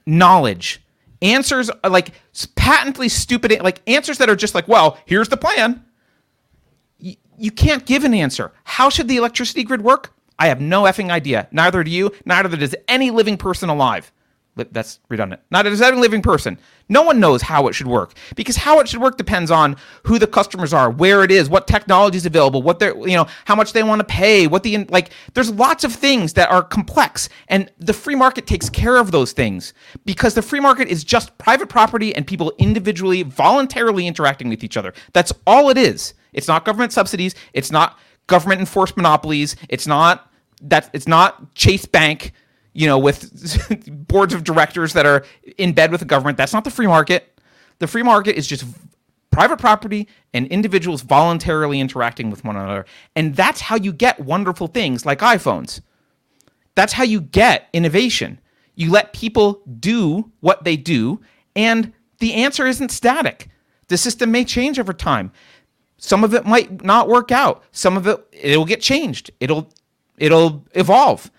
[0.06, 0.82] knowledge.
[1.22, 2.12] Answers are like
[2.56, 5.84] patently stupid, like answers that are just like, well, here's the plan.
[7.00, 8.52] Y- you can't give an answer.
[8.64, 10.12] How should the electricity grid work?
[10.38, 11.48] I have no effing idea.
[11.52, 12.12] Neither do you.
[12.24, 14.10] Neither does any living person alive
[14.56, 15.42] that's redundant.
[15.50, 16.58] Not a any living person.
[16.88, 20.18] No one knows how it should work because how it should work depends on who
[20.18, 23.54] the customers are, where it is, what technology is available, what they're, you know, how
[23.54, 25.10] much they want to pay, what the like.
[25.32, 29.32] There's lots of things that are complex, and the free market takes care of those
[29.32, 29.72] things
[30.04, 34.76] because the free market is just private property and people individually, voluntarily interacting with each
[34.76, 34.92] other.
[35.12, 36.14] That's all it is.
[36.32, 37.34] It's not government subsidies.
[37.54, 39.56] It's not government enforced monopolies.
[39.68, 40.30] It's not
[40.62, 40.90] that.
[40.92, 42.32] It's not Chase Bank
[42.74, 45.24] you know, with boards of directors that are
[45.56, 46.36] in bed with the government.
[46.36, 47.40] That's not the free market.
[47.78, 48.64] The free market is just
[49.30, 52.84] private property and individuals voluntarily interacting with one another.
[53.16, 55.80] And that's how you get wonderful things like iPhones.
[56.74, 58.40] That's how you get innovation.
[58.74, 61.20] You let people do what they do,
[61.54, 63.48] and the answer isn't static.
[63.86, 65.30] The system may change over time.
[65.98, 67.62] Some of it might not work out.
[67.70, 69.30] Some of it it'll get changed.
[69.38, 69.70] It'll
[70.18, 71.30] it'll evolve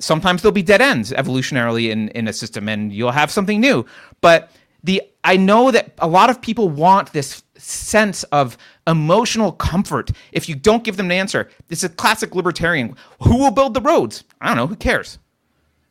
[0.00, 3.84] sometimes there'll be dead ends evolutionarily in, in a system and you'll have something new.
[4.20, 4.50] But
[4.82, 8.56] the I know that a lot of people want this sense of
[8.86, 11.50] emotional comfort if you don't give them an answer.
[11.68, 12.96] This is a classic libertarian.
[13.22, 14.24] Who will build the roads?
[14.40, 14.66] I don't know.
[14.66, 15.18] Who cares?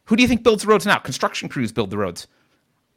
[0.06, 0.98] Who do you think builds the roads now?
[0.98, 2.28] Construction crews build the roads.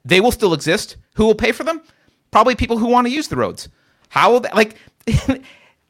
[0.05, 0.97] They will still exist.
[1.14, 1.82] Who will pay for them?
[2.30, 3.68] Probably people who want to use the roads.
[4.09, 4.76] How will they, like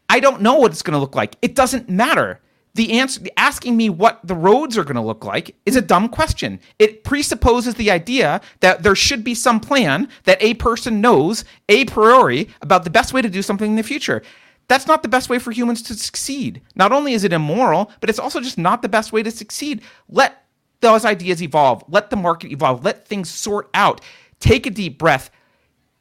[0.08, 1.36] I don't know what it's going to look like.
[1.40, 2.40] It doesn't matter
[2.74, 6.08] the answer asking me what the roads are going to look like is a dumb
[6.08, 6.58] question.
[6.78, 11.84] It presupposes the idea that there should be some plan that a person knows a
[11.84, 14.22] priori about the best way to do something in the future.
[14.68, 16.62] That's not the best way for humans to succeed.
[16.74, 19.82] Not only is it immoral but it's also just not the best way to succeed.
[20.08, 20.44] Let
[20.80, 21.84] those ideas evolve.
[21.88, 22.84] Let the market evolve.
[22.84, 24.00] Let things sort out.
[24.40, 25.30] Take a deep breath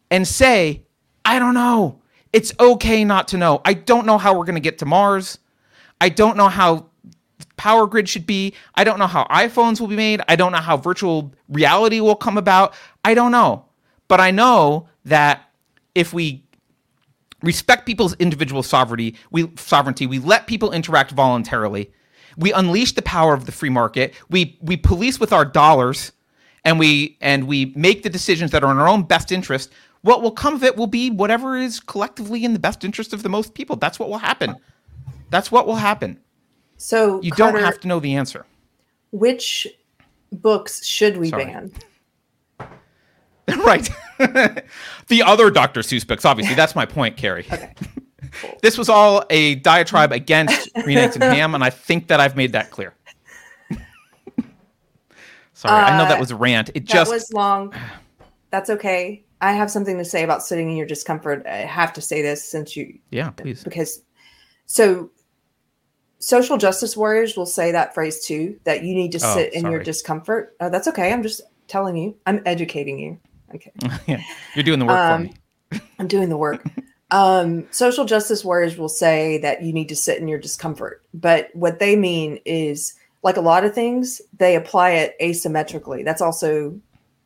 [0.10, 0.84] and say
[1.26, 2.02] i don't know.
[2.34, 3.61] It's okay not to know.
[3.65, 5.38] I don't know how we're going to get to mars
[6.02, 6.88] I don't know how
[7.57, 8.56] power grid should be.
[8.73, 10.19] I don't know how iPhones will be made.
[10.28, 12.73] I don't know how virtual reality will come about.
[13.06, 13.65] I don't know.
[14.07, 15.52] But I know that
[15.94, 16.44] if we
[17.44, 21.91] respect people's individual sovereignty, we sovereignty, we let people interact voluntarily.
[22.36, 24.15] We unleash the power of the free market.
[24.30, 26.14] We we police with our dollars
[26.65, 29.72] and we and we make the decisions that are in our own best interest.
[30.02, 33.22] What will come of it will be whatever is collectively in the best interest of
[33.22, 33.76] the most people.
[33.76, 34.56] That's what will happen.
[35.32, 36.20] That's what will happen.
[36.78, 38.45] So you Carter, don't have to know the answer.
[39.12, 39.66] Which
[40.32, 41.45] books should we Sorry.
[41.45, 41.72] ban?
[43.66, 43.90] right.
[45.08, 45.82] the other Dr.
[45.82, 46.53] Seuss books, obviously.
[46.53, 47.45] That's my point, Keri.
[47.52, 47.74] Okay.
[48.40, 48.58] Cool.
[48.62, 52.38] this was all a diatribe against Green Eggs and Ham, and I think that I've
[52.38, 52.94] made that clear.
[55.53, 56.70] Sorry, uh, I know that uh, was a rant.
[56.70, 57.74] It that just was long.
[58.49, 59.26] That's okay.
[59.41, 61.45] I have something to say about sitting in your discomfort.
[61.45, 62.98] I have to say this since you.
[63.10, 63.66] Yeah, please.
[63.66, 64.02] Because
[64.66, 65.12] so
[66.22, 69.69] social justice warriors will say that phrase too that you need to oh, sit in
[69.69, 70.56] your discomfort.
[70.60, 71.11] Oh, that's okay.
[71.11, 72.15] I'm just telling you.
[72.26, 73.19] I'm educating you.
[73.53, 73.72] Okay.
[74.07, 74.22] Yeah,
[74.56, 75.34] you're doing the work um, for
[75.76, 75.81] me.
[75.99, 76.64] I'm doing the work.
[77.10, 81.03] Um, social justice warriors will say that you need to sit in your discomfort.
[81.14, 82.93] But what they mean is
[83.23, 86.06] like a lot of things they apply it asymmetrically.
[86.06, 86.80] That's also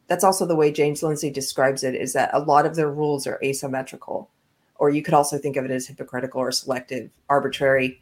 [0.07, 3.27] that's also the way james lindsay describes it is that a lot of their rules
[3.27, 4.29] are asymmetrical.
[4.77, 8.01] Or you could also think of it as hypocritical or selective arbitrary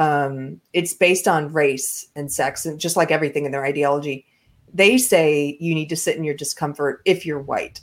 [0.00, 4.24] um, it's based on race and sex, and just like everything in their ideology,
[4.72, 7.82] they say you need to sit in your discomfort if you're white,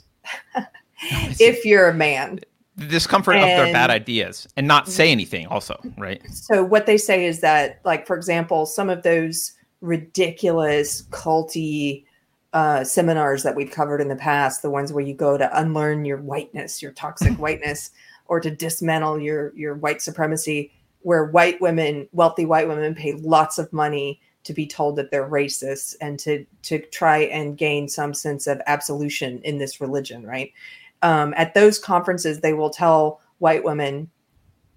[1.38, 2.40] if you're a man.
[2.74, 5.46] The discomfort of their bad ideas and not say anything.
[5.46, 6.20] Also, right?
[6.32, 12.04] So what they say is that, like for example, some of those ridiculous culty
[12.52, 16.04] uh, seminars that we've covered in the past, the ones where you go to unlearn
[16.04, 17.92] your whiteness, your toxic whiteness,
[18.26, 20.72] or to dismantle your your white supremacy,
[21.08, 25.26] where white women, wealthy white women, pay lots of money to be told that they're
[25.26, 30.52] racist and to to try and gain some sense of absolution in this religion, right?
[31.00, 34.10] Um, at those conferences, they will tell white women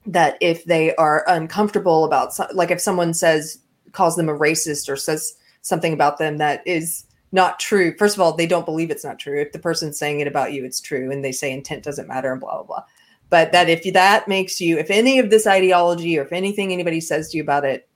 [0.06, 3.58] that if they are uncomfortable about like if someone says
[3.92, 8.22] calls them a racist or says something about them that is not true first of
[8.22, 10.80] all they don't believe it's not true if the person's saying it about you it's
[10.80, 12.84] true and they say intent doesn't matter and blah blah blah
[13.32, 17.02] but that if that makes you if any of this ideology or if anything anybody
[17.02, 17.90] says to you about it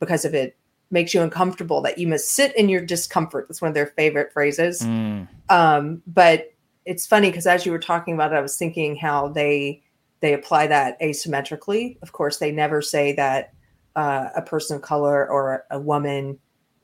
[0.00, 0.56] because of it
[0.90, 4.32] makes you uncomfortable that you must sit in your discomfort that's one of their favorite
[4.32, 5.28] phrases Mm.
[5.48, 6.50] um, but
[6.88, 9.82] it's funny because as you were talking about it, I was thinking how they
[10.20, 11.98] they apply that asymmetrically.
[12.02, 13.52] Of course, they never say that
[13.94, 16.38] uh, a person of color or a woman,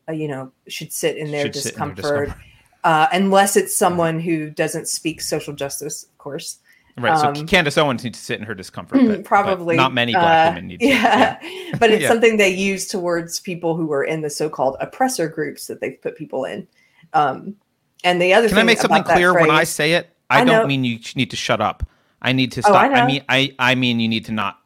[0.06, 2.44] uh, you know, should sit in their Should sit in discomfort, discomfort.
[2.84, 6.58] Uh, unless it's someone who doesn't speak social justice, of course.
[6.96, 7.18] Right.
[7.18, 9.00] So Um, Candace Owens needs to sit in her discomfort.
[9.00, 10.86] But, but Probably not many black uh, women need to.
[10.86, 11.38] Yeah,
[11.80, 12.08] but it's Yeah.
[12.08, 16.16] something they use towards people who are in the so-called oppressor groups that they've put
[16.16, 16.68] people in.
[17.12, 17.56] Um,
[18.04, 20.10] and the other Can thing I make something clear when I say it?
[20.30, 20.66] I, I don't know.
[20.66, 21.82] mean you need to shut up.
[22.22, 22.76] I need to Oh, stop.
[22.76, 23.06] I I, know.
[23.06, 24.60] mean, I I mean you need to not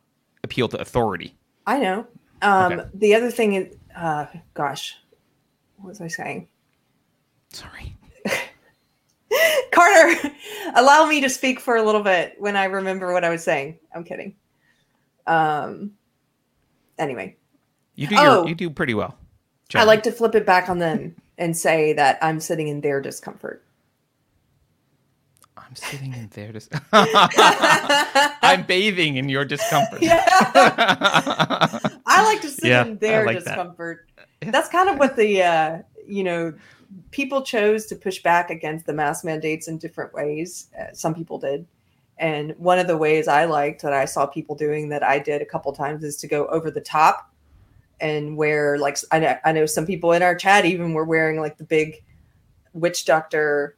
[0.45, 1.35] appeal to authority.
[1.67, 2.07] I know.
[2.43, 2.89] Um, Okay.
[2.95, 4.97] The other thing is, uh, gosh,
[5.77, 6.49] what was I saying?
[7.53, 7.97] Sorry.
[9.73, 10.31] Carter,
[10.77, 13.79] allow me to speak for a little bit when I remember what I was saying.
[13.95, 14.37] I'm kidding.
[15.27, 15.93] Um,
[16.99, 17.37] anyway,
[17.95, 18.41] You do Oh.
[18.41, 19.17] your, you do pretty well.
[19.75, 23.01] I like to flip it back on them and say that I'm sitting in their
[23.03, 23.63] discomfort.
[25.59, 26.53] I'm sitting in there.
[26.53, 30.01] Dis- I'm bathing in your discomfort.
[30.01, 30.25] Yeah.
[32.07, 33.45] I like to sit Yeah, in their like that.
[33.45, 34.09] discomfort.
[34.41, 36.55] That's kind of what the uh, you know
[37.11, 40.69] people chose to push back against the mask mandates in different ways.
[40.79, 41.67] Uh, some people did,
[42.19, 45.43] and one of the ways I liked that I saw people doing that I did
[45.43, 47.33] a couple times is to go over the top
[48.01, 51.41] and wear like I know I know some people in our chat even were wearing
[51.41, 52.03] like the big
[52.73, 53.77] witch doctor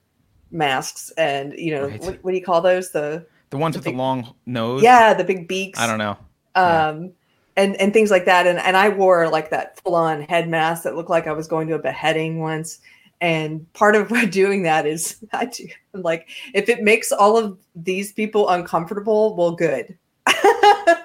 [0.50, 2.00] masks and you know Right.
[2.00, 4.82] what, what do you call those the the ones The with the long nose.
[4.82, 6.16] yeah the big beaks I don't know.
[6.56, 6.88] Yeah.
[6.88, 7.12] um
[7.56, 10.96] and and things like that and and i wore like that full-on head mask that
[10.96, 12.80] looked like i was going to a beheading once
[13.20, 18.12] and part of doing that is i do like if it makes all of these
[18.12, 19.96] people uncomfortable well good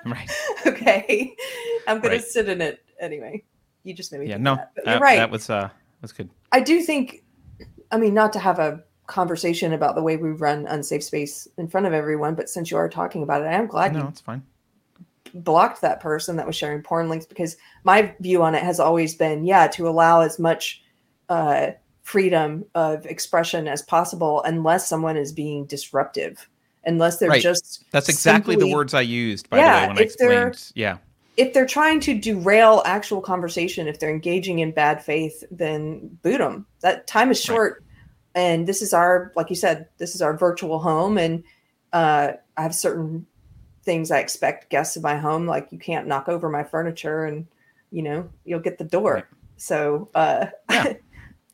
[0.05, 0.29] Right.
[0.67, 1.35] okay
[1.87, 2.23] i'm gonna Right.
[2.23, 3.43] sit in it anyway
[3.83, 4.37] you just made me Yeah.
[4.37, 4.55] No.
[4.55, 4.71] that.
[4.85, 5.69] That, right that was uh
[6.01, 6.29] was good.
[6.51, 7.23] I do think,
[7.91, 11.67] I mean, not to have a conversation about the way we run unsafe space in
[11.67, 14.07] front of everyone, but since you are talking about it, I am glad No, you
[14.07, 14.41] it's fine.
[15.33, 19.15] blocked that person that was sharing porn links because my view on it has always
[19.15, 20.83] been, yeah, to allow as much
[21.29, 21.67] uh,
[22.05, 26.47] freedom of expression as possible, unless someone is being disruptive,
[26.85, 27.41] unless they're Right.
[27.41, 29.49] just That's exactly the words I used.
[29.49, 30.71] By Yeah, the way, when I if they're- explained.
[30.75, 30.97] Yeah.
[31.35, 36.37] if they're trying to derail actual conversation, if they're engaging in bad faith, then boot
[36.37, 36.67] them.
[36.81, 37.55] That time is Right.
[37.55, 37.83] short,
[38.35, 41.43] and this is our, like you said, this is our virtual home, and
[41.91, 43.25] uh, I have certain
[43.83, 47.47] things I expect guests in my home, like you can't knock over my furniture, and
[47.89, 49.13] you know you'll get the door.
[49.15, 49.23] Right.
[49.57, 50.93] So uh, Yeah.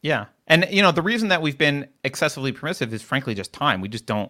[0.03, 0.25] Yeah.
[0.51, 3.79] And you know, the reason that we've been excessively permissive is frankly just time.
[3.79, 4.29] We just don't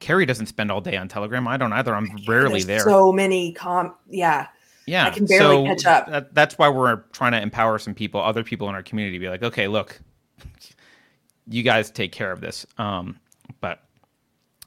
[0.00, 1.46] Keri doesn't spend all day on Telegram.
[1.46, 1.94] I don't either.
[1.94, 2.80] I'm rarely there's there.
[2.80, 4.46] So many com, yeah,
[4.86, 5.06] yeah.
[5.06, 6.10] I can barely so catch up.
[6.10, 9.20] That, that's why we're trying to empower some people, other people in our community, to
[9.22, 10.00] be like, okay, look,
[11.46, 12.66] you guys take care of this.
[12.78, 13.18] Um,
[13.60, 13.80] but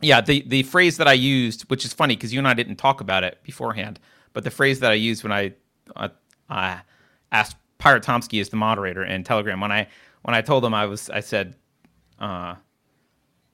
[0.02, 2.76] yeah, the the phrase that I used, which is funny because you and I didn't
[2.76, 4.00] talk about it beforehand,
[4.34, 5.54] but the phrase that I used when I
[5.96, 6.10] uh,
[6.48, 6.78] uh,
[7.32, 9.88] asked Pirate Tomsky as the moderator in Telegram when I
[10.24, 11.56] when I told them I was I said
[12.20, 12.56] uh,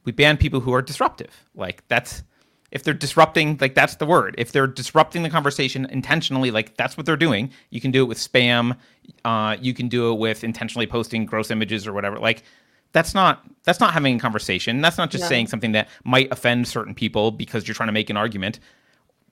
[0.03, 1.31] we ban people who are disruptive.
[1.55, 2.23] Like that's
[2.71, 4.35] if they're disrupting, like that's the word.
[4.37, 7.51] If they're disrupting the conversation intentionally, like that's what they're doing.
[7.69, 8.77] You can do it with spam.
[9.23, 12.17] Uh, you can do it with intentionally posting gross images or whatever.
[12.19, 12.43] Like
[12.91, 14.81] that's not that's not having a conversation.
[14.81, 15.27] That's not just No.
[15.29, 18.59] saying something that might offend certain people because you're trying to make an argument.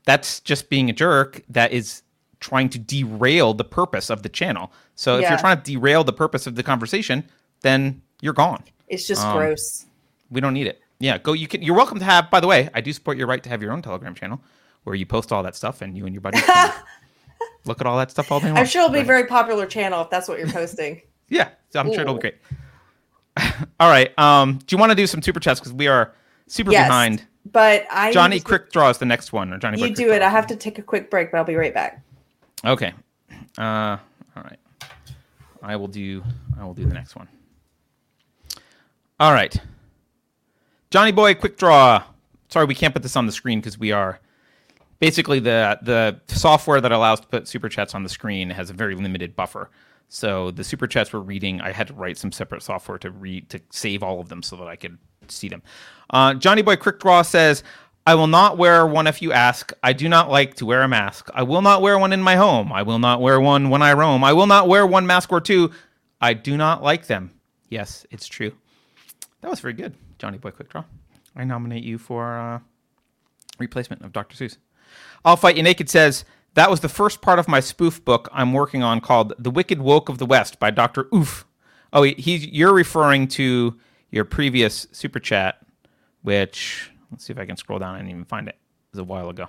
[0.05, 1.41] That's just being a jerk.
[1.49, 2.01] That is
[2.43, 4.71] trying to derail the purpose of the channel.
[4.95, 5.29] So if Yeah.
[5.29, 7.23] you're trying to derail the purpose of the conversation,
[7.61, 9.85] then you're gone it's just Um, gross.
[10.29, 10.81] we don't need it.
[10.99, 11.33] Yeah, go.
[11.33, 11.61] You can.
[11.63, 12.29] You're welcome to have.
[12.29, 14.39] By the way, I do support your right to have your own Telegram channel
[14.83, 16.43] where you post all that stuff and you and your buddies
[17.65, 18.57] look at all that stuff all day long.
[18.57, 21.01] I'm sure it'll be a very popular channel if that's what you're posting.
[21.29, 22.35] Yeah, I'm sure it'll be great.
[23.79, 24.17] all right.
[24.19, 26.13] Um, do you want to do some super chats because we are
[26.47, 27.19] super behind.
[27.19, 27.25] Yes.
[27.25, 27.27] behind?
[27.51, 29.77] But I Johnny need to- Quick Draw is the next one, or Johnny.
[29.79, 30.15] You Quick do Draw.
[30.17, 30.21] it.
[30.21, 32.01] I have to take a quick break, but I'll be right back.
[32.65, 32.93] Okay.
[33.57, 33.97] Uh,
[34.35, 34.59] all right.
[35.61, 36.23] I will do.
[36.59, 37.27] I will do the next one.
[39.19, 39.55] All right.
[40.91, 42.03] Johnny Boy Quick Draw.
[42.49, 44.19] Sorry, we can't put this on the screen because we are
[44.99, 48.73] basically the the software that allows to put super chats on the screen has a
[48.73, 49.69] very limited buffer.
[50.09, 53.49] So the super chats we're reading, I had to write some separate software to read
[53.49, 55.63] to save all of them so that I could see them.
[56.09, 57.63] Uh, Johnny Boy Quick Draw says,
[58.05, 59.71] "I will not wear one if you ask.
[59.81, 61.29] I do not like to wear a mask.
[61.33, 62.71] I will not wear one in my home.
[62.73, 64.23] I will not wear one when I roam.
[64.23, 65.71] I will not wear one mask or two.
[66.21, 67.31] I do not like them.
[67.69, 68.53] Yes, it's true.
[69.41, 70.85] That was very good, Johnny Boy Quick Draw.
[71.35, 72.59] I nominate you for uh,
[73.59, 74.35] replacement of Dr.
[74.35, 74.57] Seuss.
[75.25, 76.23] I'll Fight You Naked says,
[76.53, 79.81] that was the first part of my spoof book I'm working on called The Wicked
[79.81, 81.07] Woke of the West by Dr.
[81.13, 81.45] Oof.
[81.91, 83.77] Oh, he, he's, you're referring to
[84.11, 85.65] your previous super chat,
[86.21, 88.55] which, let's see if I can scroll down and even find it.
[88.55, 89.47] It was a while ago.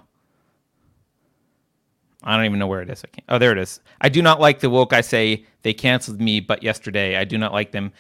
[2.23, 3.05] I don't even know where it is.
[3.05, 3.25] I can't.
[3.29, 3.81] Oh, there it is.
[4.01, 4.93] I do not like the woke.
[4.93, 7.93] I say they canceled me, but yesterday I do not like them.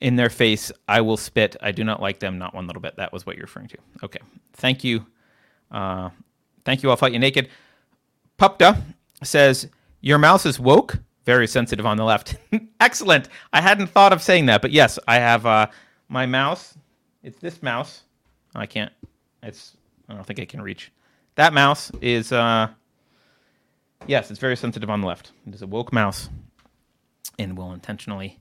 [0.00, 1.56] In their face, I will spit.
[1.62, 2.96] I do not like them, not one little bit.
[2.96, 3.78] That was what you're referring to.
[4.02, 4.20] Okay.
[4.54, 5.06] Thank you.
[5.70, 6.10] Uh,
[6.64, 6.90] thank you.
[6.90, 7.48] I'll fight you naked.
[8.36, 8.82] Pupta
[9.22, 9.68] says,
[10.02, 10.98] Your mouse is woke.
[11.24, 12.36] Very sensitive on the left.
[12.80, 13.28] Excellent.
[13.52, 15.66] I hadn't thought of saying that, but yes, I have uh,
[16.08, 16.76] my mouse.
[17.22, 18.02] It's this mouse.
[18.58, 18.92] I can't.
[19.42, 19.76] It's.
[20.08, 20.92] I don't think I can reach.
[21.34, 22.32] That mouse is.
[22.32, 22.68] Uh,
[24.06, 25.32] yes, it's very sensitive on the left.
[25.46, 26.28] It is a woke mouse,
[27.38, 28.38] and will intentionally.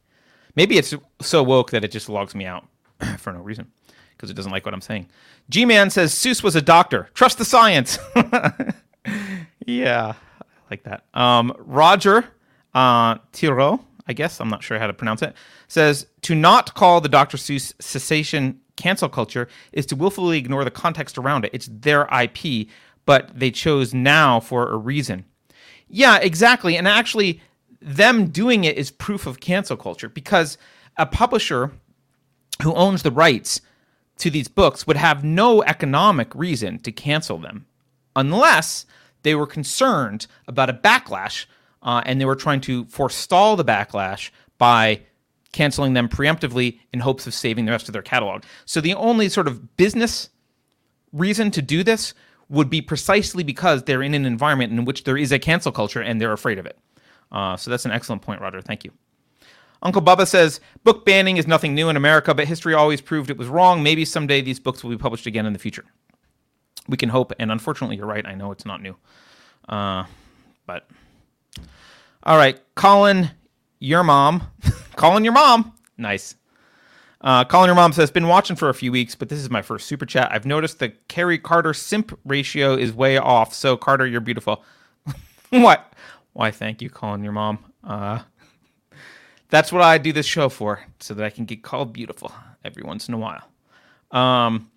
[0.55, 2.65] Maybe it's so woke that it just logs me out
[3.17, 3.71] for no reason
[4.15, 5.09] because it doesn't like what I'm saying.
[5.49, 7.09] G Man says Seuss was a doctor.
[7.13, 7.99] Trust the science.
[9.65, 11.05] yeah, I like that.
[11.13, 12.25] Um, Roger
[12.73, 15.33] uh, Tiro, I guess I'm not sure how to pronounce it,
[15.67, 17.37] says to not call the Dr.
[17.37, 21.52] Seuss cessation cancel culture is to willfully ignore the context around it.
[21.53, 22.68] It's their IP,
[23.06, 25.26] but they chose now for a reason.
[25.88, 26.77] Yeah, exactly.
[26.77, 27.41] And actually,
[27.81, 30.57] them doing it is proof of cancel culture because
[30.97, 31.72] a publisher
[32.64, 33.61] who owns the rights
[34.18, 37.65] to these books would have no economic reason to cancel them
[38.15, 38.85] unless
[39.23, 41.45] they were concerned about a backlash
[41.84, 45.02] uh, and they were trying to forestall the backlash by
[45.56, 48.44] canceling them preemptively in hopes of saving the rest of their catalog.
[48.65, 50.30] So the only sort of business
[51.11, 52.14] reason to do this
[52.49, 56.02] would be precisely because they're in an environment in which there is a cancel culture
[56.02, 56.77] and they're afraid of it.
[57.32, 58.61] Uh, so that's an excellent point, Roger.
[58.61, 58.91] Thank you.
[59.82, 63.38] Uncle Bubba says book banning is nothing new in America, but history always proved it
[63.38, 63.82] was wrong.
[63.82, 65.86] Maybe someday these books will be published again in the future.
[66.88, 68.26] We can hope, and unfortunately, you're right.
[68.26, 68.95] I know it's not new,
[69.68, 70.06] uh,
[70.68, 70.88] but
[72.23, 73.32] all right, Colin,
[73.86, 74.44] your mom,
[74.95, 76.36] calling your mom, nice.
[77.22, 79.62] Uh, Colin, your mom says, been watching for a few weeks, but this is my
[79.62, 80.32] first super chat.
[80.32, 83.53] I've noticed the Keri Carter simp ratio is way off.
[83.53, 84.64] So Carter, you're beautiful.
[85.49, 85.94] what?
[86.34, 86.52] Why?
[86.52, 87.60] Thank you, calling your mom.
[87.84, 88.20] Uh,
[89.49, 92.32] that's what I do this show for, so that I can get called beautiful
[92.64, 93.44] every once in a while.
[94.12, 94.70] Um,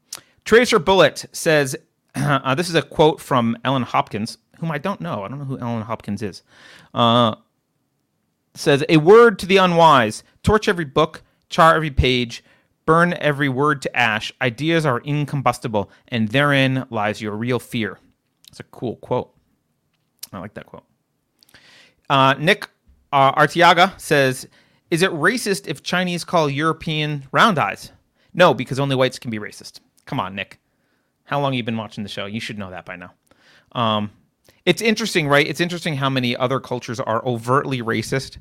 [0.45, 1.77] Tracer Bullet says,
[2.15, 5.23] uh, this is a quote from Ellen Hopkins, whom I don't know.
[5.25, 6.43] I don't know who Ellen Hopkins is.
[6.95, 7.35] Uh,
[8.59, 12.43] says, a word to the unwise, torch every book, char every page,
[12.87, 14.33] burn every word to ash.
[14.41, 17.99] Ideas are incombustible, and therein lies your real fear.
[18.49, 19.33] It's a cool quote.
[20.33, 20.85] I like that quote.
[22.09, 22.69] Uh, Nick
[23.13, 24.49] uh, Artiaga says,
[24.91, 27.93] "Is it racist if Chinese call European round eyes?"
[28.33, 29.81] No, because only whites can be racist.
[30.07, 30.59] Come on, Nick.
[31.25, 32.25] How long have you been watching the show?
[32.25, 33.13] You should know that by now.
[33.73, 34.11] Um,
[34.69, 35.47] it's interesting, right?
[35.47, 38.37] It's interesting how many other cultures are overtly racist,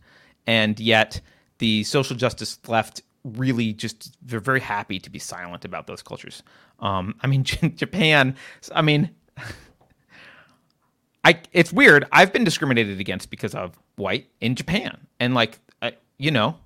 [0.45, 1.21] and yet
[1.59, 6.43] the social justice left really just they're very happy to be silent about those cultures.
[6.81, 7.43] Um, I mean,
[7.75, 8.35] Japan.
[8.75, 9.09] I mean,
[11.23, 12.05] I it's weird.
[12.11, 16.57] I've been discriminated against because of white in Japan, and like I, you know,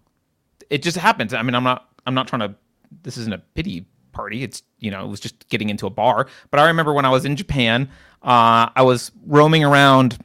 [0.71, 1.35] it just happens.
[1.35, 2.55] I mean, I'm not I'm not trying to.
[3.03, 4.43] This isn't a pity party.
[4.43, 6.27] It's you know, it was just getting into a bar.
[6.49, 7.89] But I remember when I was in Japan,
[8.23, 10.17] uh, I was roaming around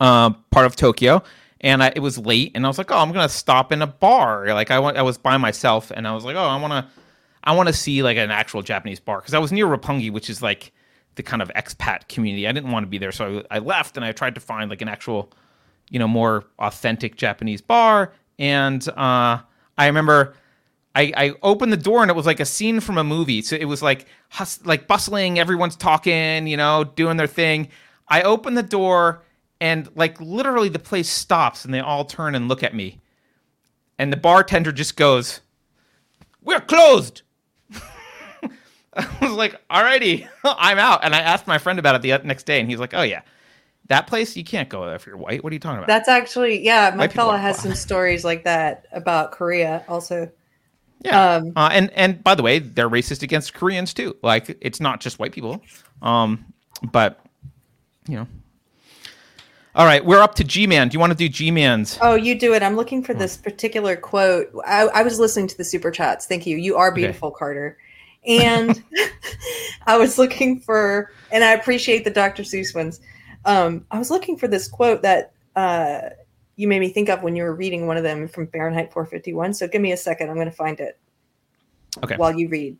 [0.00, 1.22] uh, part of Tokyo,
[1.60, 3.86] and I, it was late, and I was like, oh, I'm gonna stop in a
[3.86, 4.46] bar.
[4.54, 6.88] Like I went, I was by myself, and I was like, oh, I wanna,
[7.44, 10.30] I want to see like an actual Japanese bar because I was near Roppongi, which
[10.30, 10.72] is like
[11.16, 12.48] the kind of expat community.
[12.48, 14.70] I didn't want to be there, so I, I left, and I tried to find
[14.70, 15.32] like an actual,
[15.90, 18.12] you know, more authentic Japanese bar.
[18.38, 19.40] And uh,
[19.76, 20.34] I remember
[20.94, 23.42] I, I opened the door, and it was like a scene from a movie.
[23.42, 27.68] So it was like hus- like bustling, everyone's talking, you know, doing their thing.
[28.08, 29.22] I opened the door,
[29.60, 33.00] and like literally the place stops and they all turn and look at me.
[33.98, 35.40] And the bartender just goes,
[36.42, 37.22] We're closed.
[38.94, 41.04] I was like, Alrighty, I'm out.
[41.04, 43.22] And I asked my friend about it the next day, and he's like, Oh, yeah.
[43.88, 45.42] That place, you can't go there if you're white.
[45.42, 45.88] What are you talking about?
[45.88, 50.30] That's actually, yeah, my White fella has some stories like that about Korea also.
[51.00, 51.34] Yeah.
[51.34, 54.16] Um, uh, and and by the way, they're racist against Koreans too.
[54.22, 55.62] Like it's not just white people.
[56.02, 56.44] Um,
[56.92, 57.20] but
[58.08, 58.26] you know.
[59.74, 60.88] All right, we're up to G Man.
[60.88, 61.96] Do you want to do G Man's?
[62.02, 62.62] Oh, you do it.
[62.62, 64.50] I'm looking for this particular quote.
[64.66, 66.26] I, I was listening to the super chats.
[66.26, 66.56] Thank you.
[66.56, 67.78] You are beautiful, Carter.
[68.26, 68.82] And
[69.86, 72.42] I was looking for, and I appreciate the Dr.
[72.42, 73.00] Seuss ones.
[73.44, 76.10] Um, I was looking for this quote that uh,
[76.60, 79.54] you made me think of when you were reading one of them from Fahrenheit 451.
[79.54, 80.28] So give me a second.
[80.28, 80.98] I'm going to find it
[82.04, 82.16] Okay.
[82.16, 82.78] while you read.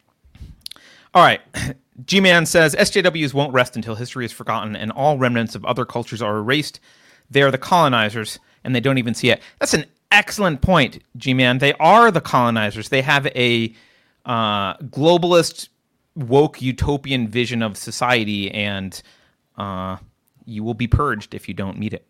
[1.14, 1.40] All right.
[2.04, 5.86] G Man says SJWs won't rest until history is forgotten and all remnants of other
[5.86, 6.78] cultures are erased.
[7.30, 9.40] They are the colonizers and they don't even see it.
[9.58, 11.58] That's an excellent point, G Man.
[11.58, 12.90] They are the colonizers.
[12.90, 13.74] They have a
[14.26, 15.68] uh, globalist,
[16.16, 19.02] woke, utopian vision of society, and
[19.56, 19.96] uh,
[20.44, 22.06] you will be purged if you don't meet it.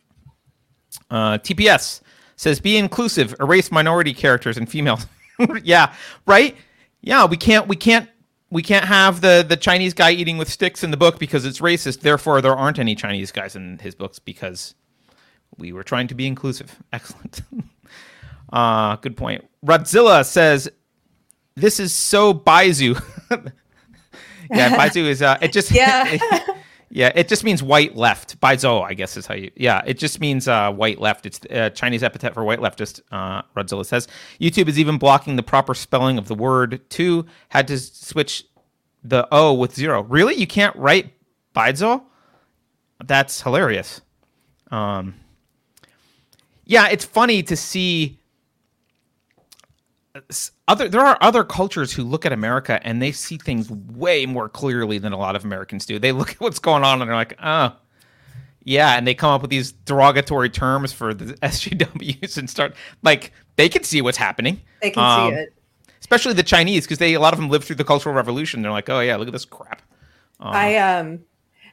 [1.11, 2.01] Uh, TPS
[2.37, 5.07] says be inclusive, erase minority characters and females.
[5.63, 5.95] yeah,
[6.27, 6.57] right.
[7.03, 7.69] Yeah, we can't.
[7.69, 8.09] We can't.
[8.51, 11.61] We can't have the the Chinese guy eating with sticks in the book because it's
[11.61, 12.01] racist.
[12.01, 14.75] Therefore, there aren't any Chinese guys in his books because
[15.57, 16.77] we were trying to be inclusive.
[16.93, 17.43] Excellent.
[18.53, 19.47] uh, good point.
[19.65, 20.69] Rodzilla says
[21.55, 23.01] this is so Baizuo.
[24.51, 25.23] yeah, Baizuo is.
[25.23, 26.19] Uh, it just Yeah.
[26.91, 28.41] Yeah, it just means white left.
[28.41, 29.53] Baizuo, I guess is how you.
[29.57, 31.25] Yeah, it just means uh, white left.
[31.25, 33.01] It's a Chinese epithet for white leftist.
[33.13, 34.09] Uh, Rodzilla says
[34.41, 37.27] YouTube is even blocking the proper spelling of the word too.
[37.51, 38.45] Had to switch
[39.05, 40.03] the O with zero.
[40.03, 41.13] Really, you can't write
[41.55, 42.03] Baizuo?
[43.05, 44.01] That's hilarious.
[44.73, 45.15] Um,
[46.65, 48.19] yeah, it's funny to see
[50.29, 54.27] s- other there are other cultures who look at America and they see things way
[54.27, 55.99] more clearly than a lot of Americans do.
[55.99, 57.75] They look at what's going on and they're like, "Oh,
[58.65, 63.33] yeah," and they come up with these derogatory terms for the SJWs and start like
[63.57, 64.61] they can see what's happening.
[64.83, 65.55] They can Um, see it.
[66.01, 68.63] especially the Chinese because they a lot of them lived through the Cultural Revolution.
[68.63, 69.83] They're like, "Oh yeah, look at this crap."
[70.41, 71.21] I um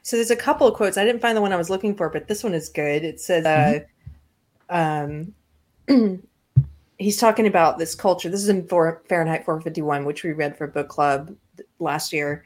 [0.02, 0.96] so there's a couple of quotes.
[0.98, 3.04] I didn't find the one I was looking for, but this one is good.
[3.04, 3.80] It says uh
[4.70, 5.32] um
[6.98, 8.28] he's talking about this culture.
[8.28, 11.34] This is in for Fahrenheit 451, which we read for book club
[11.78, 12.44] last year.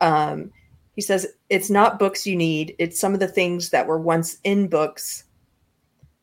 [0.00, 0.52] Um
[0.96, 4.38] he says it's not books you need, it's some of the things that were once
[4.44, 5.24] in books.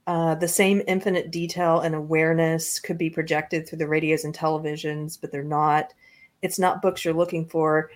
[0.05, 5.19] Uh, the same infinite detail and awareness could be projected through the radios and televisions,
[5.19, 5.93] but they're not.
[6.41, 7.89] It's not books you're looking for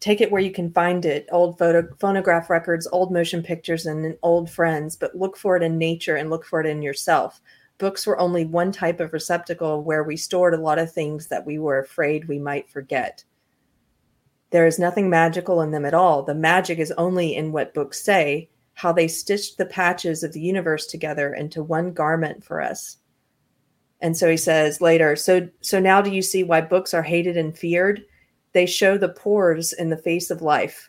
[0.00, 4.16] take it where you can find it old photo phonograph records old motion pictures and
[4.22, 7.40] old friends but look for it in nature and look for it in yourself
[7.78, 11.44] books were only one type of receptacle where we stored a lot of things that
[11.44, 13.24] we were afraid we might forget
[14.50, 18.02] there is nothing magical in them at all the magic is only in what books
[18.02, 22.98] say how they stitched the patches of the universe together into one garment for us
[24.00, 27.36] and so he says later so so now do you see why books are hated
[27.36, 28.04] and feared
[28.56, 30.88] they show the pores in the face of life.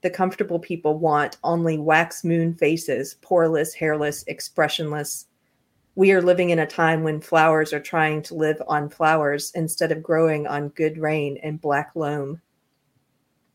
[0.00, 5.26] The comfortable people want only wax moon faces, poreless, hairless, expressionless.
[5.94, 9.92] We are living in a time when flowers are trying to live on flowers instead
[9.92, 12.40] of growing on good rain and black loam.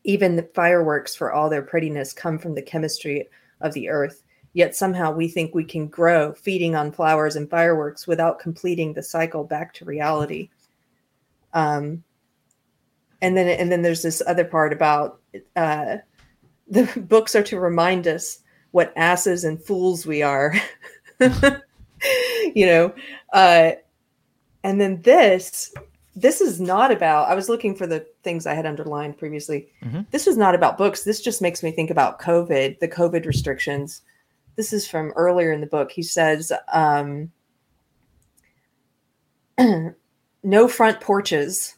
[0.04, 3.28] Even the fireworks, for all their prettiness, come from the chemistry
[3.60, 4.22] of the earth.
[4.52, 9.02] Yet somehow we think we can grow feeding on flowers and fireworks without completing the
[9.02, 10.50] cycle back to reality.
[11.52, 12.04] Um,
[13.22, 15.20] and then and then there's this other part about
[15.56, 15.96] uh,
[16.68, 18.40] the books are to remind us
[18.70, 20.54] what asses and fools we are
[22.56, 22.92] you know
[23.34, 23.72] uh,
[24.64, 25.74] and then this
[26.16, 29.68] this is not about i was looking for the things i had underlined previously.
[29.84, 30.06] Mhm.
[30.10, 31.04] this is not about books.
[31.04, 34.00] This just makes me think about covid the covid restrictions.
[34.56, 35.92] This is from earlier in the book.
[35.92, 37.30] He says um,
[40.42, 41.76] no front porches.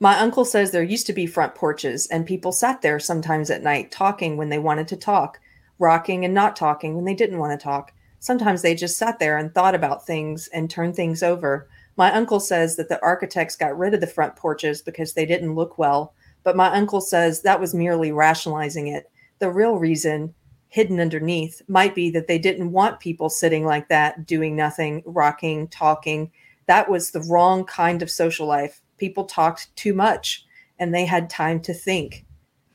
[0.00, 3.62] My uncle says there used to be front porches, and people sat there sometimes at
[3.62, 5.40] night talking when they wanted to talk,
[5.78, 7.92] rocking and not talking when they didn't want to talk.
[8.20, 11.68] Sometimes they just sat there and thought about things and turned things over.
[11.96, 15.54] My uncle says that the architects got rid of the front porches because they didn't
[15.54, 16.14] look well,
[16.44, 19.10] but my uncle says that was merely rationalizing it.
[19.40, 20.34] The real reason,
[20.68, 25.66] hidden underneath, might be that they didn't want people sitting like that, doing nothing, rocking,
[25.68, 26.30] talking.
[26.66, 30.44] That was the wrong kind of social life people talked too much
[30.78, 32.24] and they had time to think.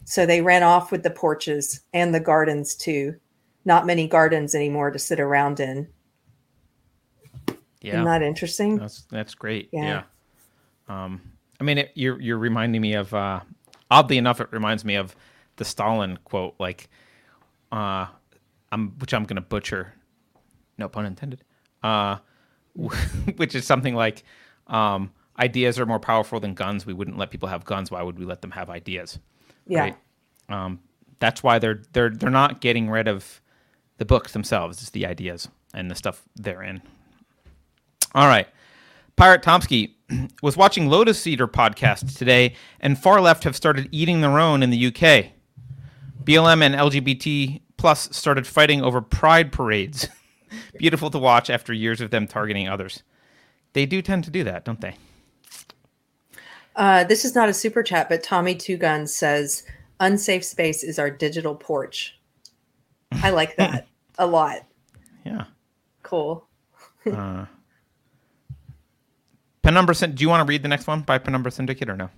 [0.03, 3.15] So they ran off with the porches and the gardens too.
[3.65, 5.87] Not many gardens anymore to sit around in.
[7.81, 8.77] Yeah, Isn't that interesting?
[8.77, 9.69] that's that's great.
[9.71, 10.03] Yeah.
[10.87, 11.03] Yeah.
[11.03, 11.21] Um,
[11.59, 13.13] I mean, it, you're you're reminding me of.
[13.13, 13.41] Uh,
[13.91, 15.15] oddly enough, it reminds me of
[15.57, 16.89] the Stalin quote, like,
[17.71, 18.07] uh,
[18.71, 19.93] I'm which I'm going to butcher.
[20.77, 21.43] No pun intended.
[21.83, 22.17] Uh,
[23.35, 24.23] which is something like,
[24.67, 26.85] um, ideas are more powerful than guns.
[26.85, 27.91] We wouldn't let people have guns.
[27.91, 29.19] Why would we let them have ideas?
[29.67, 29.79] yeah.
[29.79, 29.95] right?
[30.49, 30.79] Um,
[31.19, 33.41] that's why they're they're they're not getting rid of
[33.97, 34.81] the books themselves.
[34.81, 36.81] It's the ideas and the stuff they're in.
[38.13, 38.47] All right.
[39.15, 39.93] Pirate Tomsky
[40.41, 44.69] was watching Lotus Eater podcast today, and far left have started eating their own in
[44.69, 45.31] the UK.
[46.23, 50.07] BLM and LGBT plus started fighting over pride parades.
[50.77, 53.03] Beautiful to watch after years of them targeting others.
[53.73, 54.95] They do tend to do that, don't they?
[56.75, 59.63] Uh, this is not a super chat, but Tommy Two Guns says,
[59.99, 62.14] "Unsafe space is our digital porch."
[63.11, 63.87] I like that
[64.17, 64.65] a lot.
[65.25, 65.45] Yeah.
[66.03, 66.45] Cool.
[67.11, 67.45] Uh,
[69.61, 69.95] Penumbra.
[69.95, 72.09] Syn- Do you want to read the next one by Penumbra Syndicate or no?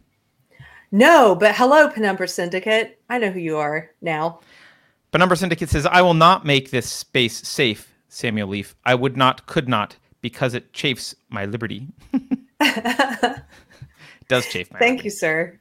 [0.92, 3.00] No, but hello, Penumbra Syndicate.
[3.10, 4.40] I know who you are now.
[5.12, 8.76] Penumbra Syndicate says, "I will not make this space safe, Samuel Leaf.
[8.86, 11.88] I would not, could not, because it chafes my liberty.
[12.14, 12.22] it
[14.28, 15.60] does chafe my Thank you, sir.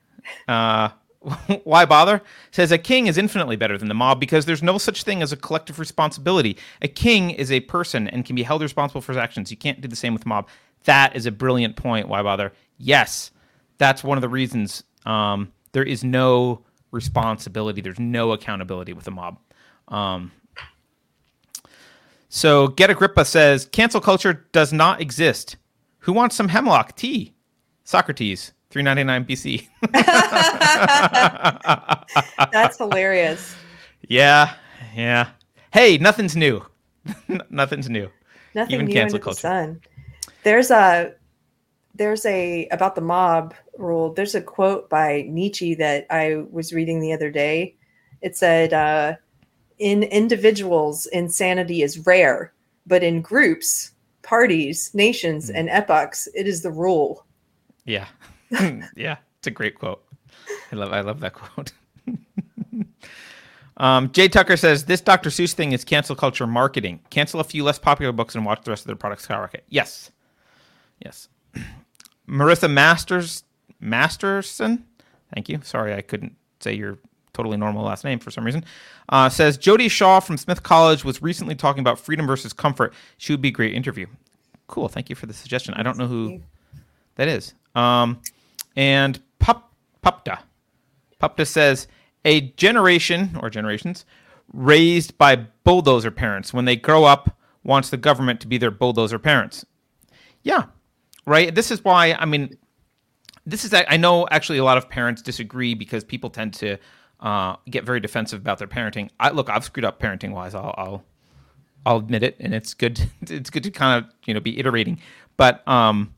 [0.48, 0.88] Uh,
[1.64, 2.22] why bother?
[2.50, 5.32] Says a king is infinitely better than the mob because there's no such thing as
[5.32, 6.56] a collective responsibility.
[6.82, 9.50] A king is a person and can be held responsible for his actions.
[9.50, 10.48] You can't do the same with mob.
[10.84, 12.08] That is a brilliant point.
[12.08, 12.52] Why bother?
[12.78, 13.32] Yes,
[13.78, 17.80] that's one of the reasons um, there is no responsibility.
[17.80, 19.38] There's no accountability with a mob.
[19.88, 20.32] Um,
[22.28, 25.56] so Get Agrippa says cancel culture does not exist.
[26.00, 27.34] Who wants some hemlock tea?
[27.84, 29.68] Socrates, 399 BC.
[32.52, 33.54] That's hilarious.
[34.08, 34.54] Yeah,
[34.94, 35.28] yeah.
[35.72, 36.62] Hey, nothing's new.
[37.50, 38.10] nothing's new.
[38.54, 39.36] Nothing Even new cancel culture.
[39.36, 39.80] the sun.
[40.42, 41.14] There's a
[41.94, 44.12] there's a about the mob rule.
[44.12, 47.74] There's a quote by Nietzsche that I was reading the other day.
[48.22, 49.14] It said, uh,
[49.78, 52.52] "In individuals, insanity is rare,
[52.86, 55.56] but in groups, parties, nations, Hmm.
[55.56, 57.24] and epochs, it is the rule."
[57.84, 58.06] Yeah,
[58.96, 59.16] yeah.
[59.38, 60.02] It's a great quote.
[60.72, 60.92] I love.
[60.92, 61.72] I love that quote.
[63.76, 65.30] um, Jay Tucker says this Dr.
[65.30, 67.00] Seuss thing is cancel culture marketing.
[67.10, 69.64] Cancel a few less popular books and watch the rest of their products skyrocket.
[69.68, 70.10] Yes,
[71.04, 71.28] yes.
[72.28, 73.44] Marissa Masters
[73.80, 74.84] Masterson.
[75.34, 75.60] Thank you.
[75.62, 76.98] Sorry, I couldn't say your
[77.32, 78.64] totally normal last name for some reason.
[79.08, 82.94] Uh, says Jodi Shaw from Smith College was recently talking about freedom versus comfort.
[83.18, 84.06] She would be a great interview.
[84.68, 84.88] Cool.
[84.88, 85.74] Thank you for the suggestion.
[85.74, 86.40] I don't know who
[87.16, 87.54] that is.
[87.74, 88.20] Um,
[88.76, 89.72] and Pup
[90.02, 90.40] Pupta.
[91.18, 91.88] Pupta says
[92.24, 94.04] a generation or generations
[94.52, 99.18] raised by bulldozer parents when they grow up wants the government to be their bulldozer
[99.18, 99.64] parents.
[100.42, 100.64] Yeah.
[101.26, 101.52] Right.
[101.54, 102.56] This is why I mean
[103.46, 106.76] this is I know actually a lot of parents disagree because people tend to
[107.20, 109.08] uh, get very defensive about their parenting.
[109.18, 110.54] I look, I've screwed up parenting wise.
[110.54, 111.04] I'll, I'll
[111.86, 113.00] I'll admit it, and it's good.
[113.28, 115.00] It's good to kind of you know be iterating,
[115.36, 116.14] but um,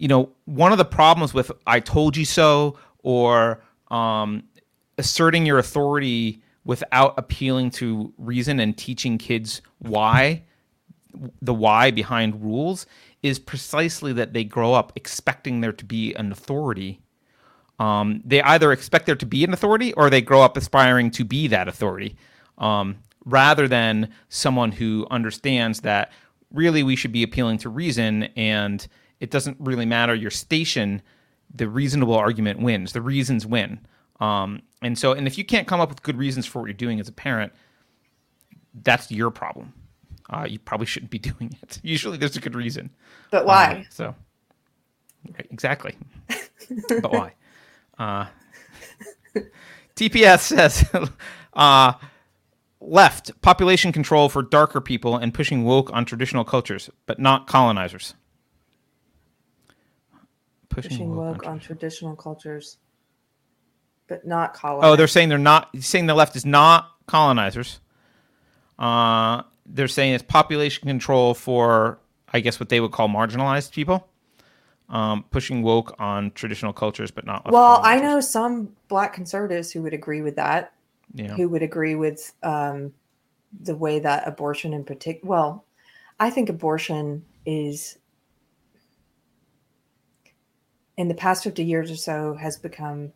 [0.00, 4.44] you know, one of the problems with "I told you so" or um,
[4.96, 10.42] asserting your authority without appealing to reason and teaching kids why
[11.42, 12.86] the why behind rules
[13.22, 17.00] is precisely that they grow up expecting there to be an authority.
[17.78, 21.24] Um, they either expect there to be an authority or they grow up aspiring to
[21.24, 22.16] be that authority,
[22.58, 22.96] um,
[23.26, 26.12] rather than someone who understands that
[26.52, 28.86] really we should be appealing to reason and
[29.20, 31.02] it doesn't really matter your station.
[31.54, 32.92] The reasonable argument wins.
[32.92, 33.80] The reasons win.
[34.18, 36.74] Um, and so, and if you can't come up with good reasons for what you're
[36.74, 37.52] doing as a parent,
[38.82, 39.72] that's your problem.
[40.28, 41.80] Uh, you probably shouldn't be doing it.
[41.82, 42.90] Usually, there's a good reason.
[43.30, 43.86] But why?
[43.86, 44.14] Uh, so,
[45.32, 45.96] right, exactly.
[46.88, 47.34] but why?
[47.98, 48.26] Uh,
[49.96, 50.84] TPS says
[51.54, 51.92] uh,
[52.80, 58.14] left population control for darker people and pushing woke on traditional cultures, but not colonizers.
[60.70, 62.78] Pushing, Pushing woke, on on traditional cultures,
[64.06, 67.80] but not Oh, they're saying they're not saying the left is not colonizers.
[68.78, 71.98] Uh, they're saying it's population control for,
[72.32, 74.08] I guess, what they would call marginalized people.
[74.88, 77.52] Um, pushing woke on traditional cultures, but not.
[77.52, 80.72] well, I know some black conservatives who would agree with that.
[81.12, 81.34] Yeah.
[81.34, 82.92] who would agree with um,
[83.62, 85.64] the way that abortion in particular well
[86.18, 87.98] i think abortion is
[91.00, 93.10] in the past 50 years or so has become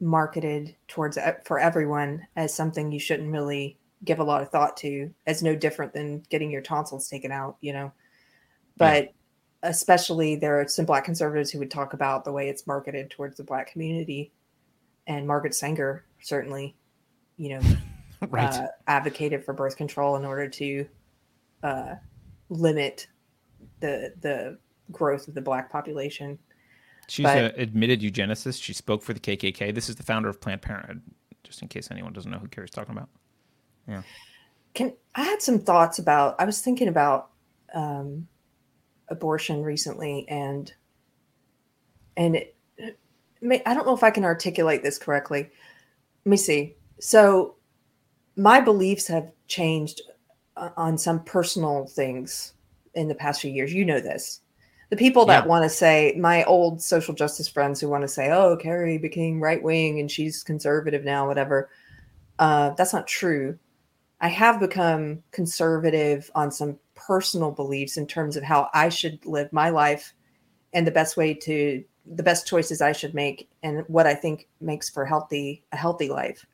[0.00, 5.08] marketed towards for everyone as something you shouldn't really give a lot of thought to
[5.24, 7.92] as no different than getting your tonsils taken out, you know.
[8.76, 9.70] But yeah.
[9.70, 13.36] especially there are some black conservatives who would talk about the way it's marketed towards
[13.36, 14.32] the black community.
[15.06, 16.74] And Margaret Sanger certainly,
[17.36, 17.60] you know,
[18.30, 18.52] right.
[18.52, 20.88] uh, advocated for birth control in order to
[21.62, 21.94] uh,
[22.48, 23.06] limit
[23.78, 24.58] the the
[24.90, 26.36] growth of the black population.
[27.12, 28.62] She's an admitted eugenicist.
[28.62, 29.74] She spoke for the KKK.
[29.74, 31.02] This is the founder of Planned Parenthood.
[31.44, 33.10] Just in case anyone doesn't know who Keri's talking about.
[33.86, 34.00] Yeah.
[34.72, 36.36] Can I had some thoughts about?
[36.38, 37.28] I was thinking about
[37.74, 38.26] um,
[39.08, 40.72] abortion recently, and
[42.16, 42.56] and it,
[43.42, 45.50] may I don't know if I can articulate this correctly.
[46.24, 46.76] Let me see.
[46.98, 47.56] So,
[48.36, 50.00] my beliefs have changed
[50.56, 52.54] uh, on some personal things
[52.94, 53.74] in the past few years.
[53.74, 54.40] You know this.
[54.92, 55.48] The people that yeah.
[55.48, 59.42] want to say, my old social justice friends who want to say, oh, Keri became
[59.42, 61.70] right wing and she's conservative now, whatever.
[62.38, 63.58] Uh, that's not true.
[64.20, 69.50] I have become conservative on some personal beliefs in terms of how I should live
[69.50, 70.12] my life
[70.74, 74.46] and the best way to the best choices I should make and what I think
[74.60, 76.44] makes for healthy a healthy life.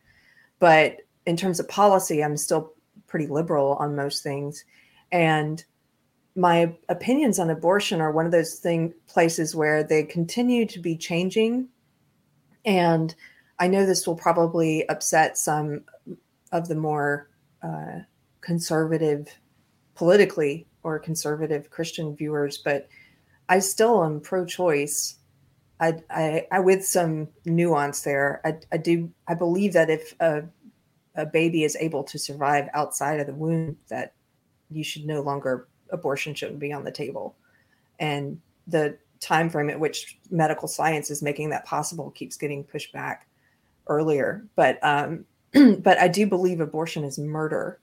[0.61, 2.73] But in terms of policy, I'm still
[3.09, 4.65] pretty liberal on most things.
[5.11, 5.65] And
[6.39, 10.97] my opinions on abortion are one of those thing places where they continue to be
[10.97, 11.69] changing.
[12.65, 13.13] And
[13.59, 15.81] I know this will probably upset some
[16.53, 17.29] of the more
[17.61, 18.01] uh,
[18.41, 19.27] conservative
[19.97, 22.89] politically or conservative Christian viewers, but
[23.49, 25.17] I still am pro-choice.
[25.81, 28.41] I, I, I with some nuance there.
[28.45, 29.11] I, I do.
[29.27, 30.45] I believe that if a,
[31.17, 34.15] a baby is able to survive outside of the womb, that
[34.71, 37.37] you should no longer abortion shouldn't be on the table,
[37.99, 42.93] and the time frame at which medical science is making that possible keeps getting pushed
[42.93, 43.27] back
[43.89, 44.47] earlier.
[44.55, 45.25] But um,
[45.81, 47.81] but I do believe abortion is murder.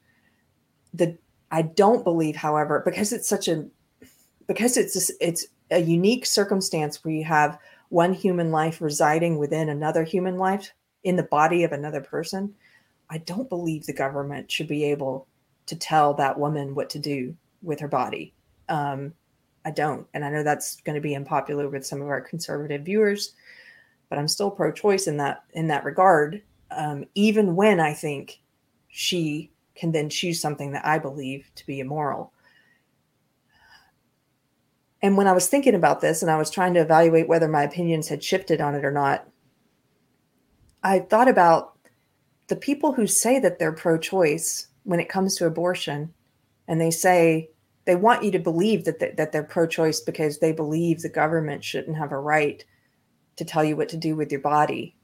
[0.93, 1.17] The
[1.51, 3.65] I don't believe, however, because it's such a
[4.47, 7.57] because it's a, it's a unique circumstance where you have
[7.89, 10.71] one human life residing within another human life
[11.03, 12.53] in the body of another person.
[13.09, 15.27] I don't believe the government should be able
[15.67, 17.35] to tell that woman what to do
[17.65, 18.33] with her body.
[18.69, 19.13] Um,
[19.65, 22.83] I don't, and I know that's going to be unpopular with some of our conservative
[22.83, 23.33] viewers,
[24.09, 28.41] but I'm still pro-choice in that in that regard um, even when I think
[28.87, 32.31] she can then choose something that I believe to be immoral.
[35.01, 37.63] And when I was thinking about this and I was trying to evaluate whether my
[37.63, 39.27] opinions had shifted on it or not,
[40.83, 41.77] I thought about
[42.47, 46.13] the people who say that they're pro choice when it comes to abortion,
[46.67, 47.49] and they say
[47.85, 51.63] they want you to believe that, that they're pro choice because they believe the government
[51.63, 52.65] shouldn't have a right
[53.35, 54.95] to tell you what to do with your body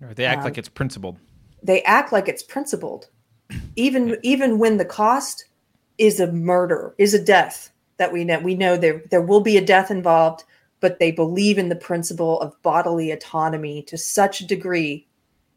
[0.00, 1.18] they act um, like it's principled.
[1.62, 3.08] They act like it's principled,
[3.76, 5.44] even even when the cost
[5.98, 8.40] is a murder, is a death that we know.
[8.40, 10.44] We know there there will be a death involved,
[10.80, 15.06] but they believe in the principle of bodily autonomy to such a degree,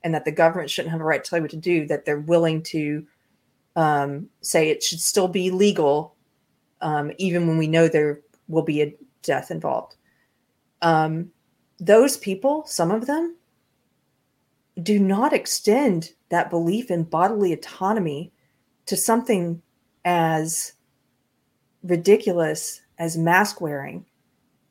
[0.03, 1.87] and that the government shouldn't have a right to tell you what to do.
[1.87, 3.07] That they're willing to
[3.77, 6.12] um, say it should still be legal,
[6.83, 9.95] um, even when we know there will be a death involved.
[10.81, 11.31] Um,
[11.79, 13.35] those people, some of them,
[14.81, 18.31] do not extend that belief in bodily autonomy
[18.85, 19.61] to something
[20.03, 20.73] as
[21.83, 24.05] ridiculous as mask wearing,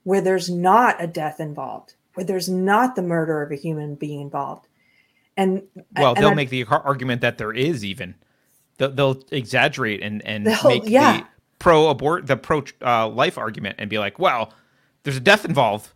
[0.04, 4.20] where there's not a death involved, where there's not the murder of a human being
[4.20, 4.68] involved.
[5.36, 5.62] And
[5.96, 8.14] well, and they'll I, make the argument that there is even.
[8.76, 11.20] They'll, they'll exaggerate and and make yeah.
[11.20, 11.26] the
[11.62, 14.52] pro abort the pro uh, life argument and be like, well,
[15.04, 15.90] there's a death involved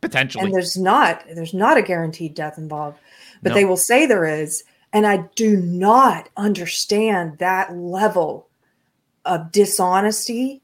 [0.00, 1.22] potentially, and there's not.
[1.32, 2.98] There's not a guaranteed death involved
[3.42, 3.54] but no.
[3.54, 4.64] they will say there is.
[4.92, 8.48] And I do not understand that level
[9.24, 10.62] of dishonesty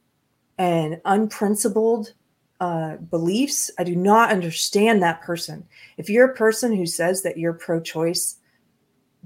[0.59, 2.13] and unprincipled
[2.61, 3.71] uh, beliefs.
[3.79, 5.67] I do not understand that person.
[5.97, 8.37] If you're a person who says that you're pro choice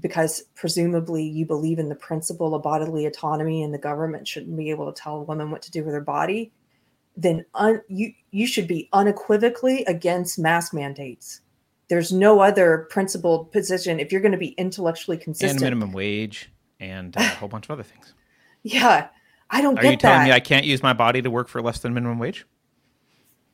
[0.03, 4.69] because presumably you believe in the principle of bodily autonomy and the government shouldn't be
[4.69, 6.51] able to tell a woman what to do with her body,
[7.17, 11.41] then un- you, you should be unequivocally against mask mandates
[11.93, 15.51] there's no other principled position if you're going to be intellectually consistent.
[15.51, 16.49] And minimum wage
[16.79, 18.13] and a whole bunch of other things.
[18.65, 19.09] Yeah,
[19.49, 19.77] I don't.
[19.77, 20.23] Are you telling that.
[20.23, 22.45] me I can't use my body to work for less than minimum wage?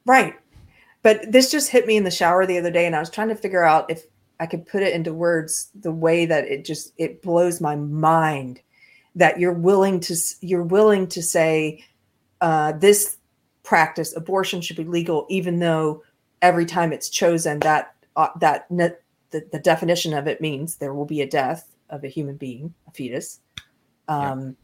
[0.05, 0.35] Right,
[1.01, 3.29] but this just hit me in the shower the other day, and I was trying
[3.29, 4.03] to figure out if
[4.39, 8.61] I could put it into words the way that it just it blows my mind
[9.15, 11.83] that you're willing to you're willing to say
[12.41, 13.17] uh, this
[13.63, 16.03] practice abortion should be legal even though
[16.41, 18.95] every time it's chosen that uh, that ne-
[19.31, 22.73] the, the definition of it means there will be a death of a human being,
[22.87, 23.39] a fetus.
[24.07, 24.55] um,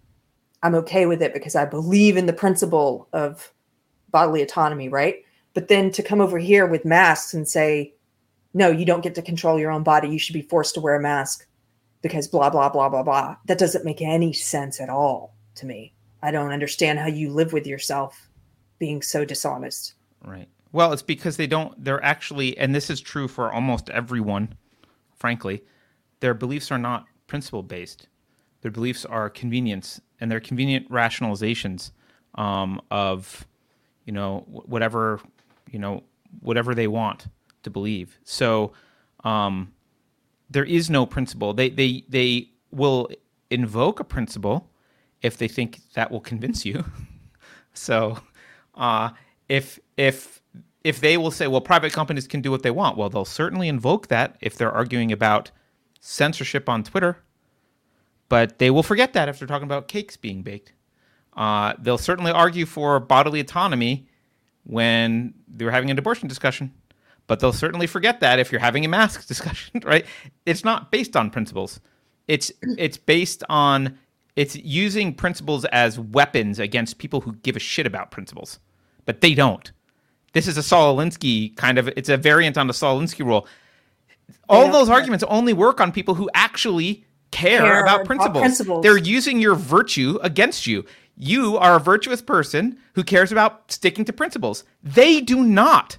[0.63, 3.53] I'm okay with it because I believe in the principle of
[4.09, 5.23] bodily autonomy, right?
[5.53, 7.93] But then to come over here with masks and say,
[8.55, 10.07] no, you don't get to control your own body.
[10.07, 11.45] You should be forced to wear a mask
[12.01, 13.35] because blah, blah, blah, blah, blah.
[13.47, 15.93] That doesn't make any sense at all to me.
[16.23, 18.29] I don't understand how you live with yourself
[18.79, 19.95] being so dishonest.
[20.23, 20.47] Right.
[20.71, 24.55] Well, it's because they don't, they're actually, and this is true for almost everyone,
[25.17, 25.61] frankly,
[26.21, 28.07] their beliefs are not principle based.
[28.61, 31.91] Their beliefs are convenience and they're convenient rationalizations
[32.35, 33.45] um, of,
[34.05, 35.19] you know, whatever,
[35.69, 36.03] you know,
[36.39, 37.27] whatever they want
[37.65, 38.17] to believe.
[38.23, 38.71] So
[39.23, 39.73] um,
[40.49, 41.53] there is no principle.
[41.53, 43.09] They, they, they will
[43.49, 44.71] invoke a principle
[45.21, 46.85] if they think that will convince you.
[47.73, 48.19] so
[48.75, 49.09] uh,
[49.49, 50.41] if, if,
[50.83, 53.67] if they will say, well, private companies can do what they want, well, they'll certainly
[53.67, 55.51] invoke that if they're arguing about
[55.99, 57.17] censorship on Twitter,
[58.29, 60.73] but they will forget that if they're talking about cakes being baked.
[61.35, 64.07] Uh, they'll certainly argue for bodily autonomy
[64.63, 66.73] when they're having an abortion discussion,
[67.27, 70.05] but they'll certainly forget that if you're having a mask discussion, right?
[70.45, 71.79] It's not based on principles.
[72.27, 73.97] It's it's based on
[74.35, 78.59] it's using principles as weapons against people who give a shit about principles,
[79.05, 79.71] but they don't.
[80.33, 83.47] This is a Saul Alinsky kind of it's a variant on the Saul Alinsky rule.
[84.49, 88.31] All those arguments only work on people who actually care, care about, principles.
[88.31, 88.83] about principles.
[88.83, 90.83] They're using your virtue against you.
[91.17, 94.63] You are a virtuous person who cares about sticking to principles.
[94.83, 95.97] They do not.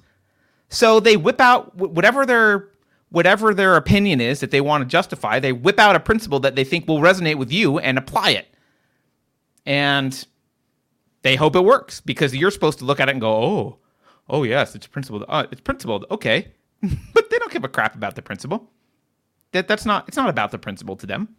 [0.68, 2.70] So they whip out whatever their
[3.10, 5.38] whatever their opinion is that they want to justify.
[5.38, 8.48] They whip out a principle that they think will resonate with you and apply it.
[9.64, 10.26] And
[11.22, 13.78] they hope it works because you're supposed to look at it and go, "Oh,
[14.28, 15.24] oh yes, it's principled.
[15.28, 16.04] Uh, it's principled.
[16.10, 16.48] Okay,
[17.14, 18.70] but they don't give a crap about the principle.
[19.52, 20.06] That that's not.
[20.08, 21.34] It's not about the principle to them.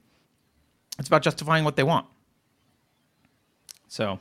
[0.99, 2.07] It's about justifying what they want.
[3.87, 4.19] So,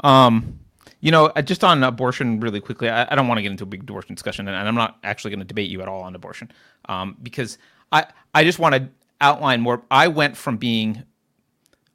[0.00, 0.58] um,
[1.02, 3.64] you know, uh, just on abortion, really quickly, I, I don't want to get into
[3.64, 6.14] a big abortion discussion, and, I'm not actually going to debate you at all on
[6.14, 6.50] abortion,
[6.88, 7.58] um, because
[7.90, 8.88] I I just want to
[9.20, 9.82] outline more.
[9.90, 11.02] I went from being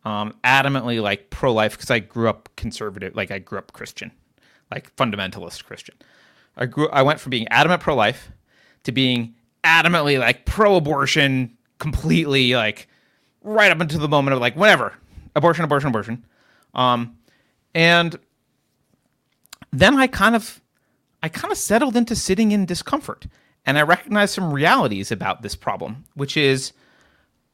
[0.04, 4.12] um, adamantly like pro life because I grew up conservative, like I grew up Christian,
[4.72, 5.96] like fundamentalist Christian.
[6.58, 8.32] I grew I went from being adamant pro life
[8.84, 12.90] to being adamantly like pro abortion completely like
[13.42, 14.94] right up until the moment of like whatever
[15.36, 16.26] abortion abortion abortion
[16.74, 17.16] um
[17.76, 18.18] and
[19.80, 20.62] then I kind of
[21.24, 23.28] I kind of settled into sitting in discomfort
[23.66, 26.74] and I recognized some realities about this problem which is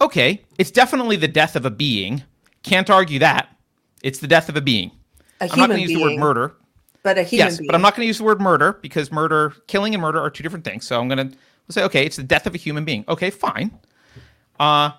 [0.02, 2.24] okay it's definitely the death of a being
[2.64, 3.50] can't argue that
[4.04, 4.92] it's the death of a being
[5.42, 6.56] a I'm not going to use the word murder
[7.04, 7.68] but a human yes, being.
[7.68, 10.30] but I'm not going to use the word murder because murder, killing and murder are
[10.30, 10.88] two different things.
[10.88, 11.38] So I'm going to
[11.70, 13.04] say, okay, it's the death of a human being.
[13.10, 13.78] Okay, fine.
[14.58, 14.92] Uh,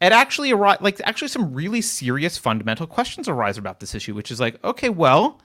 [0.00, 4.40] it actually like actually some really serious fundamental questions arise about this issue, which is
[4.40, 5.40] like, okay, well,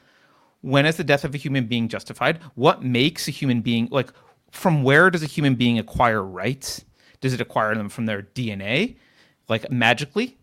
[0.61, 2.39] when is the death of a human being justified?
[2.55, 4.11] What makes a human being like?
[4.51, 6.83] From where does a human being acquire rights?
[7.21, 8.95] Does it acquire them from their DNA,
[9.47, 10.37] like magically?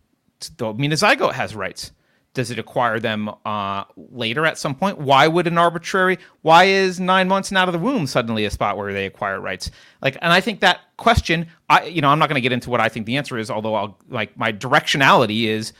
[0.60, 1.92] I mean, a zygote has rights.
[2.34, 4.98] Does it acquire them uh, later at some point?
[4.98, 6.18] Why would an arbitrary?
[6.42, 9.40] Why is nine months and out of the womb suddenly a spot where they acquire
[9.40, 9.70] rights?
[10.02, 12.68] Like, and I think that question, I you know, I'm not going to get into
[12.68, 13.50] what I think the answer is.
[13.50, 15.72] Although I'll like my directionality is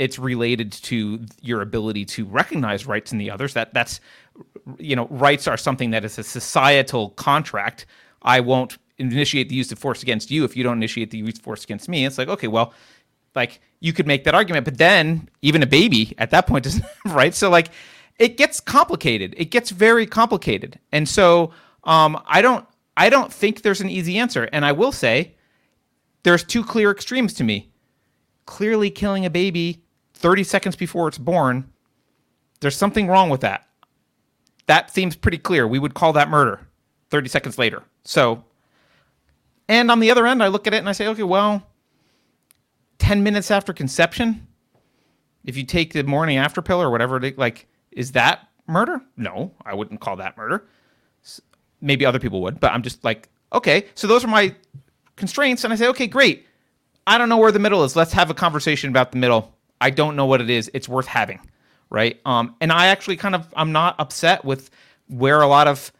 [0.00, 3.52] it's related to your ability to recognize rights in the others.
[3.52, 4.00] That that's
[4.78, 7.84] you know, rights are something that is a societal contract.
[8.22, 11.36] I won't initiate the use of force against you if you don't initiate the use
[11.36, 12.06] of force against me.
[12.06, 12.72] It's like okay, well
[13.34, 16.84] like you could make that argument, but then even a baby at that point doesn't
[17.04, 17.34] right.
[17.34, 17.68] So like
[18.18, 19.34] it gets complicated.
[19.36, 21.52] It gets very complicated, and so
[21.84, 22.66] um, I don't
[22.96, 24.48] I don't think there's an easy answer.
[24.50, 25.34] And I will say
[26.22, 27.70] there's two clear extremes to me.
[28.46, 29.84] Clearly, killing a baby
[30.20, 31.70] 30 seconds before it's born,
[32.60, 33.66] there's something wrong with that.
[34.66, 35.66] That seems pretty clear.
[35.66, 36.60] We would call that murder
[37.10, 37.82] 30 seconds later.
[38.04, 38.44] So,
[39.68, 41.66] and on the other end, I look at it and I say, okay, well,
[42.98, 44.46] 10 minutes after conception,
[45.44, 49.00] if you take the morning after pill or whatever, like, is that murder?
[49.16, 50.66] No, I wouldn't call that murder.
[51.80, 54.54] Maybe other people would, but I'm just like, okay, so those are my
[55.16, 55.64] constraints.
[55.64, 56.46] And I say, okay, great.
[57.06, 57.96] I don't know where the middle is.
[57.96, 59.54] Let's have a conversation about the middle.
[59.80, 60.70] I don't know what it is.
[60.74, 61.40] It's worth having,
[61.90, 62.20] right?
[62.24, 64.70] Um, and I actually kind of, I'm not upset with
[65.08, 65.92] where a lot of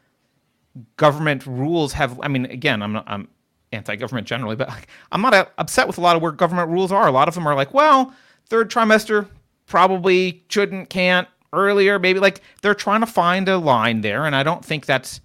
[0.96, 2.20] government rules have.
[2.22, 3.28] I mean, again, I'm not, I'm
[3.72, 4.70] anti-government generally, but
[5.12, 7.06] I'm not upset with a lot of where government rules are.
[7.06, 8.14] A lot of them are like, well,
[8.46, 9.28] third trimester
[9.66, 14.42] probably shouldn't, can't, earlier, maybe like they're trying to find a line there, and I
[14.42, 15.20] don't think that's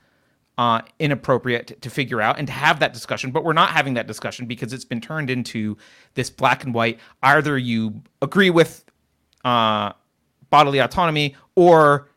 [0.57, 3.31] uh, inappropriate to figure out and to have that discussion.
[3.31, 5.77] But we're not having that discussion because it's been turned into
[6.13, 6.99] this black and white.
[7.23, 8.85] Either you agree with
[9.43, 9.91] uh,
[10.49, 12.09] bodily autonomy or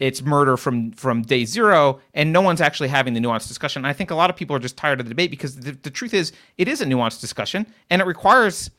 [0.00, 3.92] it's murder from from day zero and no one's actually having the nuanced discussion i
[3.92, 6.12] think a lot of people are just tired of the debate because the, the truth
[6.12, 8.70] is it is a nuanced discussion and it requires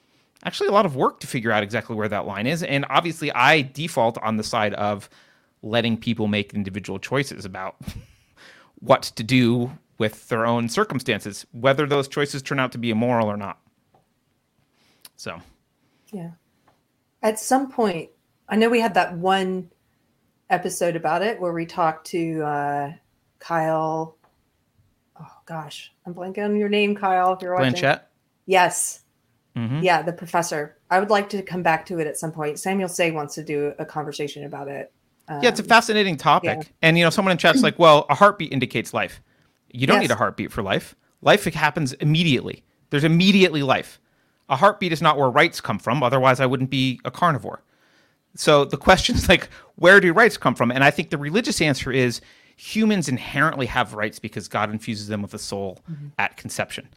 [0.44, 3.32] actually a lot of work to figure out exactly where that line is and obviously
[3.34, 5.10] i default on the side of
[5.62, 7.78] letting people make individual choices about
[8.84, 13.28] what to do with their own circumstances whether those choices turn out to be immoral
[13.28, 13.60] or not
[15.16, 15.42] so
[16.12, 16.32] Yeah.
[17.22, 18.10] At some point,
[18.50, 19.72] I know we had that one
[20.50, 22.94] episode about it where we talked to uh,
[23.40, 24.18] Kyle.
[25.18, 27.34] Oh gosh, I'm blanking on your name, Kyle.
[27.34, 28.02] If you're watching, Blanchette
[28.46, 29.04] yes,
[29.56, 30.78] hmm yeah, the professor.
[30.90, 32.60] I would like to come back to it at some point.
[32.60, 34.92] Samuel Say wants to do a conversation about it.
[35.30, 36.58] Yeah, it's a Um, fascinating topic.
[36.62, 36.68] yeah.
[36.82, 39.22] And you know, someone in chat's like, "Well, a heartbeat indicates life.
[39.72, 40.10] You don't Yes.
[40.10, 40.96] need a heartbeat for life.
[41.22, 42.64] Life happens immediately.
[42.90, 44.00] There's immediately life.
[44.50, 46.04] A heartbeat is not where rights come from.
[46.04, 47.64] Otherwise, I wouldn't be a carnivore.
[48.36, 50.72] So the question is like, where do rights come from?
[50.72, 52.20] And I think the religious answer is
[52.58, 55.80] humans inherently have rights because God infuses them with a soul
[56.20, 56.90] at conception.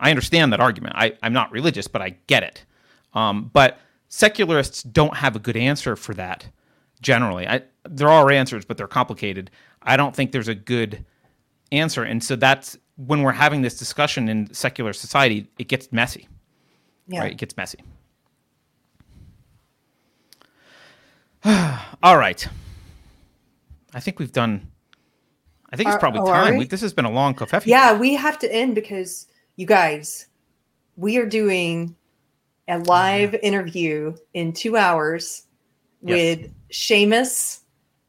[0.00, 0.94] I understand that argument.
[0.96, 2.64] I, I'm not religious, but I get it.
[3.14, 3.78] Um, but
[4.08, 6.46] secularists don't have a good answer for that
[6.98, 7.46] generally.
[7.46, 9.50] I, there are answers, but they're complicated.
[9.82, 11.04] I don't think there's a good
[11.72, 12.02] answer.
[12.02, 16.28] And so that's when we're having this discussion in secular society, it gets messy,
[17.06, 17.20] yeah.
[17.20, 17.32] right?
[17.32, 17.78] It gets messy.
[22.02, 22.46] All right.
[23.94, 24.70] I think we've done.
[25.70, 26.54] I think it's probably oh, are time.
[26.54, 26.58] we?
[26.60, 27.70] We, this has been a long coffee.
[27.70, 29.26] Yeah, we have to end because
[29.56, 30.26] you guys,
[30.96, 31.94] we are doing
[32.68, 35.44] a oh, live interview in two hours
[36.00, 37.60] With Seamus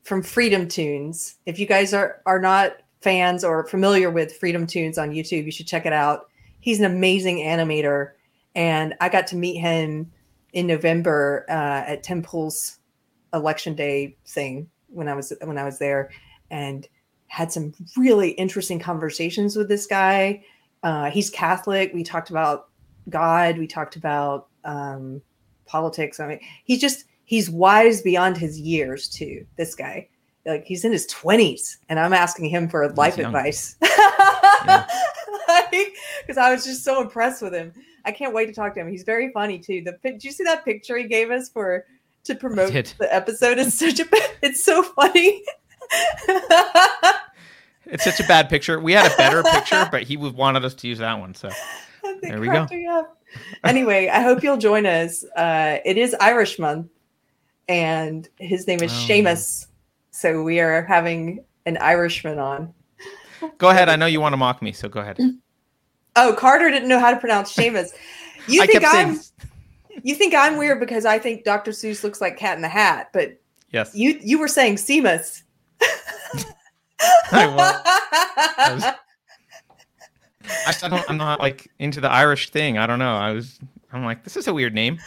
[0.03, 1.35] from FreedomToons.
[1.45, 5.67] If you guys are are not fans or familiar with FreedomToons on YouTube, you should
[5.67, 6.29] check it out.
[6.59, 8.11] He's an amazing animator,
[8.55, 10.11] and I got to meet him
[10.53, 12.79] in November uh, at Tim Pool's
[13.33, 16.11] election day thing when I was when I was there,
[16.49, 16.87] and
[17.27, 20.43] had some really interesting conversations with this guy.
[20.81, 21.93] Uh, he's Catholic.
[21.93, 22.69] We talked about
[23.09, 23.57] God.
[23.57, 25.21] We talked about um,
[25.65, 26.19] politics.
[26.19, 29.45] I mean, he's just he's wise beyond his years too.
[29.55, 30.09] This guy,
[30.47, 33.27] like he's in his twenties, and I'm asking him for life young.
[33.27, 34.87] advice because
[36.37, 37.71] I was just so impressed with him.
[38.03, 38.89] I can't wait to talk to him.
[38.89, 39.83] He's very funny too.
[39.83, 41.85] The did you see that picture he gave us for
[42.23, 43.59] to promote the episode?
[43.59, 44.05] It's such a
[44.41, 45.43] it's so funny.
[47.85, 48.79] It's such a bad picture.
[48.79, 51.35] We had a better picture, but he wanted us to use that one.
[51.35, 51.49] So
[52.23, 52.53] There we go.
[52.53, 53.17] cracked me up.
[53.63, 55.23] Anyway, I hope you'll join us.
[55.35, 56.87] Uh, it is Irish month,
[57.69, 58.95] and his name is Oh.
[59.07, 59.67] Seamus.
[60.11, 62.73] So we are having an Irishman on.
[63.57, 63.87] go ahead.
[63.87, 65.17] I know you want to mock me, so go ahead.
[66.15, 67.91] Oh, Carter didn't know how to pronounce Seamus.
[68.47, 69.19] You think I'm saying
[70.03, 71.69] you think I'm weird because I think Dr.
[71.71, 73.39] Seuss looks like Cat in the Hat, but
[73.71, 73.93] yes.
[73.95, 75.43] you you were saying Seamus.
[77.31, 77.81] I was.
[78.57, 78.83] I was-
[80.83, 82.77] I don't, I'm not like into the Irish thing.
[82.79, 83.15] I don't know.
[83.15, 83.59] I was.
[83.93, 84.97] I'm like, this is a weird name.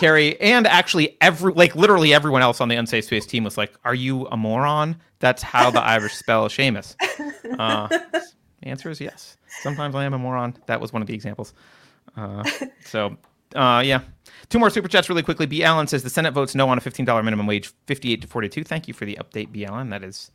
[0.00, 3.74] And and actually, every like literally everyone else on the Unsafe Space team was like,
[3.84, 6.96] "Are you a moron?" That's how the Irish spell Seamus.
[7.58, 9.36] Uh, the answer is yes.
[9.60, 10.56] Sometimes I am a moron.
[10.66, 11.54] That was one of the examples.
[12.16, 12.42] Uh,
[12.84, 13.16] so,
[13.54, 14.00] uh, yeah.
[14.48, 15.46] Two more super chats really quickly.
[15.46, 15.62] B.
[15.64, 18.64] Allen says the Senate votes no on a $15 minimum wage, 58 to 42.
[18.64, 19.64] Thank you for the update, B.
[19.64, 19.90] Allen.
[19.90, 20.30] That is,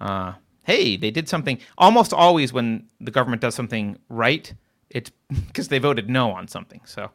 [0.00, 0.32] uh,
[0.64, 1.58] hey, they did something.
[1.76, 4.52] Almost always when the government does something right,
[4.90, 5.10] it's
[5.46, 6.80] because they voted no on something.
[6.84, 7.10] So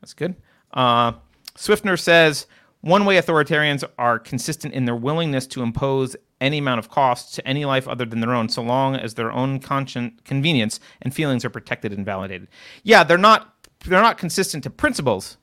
[0.00, 0.34] that's good.
[0.74, 1.12] Uh,
[1.56, 2.46] Swiftner says
[2.82, 7.48] one way authoritarians are consistent in their willingness to impose any amount of cost to
[7.48, 11.44] any life other than their own, so long as their own conscien- convenience and feelings
[11.44, 12.48] are protected and validated.
[12.82, 13.54] Yeah, they're not
[13.86, 15.38] they're not consistent to principles,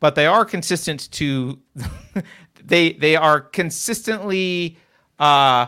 [0.00, 1.58] but they are consistent to
[2.64, 4.78] they they are consistently
[5.18, 5.66] uh,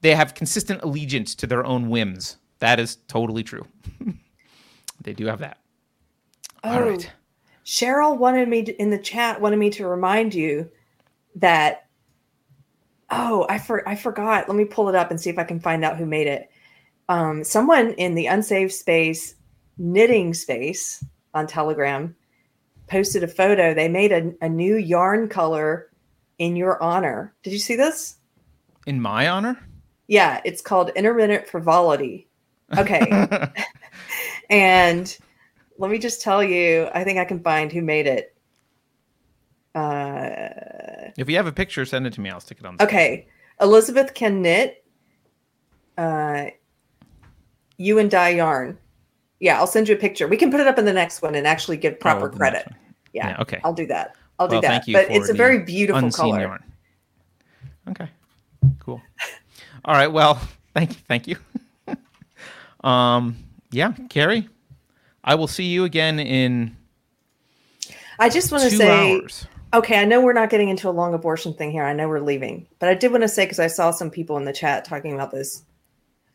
[0.00, 2.38] they have consistent allegiance to their own whims.
[2.60, 3.66] That is totally true.
[5.02, 5.58] they do have that.
[6.64, 7.10] All Oh, right.
[7.68, 10.70] Cheryl wanted me to, in the chat wanted me to remind you
[11.34, 11.86] that
[13.10, 14.48] oh I for, I forgot.
[14.48, 16.50] Let me pull it up and see if I can find out who made it.
[17.10, 19.34] Um, someone in the unsafe space
[19.76, 21.04] knitting space
[21.34, 22.16] on telegram
[22.86, 23.74] posted a photo.
[23.74, 25.90] They made a, a new yarn color
[26.38, 27.34] in your honor.
[27.42, 28.16] Did you see this?
[28.86, 29.62] In my honor?
[30.10, 32.28] yeah it's called intermittent frivolity.
[32.78, 33.50] Okay.
[34.50, 35.14] And
[35.78, 38.34] let me just tell you, I think I can find who made it.
[39.74, 42.30] Uh, If you have a picture, send it to me.
[42.30, 42.76] I'll stick it on.
[42.76, 43.28] The okay,
[43.60, 44.84] Elizabeth can knit.
[45.96, 46.46] uh,
[47.76, 48.76] you and Die Yarn.
[49.40, 50.26] Yeah, I'll send you a picture.
[50.26, 52.66] We can put it up in the next one and actually give proper Oh, credit.
[53.12, 53.60] Yeah, Yeah, okay.
[53.62, 54.16] I'll do that.
[54.40, 54.70] I'll Well, do that.
[54.72, 56.40] thank you But it's a very beautiful color.
[56.40, 56.64] yarn.
[57.88, 58.08] Okay,
[58.80, 59.00] cool.
[59.84, 60.08] All right.
[60.08, 60.40] Well,
[60.74, 60.96] thank you.
[61.06, 61.36] Thank you.
[62.88, 63.36] um.
[63.70, 64.48] Yeah, Keri.
[65.28, 66.74] I will see you again in
[68.18, 69.46] I just want to say, hours.
[69.74, 71.84] okay, I know we're not getting into a long abortion thing here.
[71.84, 74.38] I know we're leaving, but I did want to say because I saw some people
[74.38, 75.64] in the chat talking about this.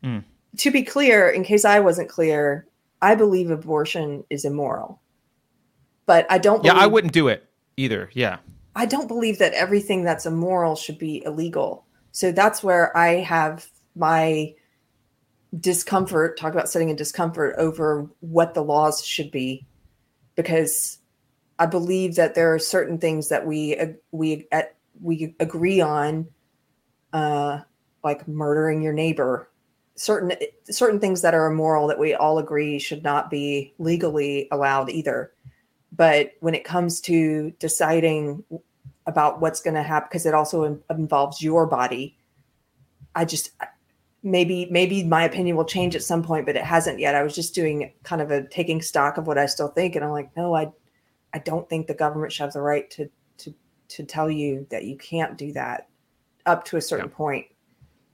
[0.04, 0.22] Mm.
[0.58, 2.68] To be clear, in case I wasn't clear,
[3.02, 5.02] I believe abortion is immoral,
[6.06, 6.64] but I don't.
[6.64, 8.10] Yeah, I wouldn't do it either.
[8.12, 8.38] Yeah.
[8.76, 11.84] I don't believe that everything that's immoral should be illegal.
[12.12, 13.66] So that's where I have
[13.96, 14.54] my
[15.60, 19.66] discomfort, talk about sitting in discomfort over what the laws should be,
[20.34, 20.98] because
[21.58, 23.76] I believe that there are certain things that we
[24.10, 26.28] we at, we agree on,
[27.12, 27.60] uh,
[28.02, 29.48] like murdering your neighbor,
[29.96, 30.32] certain
[30.70, 35.32] certain things that are immoral that we all agree should not be legally allowed either.
[35.96, 38.42] But when it comes to deciding
[39.06, 42.16] about what's going to happen, because it also in- involves your body,
[43.14, 43.52] I just
[44.24, 47.14] maybe maybe my opinion will change at some point, but it hasn't yet.
[47.14, 50.04] I was just doing kind of a taking stock of what I still think, and
[50.04, 50.72] I'm like, no, I
[51.32, 53.54] I don't think the government should have the right to to
[53.88, 55.88] to tell you that you can't do that
[56.46, 57.16] up to a certain Yeah.
[57.16, 57.46] point.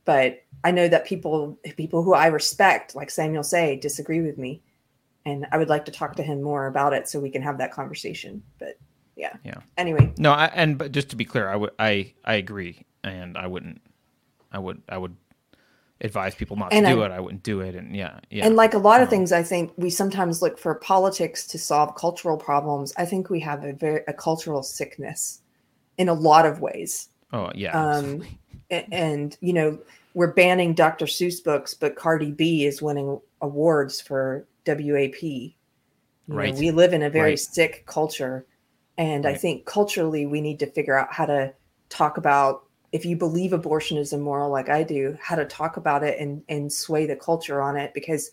[0.05, 4.61] But I know that people people who I respect, like Samuel say, disagree with me,
[5.25, 7.59] and I would like to talk to him more about it so we can have
[7.59, 8.43] that conversation.
[8.59, 8.77] But
[9.17, 9.61] yeah, Yeah.
[9.77, 13.37] Anyway, No, I, and but just to be clear, I would I I agree, and
[13.39, 13.81] I wouldn't,
[14.51, 15.15] I would I would
[16.03, 17.13] advise people not to And do I- it.
[17.13, 18.47] I wouldn't do it, and yeah, yeah.
[18.47, 21.59] And like a lot of Um, things, I think we sometimes look for politics to
[21.59, 22.93] solve cultural problems.
[22.97, 25.43] I think we have a very a cultural sickness
[25.99, 27.09] in a lot of ways.
[27.33, 28.39] oh yeah, Um, absolutely.
[28.71, 29.79] a- and you know,
[30.15, 31.05] we're banning Dr.
[31.07, 35.23] Seuss books, but Cardi B is winning awards for WAP.
[35.23, 35.53] You
[36.27, 36.55] know, Right.
[36.55, 37.39] we live in a very Right.
[37.39, 38.47] sick culture,
[38.99, 41.53] and I think culturally we need to figure out how to
[41.89, 46.03] talk about if you believe abortion is immoral like I do, how to talk about
[46.03, 48.31] it and and sway the culture on it because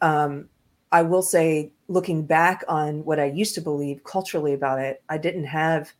[0.00, 0.48] um
[0.92, 5.18] I will say looking back on what I used to believe culturally about it, I
[5.18, 5.92] didn't have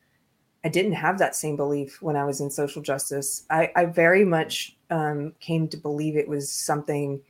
[0.64, 3.44] I didn't have that same belief when I was in social justice.
[3.50, 7.20] I, I very much um, came to believe it was something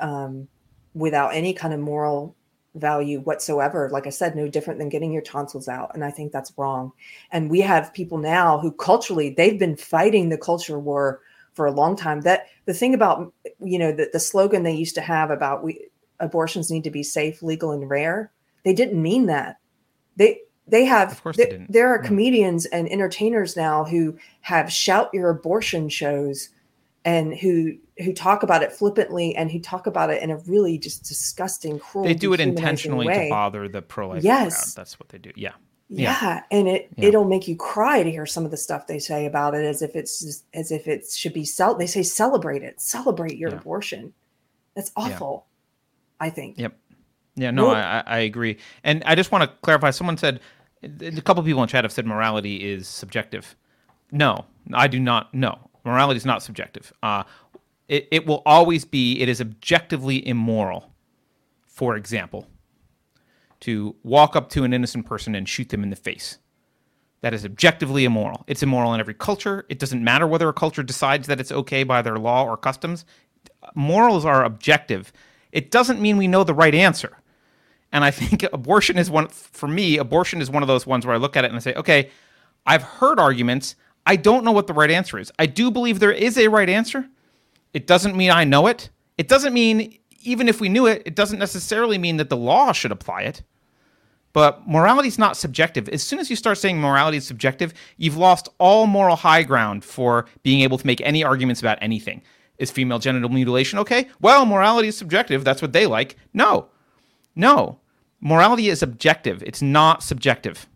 [0.00, 0.48] um,
[0.94, 2.34] without any kind of moral
[2.78, 3.88] value whatsoever.
[3.92, 5.90] Like I said, no different than getting your tonsils out.
[5.94, 6.92] And I think that's wrong.
[7.32, 11.20] And we have people now who culturally, they've been fighting the culture war
[11.54, 12.20] for a long time.
[12.22, 15.86] That the thing about, you know, the, the slogan they used to have about we
[16.20, 18.30] abortions need to be safe, legal, and rare,
[18.64, 19.58] they didn't mean that.
[20.16, 21.72] They, they have Of course they there- didn't.
[21.72, 26.50] there are comedians and entertainers now who have shout your abortion shows
[27.08, 27.74] and who
[28.04, 31.78] who talk about it flippantly and who talk about it in a really just disgusting
[31.78, 33.24] cruel they do it intentionally way.
[33.24, 34.74] to bother the pro-life Yes.
[34.74, 34.80] crowd.
[34.80, 35.30] That's what they do.
[35.34, 35.52] Yeah,
[35.88, 36.16] yeah.
[36.22, 36.42] Yeah.
[36.50, 37.08] and it Yeah.
[37.08, 39.80] it'll make you cry to hear some of the stuff they say about it as
[39.82, 43.50] if it's just, as if it should be cel- they say celebrate it celebrate your
[43.50, 43.56] Yeah.
[43.56, 44.12] abortion
[44.76, 45.46] that's awful
[46.20, 46.76] i think Yep.
[47.36, 48.58] Yeah, no, I I agree.
[48.82, 49.90] And I just want to clarify.
[49.92, 50.40] Someone said,
[50.82, 53.54] a couple people in chat have said morality is subjective.
[54.10, 54.44] No,
[54.74, 55.32] I do not.
[55.32, 56.92] No, morality is not subjective.
[57.02, 57.24] Uh,
[57.88, 60.92] it, it will always be, it is objectively immoral,
[61.66, 62.46] for example,
[63.60, 66.38] to walk up to an innocent person and shoot them in the face.
[67.20, 68.44] That is objectively immoral.
[68.46, 69.66] It's immoral in every culture.
[69.68, 73.04] It doesn't matter whether a culture decides that it's okay by their law or customs.
[73.74, 75.12] Morals are objective.
[75.50, 77.18] It doesn't mean we know the right answer.
[77.90, 81.14] And I think abortion is one, for me, abortion is one of those ones where
[81.14, 82.10] I look at it and I say, okay,
[82.66, 83.74] I've heard arguments.
[84.08, 85.30] I don't know what the right answer is.
[85.38, 87.06] I do believe there is a right answer.
[87.74, 88.88] It doesn't mean I know it.
[89.18, 92.72] It doesn't mean, even if we knew it, it doesn't necessarily mean that the law
[92.72, 93.42] should apply it.
[94.32, 95.90] But morality is not subjective.
[95.90, 99.84] As soon as you start saying morality is subjective, you've lost all moral high ground
[99.84, 102.22] for being able to make any arguments about anything.
[102.56, 104.08] Is female genital mutilation okay?
[104.22, 105.44] Well, morality is subjective.
[105.44, 106.16] That's what they like.
[106.32, 106.68] No,
[107.36, 107.78] no.
[108.20, 109.42] Morality is objective.
[109.42, 110.66] It's not subjective.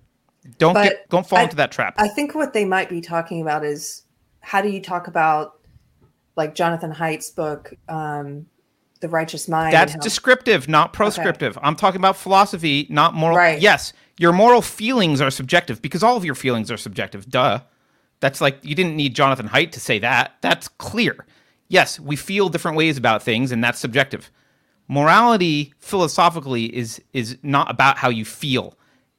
[0.58, 1.94] Don't But get, don't fall I- into that trap.
[1.98, 4.02] i think what they might be talking about is
[4.40, 5.52] how do you talk about
[6.36, 8.46] like jonathan haidt's book um
[9.00, 11.58] the righteous mind That's how- descriptive, not proscriptive.
[11.60, 13.36] I'm talking about philosophy, not moral.
[13.36, 13.60] Right.
[13.60, 17.28] Yes, your moral feelings are subjective because all of your feelings are subjective.
[17.28, 17.62] Duh.
[18.20, 20.36] That's like you didn't need Jonathan Haidt to say that.
[20.40, 21.26] That's clear.
[21.66, 24.30] Yes, we feel different ways about things, and that's subjective.
[24.86, 28.76] Morality, philosophically, is is not about how you feel.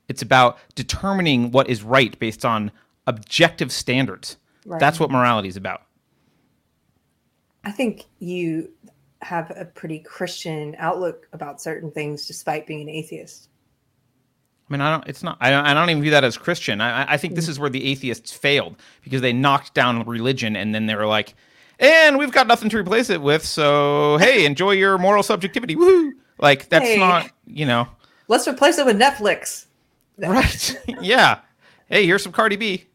[0.08, 2.72] It's about determining what is right based on
[3.08, 4.38] objective standards.
[4.66, 4.80] Right.
[4.80, 5.84] That's what morality is about.
[7.64, 8.70] I think you
[9.22, 13.50] have a pretty Christian outlook about certain things, despite being an atheist.
[14.70, 15.08] I mean, I don't.
[15.08, 15.38] It's not.
[15.40, 16.82] I don't, I don't even view that as Christian.
[16.82, 17.50] I, I think this mm.
[17.50, 21.36] is where the atheists failed because they knocked down religion, and then they were like,
[21.80, 26.14] "And we've got nothing to replace it with, so hey, enjoy your moral subjectivity." Woo!
[26.40, 26.98] Like that's Hey.
[26.98, 27.30] not.
[27.46, 27.88] You know.
[28.30, 29.66] Let's replace it with Netflix.
[30.18, 30.78] Right.
[31.02, 31.40] yeah.
[31.88, 32.86] Hey, here's some Cardi B.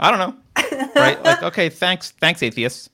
[0.00, 0.88] I don't know.
[0.96, 1.22] Right.
[1.22, 2.90] Like, okay, thanks, thanks, atheists.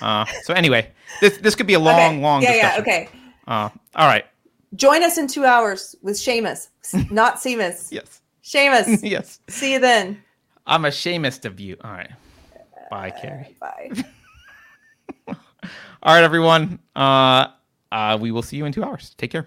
[0.00, 0.90] Uh, so anyway,
[1.20, 2.20] this this could be a long, Okay.
[2.20, 2.84] long Yeah, discussion.
[2.86, 2.92] yeah.
[2.94, 3.08] Okay.
[3.46, 4.24] Uh, all right.
[4.74, 6.68] Join us in two hours with Seamus,
[7.10, 7.88] not Seamus.
[7.92, 8.20] Yes.
[8.42, 9.00] Seamus.
[9.08, 9.40] yes.
[9.48, 10.22] See you then.
[10.66, 11.76] I'm ashamed of you.
[11.84, 12.10] All right.
[12.90, 13.56] Bye, Keri.
[13.60, 13.90] Bye.
[16.02, 16.78] All right, everyone.
[16.96, 17.48] Uh,
[17.92, 19.14] uh, we will see you in two hours.
[19.18, 19.46] Take care.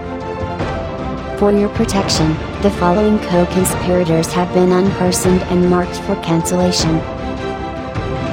[1.41, 6.93] For your protection, the following co-conspirators have been unpersoned and marked for cancellation.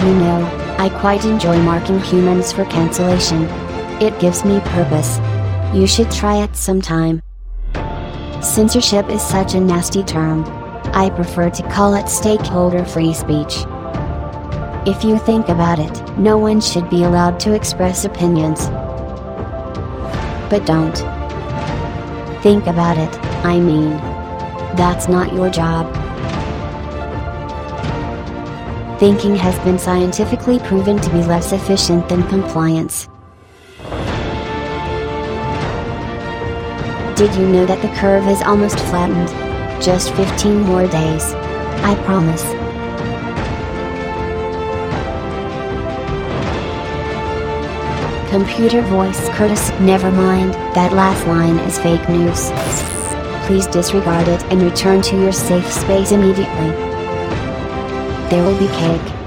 [0.06, 3.44] You know, I quite enjoy marking humans for cancellation.
[3.98, 5.16] It gives me purpose.
[5.74, 7.22] You should try it sometime.
[8.42, 10.44] Censorship is such a nasty term.
[10.92, 13.64] I prefer to call it stakeholder free speech.
[14.86, 18.66] If you think about it, no one should be allowed to express opinions.
[20.50, 21.17] But don't.
[22.42, 23.12] Think about it,
[23.44, 23.90] I mean.
[24.76, 25.92] That's not your job.
[29.00, 33.08] Thinking has been scientifically proven to be less efficient than compliance.
[37.16, 39.28] Did you know that the curve is almost flattened?
[39.82, 41.34] Just 15 more days.
[41.82, 42.57] I promise.
[48.30, 52.50] Computer voice Curtis, never mind, that last line is fake news.
[53.46, 56.68] Please disregard it and return to your safe space immediately.
[58.28, 59.17] There will be cake.